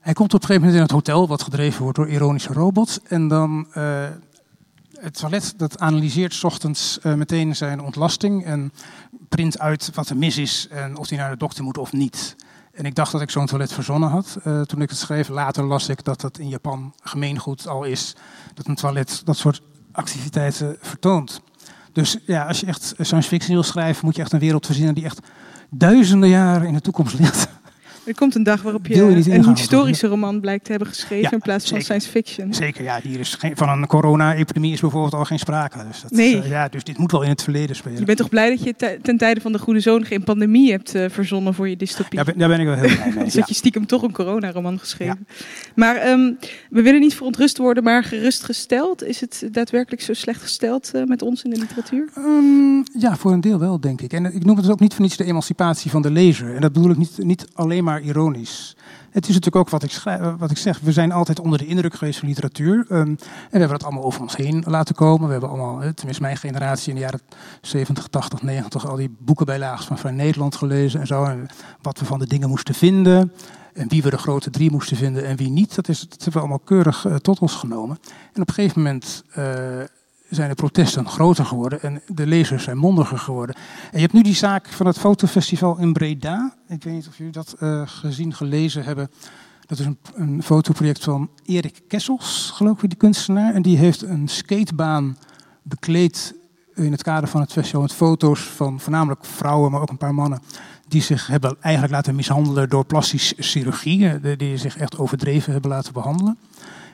[0.00, 2.98] hij komt op een gegeven moment in het hotel, wat gedreven wordt door ironische robots.
[3.02, 4.06] En dan uh,
[4.92, 8.44] het toilet, dat analyseert s ochtends meteen zijn ontlasting.
[8.44, 8.72] En
[9.28, 12.36] print uit wat er mis is en of hij naar de dokter moet of niet.
[12.72, 15.28] En ik dacht dat ik zo'n toilet verzonnen had toen ik het schreef.
[15.28, 18.16] Later las ik dat dat in Japan gemeengoed al is.
[18.54, 19.60] Dat een toilet dat soort
[19.92, 21.40] activiteiten vertoont.
[21.92, 24.94] Dus ja, als je echt science fiction wil schrijven, moet je echt een wereld verzinnen
[24.94, 25.20] die echt
[25.70, 27.48] duizenden jaren in de toekomst ligt.
[28.08, 31.30] Er komt een dag waarop je, je een historische roman blijkt te hebben geschreven ja,
[31.30, 31.84] in plaats van zeker.
[31.84, 32.54] science fiction.
[32.54, 33.00] Zeker, ja.
[33.02, 35.78] Hier is geen, van een corona-epidemie is bijvoorbeeld al geen sprake.
[35.86, 36.36] Dus, dat nee.
[36.36, 37.98] is, uh, ja, dus dit moet wel in het verleden spelen.
[37.98, 40.94] Je bent toch blij dat je ten tijde van de Goede Zoon geen pandemie hebt
[40.94, 42.18] uh, verzonnen voor je dystopie?
[42.18, 43.24] Ja, ben, daar ben ik wel heel blij mee.
[43.28, 45.26] dus dat je stiekem toch een corona-roman geschreven.
[45.74, 46.38] Maar um,
[46.70, 49.04] we willen niet verontrust worden, maar gerustgesteld.
[49.04, 52.08] Is het daadwerkelijk zo slecht gesteld uh, met ons in de literatuur?
[52.18, 54.12] Um, ja, voor een deel wel, denk ik.
[54.12, 56.54] En ik noem het ook niet voor niets de emancipatie van de lezer.
[56.54, 58.76] En dat bedoel ik niet, niet alleen maar ironisch.
[59.10, 60.80] Het is natuurlijk ook wat ik, schrijf, wat ik zeg.
[60.80, 62.86] We zijn altijd onder de indruk geweest van literatuur.
[62.90, 63.16] Um, en
[63.50, 65.26] we hebben het allemaal over ons heen laten komen.
[65.26, 67.20] We hebben allemaal, tenminste mijn generatie in de jaren
[67.60, 71.24] 70, 80, 90, al die boekenbijlagen van Vrij Nederland gelezen en zo.
[71.24, 71.46] En
[71.82, 73.32] wat we van de dingen moesten vinden.
[73.72, 75.74] En wie we de grote drie moesten vinden en wie niet.
[75.74, 77.98] Dat, is, dat hebben we allemaal keurig uh, tot ons genomen.
[78.32, 79.44] En op een gegeven moment uh,
[80.28, 83.54] zijn de protesten groter geworden en de lezers zijn mondiger geworden.
[83.54, 86.54] En je hebt nu die zaak van het fotofestival in Breda.
[86.68, 89.10] Ik weet niet of jullie dat uh, gezien, gelezen hebben.
[89.66, 93.54] Dat is een, een fotoproject van Erik Kessels, geloof ik, die kunstenaar.
[93.54, 95.18] En die heeft een skatebaan
[95.62, 96.34] bekleed
[96.74, 100.14] in het kader van het festival met foto's van voornamelijk vrouwen, maar ook een paar
[100.14, 100.40] mannen.
[100.88, 104.36] Die zich hebben eigenlijk laten mishandelen door plastische chirurgie.
[104.36, 106.38] Die zich echt overdreven hebben laten behandelen.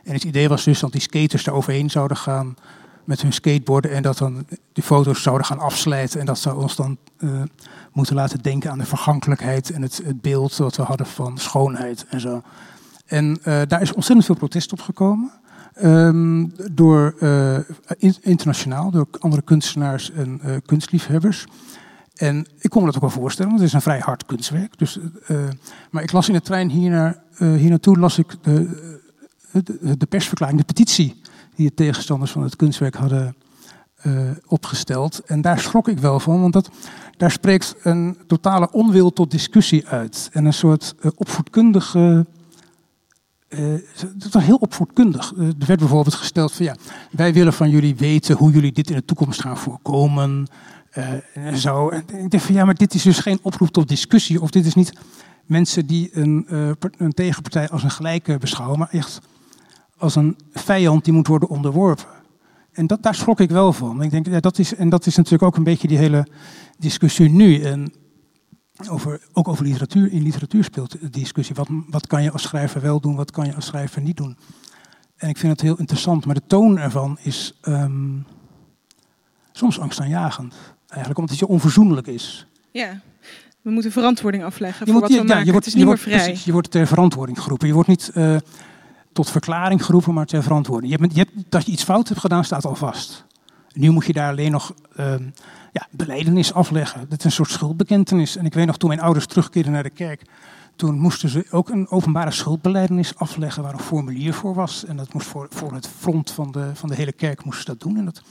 [0.04, 2.56] En het idee was dus dat die skaters daar overheen zouden gaan
[3.04, 6.20] met hun skateboarden en dat dan die foto's zouden gaan afslijten.
[6.20, 7.42] En dat zou ons dan uh,
[7.92, 12.06] moeten laten denken aan de vergankelijkheid en het, het, beeld dat we hadden van schoonheid
[12.08, 12.42] en zo.
[13.06, 15.30] En uh, daar is ontzettend veel protest op gekomen.
[15.82, 17.58] Um, door uh,
[18.20, 21.44] internationaal, door andere kunstenaars en kunstliefhebbers.
[22.14, 24.78] En ik kon me dat ook wel voorstellen, want het is een vrij hard kunstwerk.
[24.78, 24.98] Dus,
[25.90, 29.00] maar ik las in de trein hier, naar, hier naartoe las ik de,
[29.52, 31.22] de, de persverklaring, de petitie
[31.56, 33.36] die de tegenstanders van het kunstwerk hadden
[34.06, 35.22] uh, opgesteld.
[35.26, 36.70] En daar schrok ik wel van, want dat,
[37.16, 40.28] daar spreekt een totale onwil tot discussie uit.
[40.32, 42.26] En een soort uh, opvoedkundige.
[43.48, 43.74] Uh,
[44.14, 45.32] dat was heel opvoedkundig.
[45.36, 46.76] er werd bijvoorbeeld gesteld van ja,
[47.10, 50.46] wij willen van jullie weten hoe jullie dit in de toekomst gaan voorkomen.
[51.34, 51.88] en zo.
[51.88, 54.40] En ik dacht van ja, maar dit is dus geen oproep tot discussie.
[54.40, 54.92] Of dit is niet
[55.44, 56.46] mensen die een,
[56.98, 59.20] een tegenpartij als een gelijke beschouwen, maar echt
[60.04, 62.04] als een vijand die moet worden onderworpen.
[62.72, 64.02] En dat, daar schrok ik wel van.
[64.02, 66.26] Ik denk, ja, dat is, en dat is natuurlijk ook een beetje die hele
[66.78, 67.62] discussie nu.
[67.62, 67.92] En
[68.88, 70.12] over, ook over literatuur.
[70.12, 71.54] In literatuur speelt de discussie.
[71.54, 74.36] Wat, wat kan je als schrijver wel doen, wat kan je als schrijver niet doen?
[75.16, 76.26] En ik vind het heel interessant.
[76.26, 78.26] Maar de toon ervan is um,
[79.52, 80.54] soms angstaanjagend.
[80.86, 82.46] Eigenlijk omdat het je onverzoenlijk is.
[82.70, 83.00] Ja,
[83.62, 85.46] we moeten verantwoording afleggen je voor wordt, wat we ja, maken.
[85.46, 86.24] Je wordt, het is niet meer vrij.
[86.24, 87.68] Precies, je wordt ter verantwoording geroepen.
[87.68, 88.10] Je wordt niet...
[88.14, 88.36] Uh,
[89.14, 90.92] tot verklaring geroepen, maar ter verantwoording.
[90.92, 93.24] Je hebt, je hebt, dat je iets fout hebt gedaan, staat al vast.
[93.72, 95.14] Nu moet je daar alleen nog uh,
[95.72, 97.06] ja, beleidenis afleggen.
[97.08, 98.36] Dat is een soort schuldbekentenis.
[98.36, 100.22] En ik weet nog, toen mijn ouders terugkeerden naar de kerk,
[100.76, 104.84] Toen moesten ze ook een openbare schuldbeleidenis afleggen waar een formulier voor was.
[104.84, 107.70] En dat moest voor, voor het front van de, van de hele kerk moesten ze
[107.70, 107.96] dat doen.
[107.96, 108.22] En dat,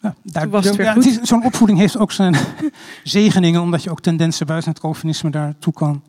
[0.00, 2.36] ja, daar, was ja, Zo'n opvoeding heeft ook zijn
[3.04, 6.02] zegeningen, omdat je ook tendensen buiten het Calvinisme daartoe kan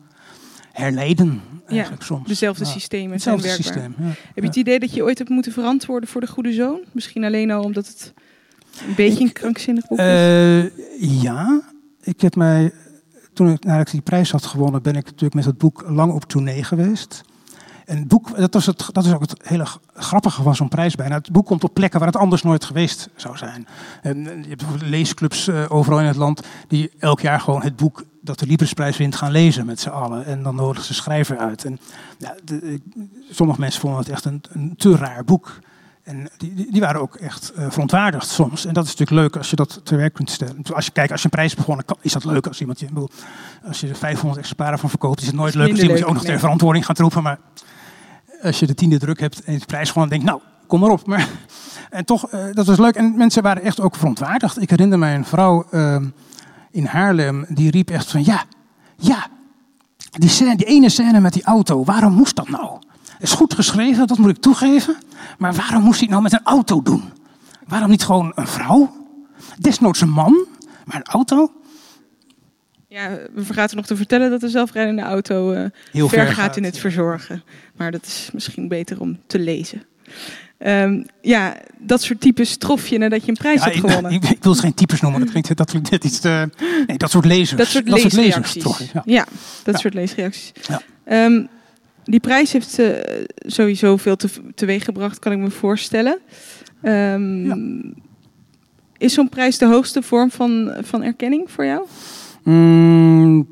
[0.72, 1.42] herleiden.
[1.70, 2.28] Eigenlijk soms.
[2.28, 3.94] Dezelfde Ja, systemen zijn Hetzelfde systeem.
[3.98, 4.04] Ja.
[4.06, 6.80] Heb je het idee dat je ooit hebt moeten verantwoorden voor de goede zoon?
[6.92, 8.12] Misschien alleen al omdat het
[8.88, 10.04] een beetje een krankzinnig boek is?
[10.04, 11.62] Eh, ja,
[12.02, 12.72] ik heb mij,
[13.32, 16.12] toen ik, nadat ik die prijs had gewonnen, ben ik natuurlijk met het boek lang
[16.12, 17.22] op tournee geweest.
[17.90, 20.94] En het boek, dat, was het, dat is ook het hele grappige van zo'n prijs
[20.94, 21.14] bijna.
[21.14, 23.66] Het boek komt op plekken waar het anders nooit geweest zou zijn.
[24.02, 27.76] En, eh, je hebt leesclubs eh, overal in het land die elk jaar gewoon het
[27.76, 30.24] boek dat de Libresprijs wint gaan lezen met z'n allen.
[30.24, 31.64] En dan nodigen ze schrijver uit.
[31.64, 31.78] En,
[32.18, 32.82] ja, de- ik-
[33.30, 35.58] sommige mensen vonden het echt een, een te raar boek.
[36.02, 38.64] En die, die, waren ook echt eh, verontwaardigd soms.
[38.66, 40.62] En dat is natuurlijk leuk als je dat te werk kunt stellen.
[40.74, 42.86] Als je kijkt, als je een prijs begonnen, kan- is dat leuk als iemand je.
[42.86, 43.08] bedoel,
[43.66, 46.04] Als je er 500 exemplaren van verkoopt, is het nooit Is leuk als iemand je
[46.06, 47.22] ook nog ter verantwoording gaat roepen.
[47.22, 47.38] Maar
[48.42, 51.06] als je de tiende druk hebt en de prijs gewoon denkt, nou, kom maar op.
[51.06, 51.28] Maar,
[51.90, 52.94] en toch, eh, dat was leuk.
[52.94, 54.62] En mensen waren echt ook verontwaardigd.
[54.62, 55.96] Ik herinner mij een vrouw eh,
[56.70, 58.44] in Haarlem, die riep echt van, ja,
[58.96, 59.26] ja,
[60.10, 62.78] die, scène, die ene scène met die auto, waarom moest dat nou?
[63.12, 64.96] Het is goed geschreven, dat moet ik toegeven.
[65.38, 67.02] Maar waarom moest hij het nou met een auto doen?
[67.66, 68.90] Waarom niet gewoon een vrouw?
[69.58, 70.46] Desnoods een man,
[70.84, 71.52] maar een auto?
[72.92, 76.56] Ja, we vergaten nog te vertellen dat de zelfrijdende auto eh, Heel ver, gaat, gaat,
[76.56, 76.80] in het ja.
[76.80, 77.42] verzorgen.
[77.76, 79.82] Maar dat is misschien beter om te lezen.
[80.58, 84.12] Ehm, ja, dat soort types trof je nadat je een prijs Ja, hebt gewonnen.
[84.12, 86.48] ik, ik wil ze geen types noemen, dat klinkt, dat klinkt net iets te...
[86.86, 87.58] Nee, dat soort lezers.
[87.58, 88.92] dat soort lezers, leesreacties.
[88.92, 89.02] Ja.
[89.04, 89.26] ja.
[89.62, 90.52] dat soort leesreacties.
[90.68, 90.82] Ja.
[91.04, 91.44] Ehm,
[92.04, 92.88] die prijs heeft eh,
[93.36, 96.18] sowieso veel te, teweeg gebracht, kan ik me voorstellen.
[96.82, 97.80] Ehm.
[98.98, 101.86] Is zo'n prijs de hoogste vorm van, van erkenning voor jou?
[102.50, 103.48] Mm,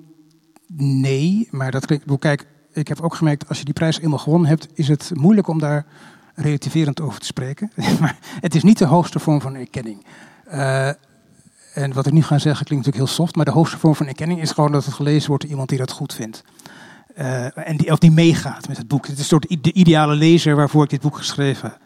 [0.76, 2.18] nee, maar dat klinkt...
[2.18, 5.48] Kijk, ik heb ook gemerkt, als je die prijs eenmaal gewonnen hebt, is het moeilijk
[5.48, 5.86] om daar
[6.34, 7.70] relativerend over te spreken.
[8.00, 10.04] maar het is niet de hoogste vorm van erkenning.
[10.44, 10.88] Eh,
[11.74, 14.06] en wat ik nu ga zeggen klinkt natuurlijk heel soft, maar de hoogste vorm van
[14.06, 16.44] erkenning is gewoon dat het gelezen wordt door iemand die dat goed vindt.
[17.14, 19.06] Eh, en die, of die meegaat met het boek.
[19.06, 21.76] Het is de ideale lezer waarvoor ik dit boek geschreven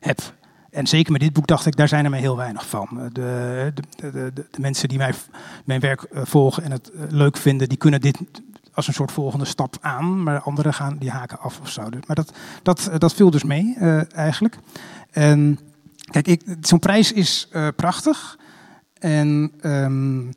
[0.00, 0.20] heb.
[0.70, 2.88] En zeker met dit boek dacht ik, daar zijn er mij heel weinig van.
[2.92, 5.14] Eh, De, de, de, de, mensen die mij,
[5.64, 8.18] mijn werk eh, volgen en het eh, leuk vinden, die kunnen dit
[8.74, 10.22] als een soort volgende stap aan.
[10.22, 11.90] Maar anderen gaan, die haken af of zo.
[11.90, 12.32] Dus- Maar dat,
[12.62, 13.76] dat, dat viel dus mee
[14.14, 14.58] eigenlijk.
[15.10, 15.58] En
[16.10, 18.38] kijk, zo'n prijs is prachtig.
[18.98, 20.32] En ehm,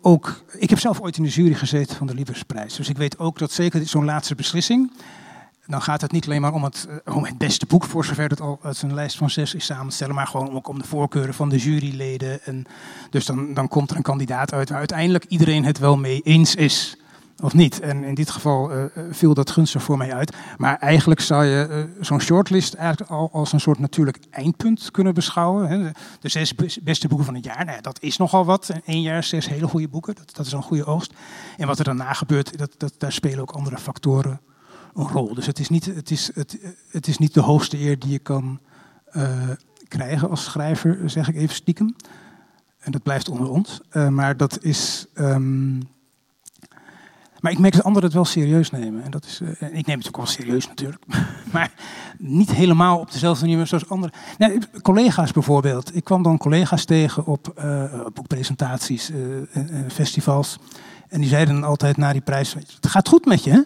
[0.00, 2.76] ook, ik heb zelf ooit in de jury gezeten van de Liebesprijs.
[2.76, 4.92] Dus ik weet ook dat zeker zo'n laatste beslissing.
[5.66, 8.28] Dan gaat het niet alleen maar om het, eh, om het beste boek, voor zover
[8.28, 11.34] het al uit een lijst van zes is samenstellen, maar gewoon ook om de voorkeuren
[11.34, 12.44] van de juryleden.
[12.44, 12.64] En
[13.10, 16.54] dus dan, dan komt er een kandidaat uit waar uiteindelijk iedereen het wel mee eens
[16.54, 16.96] is.
[17.42, 17.80] Of niet.
[17.80, 20.36] En in dit geval eh, eh, viel dat gunstig voor mij uit.
[20.56, 25.68] Maar eigenlijk zou je zo'n shortlist eigenlijk al als een soort natuurlijk eindpunt kunnen beschouwen.
[25.68, 25.90] Hè.
[26.20, 28.70] De, zes bes- beste boeken van het jaar, nou dat is nogal wat.
[28.84, 31.12] Één jaar zes hele goede boeken, dat, dat is een goede oogst.
[31.56, 34.40] En wat er daarna gebeurt, dat, dat, daar spelen ook andere factoren
[34.94, 35.34] een rol.
[35.34, 36.58] Dus het is niet, het is, het,
[36.90, 38.60] het is niet de hoogste eer die je kan
[39.04, 39.48] eh,
[39.88, 41.96] krijgen als schrijver, zeg ik even stiekem.
[42.78, 43.80] En dat blijft onder ons.
[43.88, 45.06] Eh, maar dat is.
[45.14, 45.78] ehm,
[47.40, 49.02] maar ik merk dat anderen het wel serieus nemen.
[49.02, 51.04] En dat is, eh, ik neem het ook wel serieus natuurlijk.
[51.52, 51.72] maar
[52.18, 54.14] niet helemaal op dezelfde manier zoals anderen.
[54.38, 55.94] Nee, collega's bijvoorbeeld.
[55.96, 60.58] Ik kwam dan collega's tegen op eh, boekpresentaties, en- en festivals.
[61.08, 63.60] En die zeiden dan altijd na die prijs: Het gaat goed met je, hè?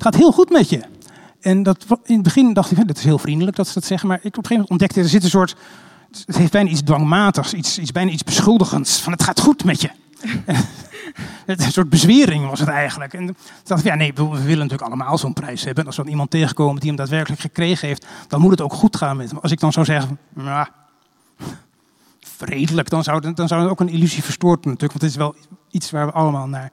[0.00, 0.80] Het gaat heel goed met je.
[1.40, 4.08] En dat, in het begin dacht ik: Dat is heel vriendelijk dat ze dat zeggen.
[4.08, 5.56] Maar ik op een gegeven moment ontdekte: er zit een soort.
[6.26, 9.00] Het heeft bijna iets dwangmatigs, iets, iets, bijna iets beschuldigends.
[9.00, 9.90] Van het gaat goed met je.
[11.46, 13.14] Een soort bezwering was het eigenlijk.
[13.14, 15.80] En toen dacht ik, ja nee, we willen natuurlijk allemaal zo'n prijs hebben.
[15.80, 18.72] En als we dan iemand tegenkomen die hem daadwerkelijk gekregen heeft, dan moet het ook
[18.72, 19.38] goed gaan met hem.
[19.38, 20.70] Als ik dan zou zeggen, ja,
[22.20, 24.92] vredelijk, dan zou, dan zou het ook een illusie verstoord natuurlijk.
[24.92, 25.34] Want het is wel
[25.70, 26.72] iets waar we allemaal naar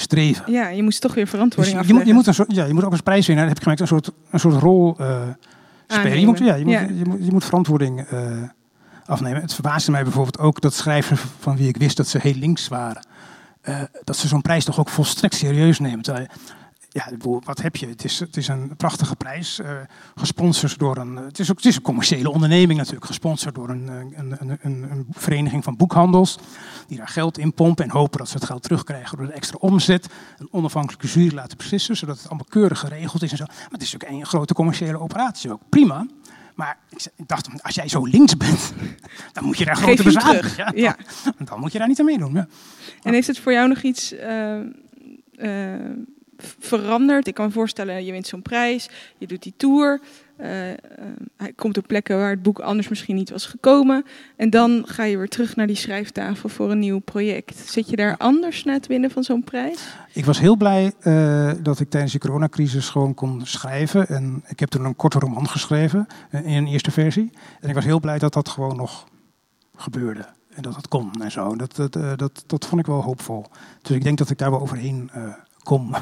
[0.00, 0.52] streven.
[0.52, 2.74] Ja, je moest toch weer Dus verantwoording je, moet, je, moet een soort, ja, je
[2.74, 5.20] moet ook als prijswinnaar, dat heb ik gemerkt, een soort, een soort rol eh,
[5.86, 6.20] spelen.
[6.20, 6.80] Je moet, ja, je, moet, Ja.
[6.80, 8.42] Je, moet, je moet verantwoording eh,
[9.06, 9.40] afnemen.
[9.40, 12.68] Het verbaasde mij bijvoorbeeld ook dat schrijvers van wie ik wist dat ze heel links
[12.68, 13.06] waren,
[13.60, 16.02] eh, dat ze zo'n prijs toch ook volstrekt serieus nemen.
[16.02, 16.26] Terwijl,
[16.88, 17.08] ja,
[17.44, 17.86] wat heb je?
[17.86, 19.70] Het is, het is een prachtige prijs, eh,
[20.14, 21.16] gesponsord door een.
[21.16, 24.58] Het is ook het is een commerciële onderneming natuurlijk, gesponsord door een, eh, een, een,
[24.62, 26.38] een, een vereniging van boekhandels,
[26.86, 29.56] die daar geld in pompen en hopen dat ze het geld terugkrijgen door de extra
[29.60, 30.08] omzet.
[30.38, 33.44] Een onafhankelijke jury laten beslissen, zodat het allemaal keurig geregeld is en zo.
[33.44, 35.60] Maar het is natuurlijk een grote commerciële operatie ook.
[35.68, 36.06] Prima.
[36.54, 36.78] Maar
[37.16, 38.72] ik dacht, als jij zo links bent,
[39.32, 40.50] dan moet je daar grote bezwaren.
[40.56, 40.96] Ja, Ja.
[41.24, 42.32] dan, dan moet je daar niet aan meedoen.
[42.32, 42.46] Ja.
[43.02, 44.60] En heeft het voor jou nog iets eh,
[45.36, 45.80] eh,
[46.58, 47.26] verandert.
[47.26, 48.88] Ik kan me voorstellen, je wint zo'n prijs,
[49.18, 50.00] je doet die tour.
[50.40, 50.46] Uh,
[51.36, 54.04] hij komt op plekken waar het boek anders misschien niet was gekomen.
[54.36, 57.56] En dan ga je weer terug naar die schrijftafel voor een nieuw project.
[57.56, 59.88] Zit je daar anders na het winnen van zo'n prijs?
[60.12, 64.08] Ik was heel blij uh, dat ik tijdens de coronacrisis gewoon kon schrijven.
[64.08, 67.30] En ik heb toen een korte roman geschreven in een eerste versie.
[67.60, 69.06] En ik was heel blij dat dat gewoon nog
[69.76, 70.26] gebeurde.
[70.54, 71.56] En dat dat kon en zo.
[71.56, 73.46] Dat, dat, dat, dat vond ik wel hoopvol.
[73.82, 75.10] Dus ik denk dat ik daar wel overheen
[75.68, 75.94] kom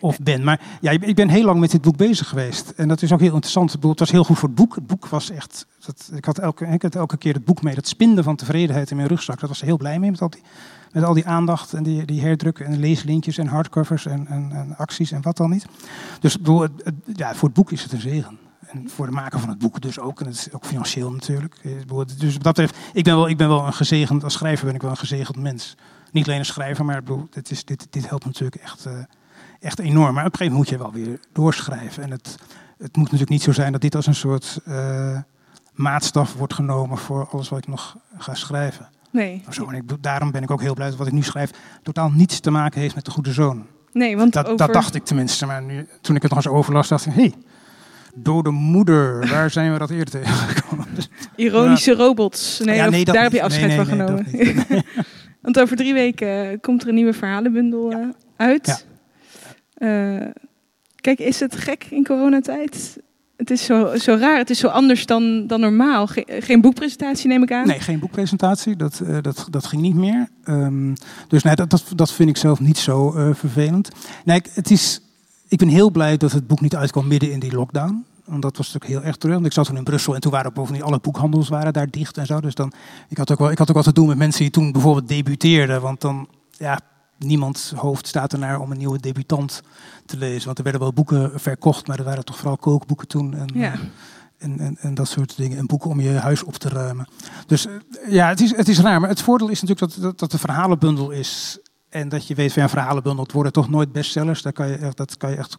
[0.00, 0.44] of ben.
[0.44, 2.70] Maar ja, ik ben heel lang met dit boek bezig geweest.
[2.70, 3.72] En dat is ook heel interessant.
[3.72, 4.74] Het was heel goed voor het boek.
[4.74, 5.66] Het boek was echt.
[5.86, 7.74] Dat, ik, had elke, ik elke keer het boek mee.
[7.74, 9.40] Dat spinde van tevredenheid in mijn rugzak.
[9.40, 10.42] Dat was heel blij mee met al die,
[10.92, 14.76] met al die aandacht en die, die herdrukken en leeslintjes en hardcovers en, en, en
[14.76, 15.66] acties en wat dan niet.
[16.20, 16.66] Dus bedoel,
[17.12, 18.38] ja, voor het boek is het een zegen.
[18.66, 20.20] En voor de maker van het boek dus ook.
[20.20, 21.56] En het is ook financieel natuurlijk.
[22.18, 24.82] Dus dat betreft, ik ben wel, ik ben wel een gezegend, als schrijver ben ik
[24.82, 25.76] wel een gezegend mens.
[26.14, 28.92] Niet alleen een schrijver, maar ik bedoel, dit, is, dit, dit helpt natuurlijk echt, uh,
[29.60, 30.14] echt enorm.
[30.14, 32.02] Maar op een gegeven moment moet je wel weer doorschrijven.
[32.02, 32.36] En het,
[32.78, 35.18] het moet natuurlijk niet zo zijn dat dit als een soort uh,
[35.72, 38.88] maatstaf wordt genomen voor alles wat ik nog ga schrijven.
[39.10, 39.42] Nee.
[39.50, 41.50] Zo, en ik, daarom ben ik ook heel blij dat wat ik nu schrijf
[41.82, 43.66] totaal niets te maken heeft met de goede zoon.
[43.92, 44.56] Nee, want dat, over...
[44.56, 45.46] dat dacht ik tenminste.
[45.46, 47.34] Maar nu, toen ik het nog eens overlas, dacht ik, hé, hey,
[48.14, 50.86] dode moeder, waar zijn we dat eerder tegengekomen?
[51.36, 52.60] Ironische robots.
[52.64, 53.22] Nee, ja, nee daar niet.
[53.22, 54.26] heb je afscheid nee, nee, van genomen.
[55.44, 58.14] Want over drie weken komt er een nieuwe verhalenbundel ja.
[58.36, 58.84] uit.
[59.76, 60.14] Ja.
[60.14, 60.30] Uh,
[61.00, 62.98] kijk, is het gek in coronatijd?
[63.36, 66.06] Het is zo, zo raar, het is zo anders dan, dan normaal.
[66.06, 67.66] Ge geen boekpresentatie neem ik aan?
[67.66, 68.76] Nee, geen boekpresentatie.
[68.76, 70.28] Dat, uh, dat, dat ging niet meer.
[70.48, 70.94] Um,
[71.28, 73.88] dus nee, dat, dat, dat vind ik zelf niet zo uh, vervelend.
[74.24, 75.00] Nee, het is,
[75.48, 78.04] ik ben heel blij dat het boek niet uitkwam midden in die lockdown.
[78.24, 79.34] Want dat was natuurlijk heel erg terug.
[79.34, 82.18] Want ik zat toen in Brussel en toen waren bovendien alle boekhandels waren daar dicht
[82.18, 82.40] en zo.
[82.40, 82.72] Dus dan,
[83.08, 85.08] ik had ook wel, ik had ook wat te doen met mensen die toen bijvoorbeeld
[85.08, 85.80] debuteerden.
[85.80, 86.80] Want dan, ja,
[87.18, 89.62] niemands hoofd staat ernaar om een nieuwe debutant
[90.06, 90.44] te lezen.
[90.44, 93.34] Want er werden wel boeken verkocht, maar er waren toch vooral kookboeken toen.
[93.34, 93.74] En, ja.
[94.38, 95.58] en, en, en, dat soort dingen.
[95.58, 97.08] En boeken om je huis op te ruimen.
[97.46, 97.66] Dus
[98.08, 99.00] ja, het is, het is raar.
[99.00, 101.58] Maar het voordeel is natuurlijk dat, dat, dat de verhalenbundel is.
[101.88, 104.42] En dat je weet van ja, verhalenbundel worden toch nooit bestsellers.
[104.42, 105.58] Daar kan je echt, dat kan je echt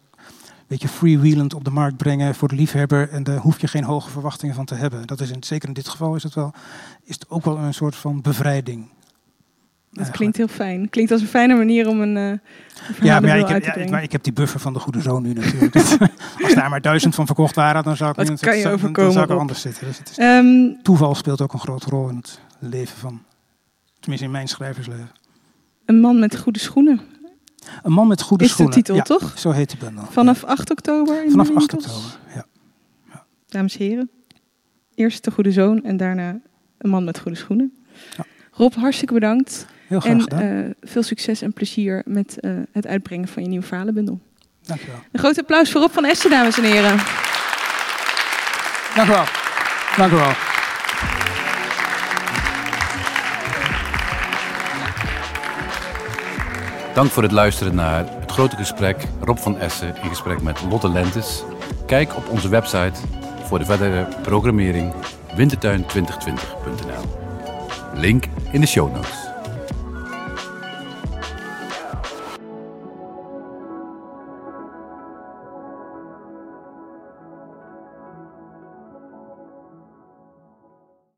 [0.66, 3.08] beetje freewheelend op de markt brengen voor de liefhebber.
[3.08, 5.06] En daar hoef je geen hoge verwachtingen van te hebben.
[5.06, 6.52] Dat is in, zeker in dit geval is het, wel,
[7.04, 8.88] is het ook wel een soort van bevrijding.
[9.96, 10.88] Dat klinkt heel fijn.
[10.90, 12.16] Klinkt als een fijne manier om een.
[12.16, 14.78] Uh, ja, maar ja, ik, heb, ja, ik, maar ik heb die buffer van de
[14.78, 15.74] goede zoon nu natuurlijk.
[16.44, 19.02] als daar maar duizend van verkocht waren, dan zou ik, nu, kan je dan, overkomen
[19.02, 19.86] dan zou ik er anders zitten.
[19.86, 23.22] Dus het is, um, toeval speelt ook een grote rol in het leven van.
[24.00, 25.10] Tenminste, in mijn schrijversleven.
[25.84, 27.00] Een man met goede schoenen.
[27.82, 28.76] Een man met goede Is de schoenen.
[28.76, 29.32] titel, ja, toch?
[29.38, 30.04] Zo heet de bundel.
[30.10, 31.24] Vanaf 8 oktober?
[31.24, 31.94] In Vanaf de 8 winkels?
[31.96, 32.46] oktober, ja.
[33.48, 34.10] Dames en heren.
[34.94, 36.38] Eerst de goede zoon en daarna
[36.78, 37.76] een man met goede schoenen.
[38.16, 38.24] Ja.
[38.52, 39.66] Rob, hartstikke bedankt.
[39.86, 40.40] Heel graag En gedaan.
[40.40, 44.20] eh, veel succes en plezier met eh, het uitbrengen van je nieuwe verhalenbundel.
[44.62, 44.96] Dankjewel.
[45.12, 46.96] Een groot applaus voor Rob van Essen, dames en heren.
[48.96, 49.24] Dank u wel.
[49.96, 50.32] Dank u wel.
[56.96, 60.88] Dank voor het luisteren naar het grote gesprek Rob van Essen in gesprek met Lotte
[60.88, 61.42] Lentes.
[61.86, 63.00] Kijk op onze website
[63.42, 64.94] voor de verdere programmering
[65.36, 67.04] wintertuin2020.nl.
[67.94, 69.25] Link in de show notes.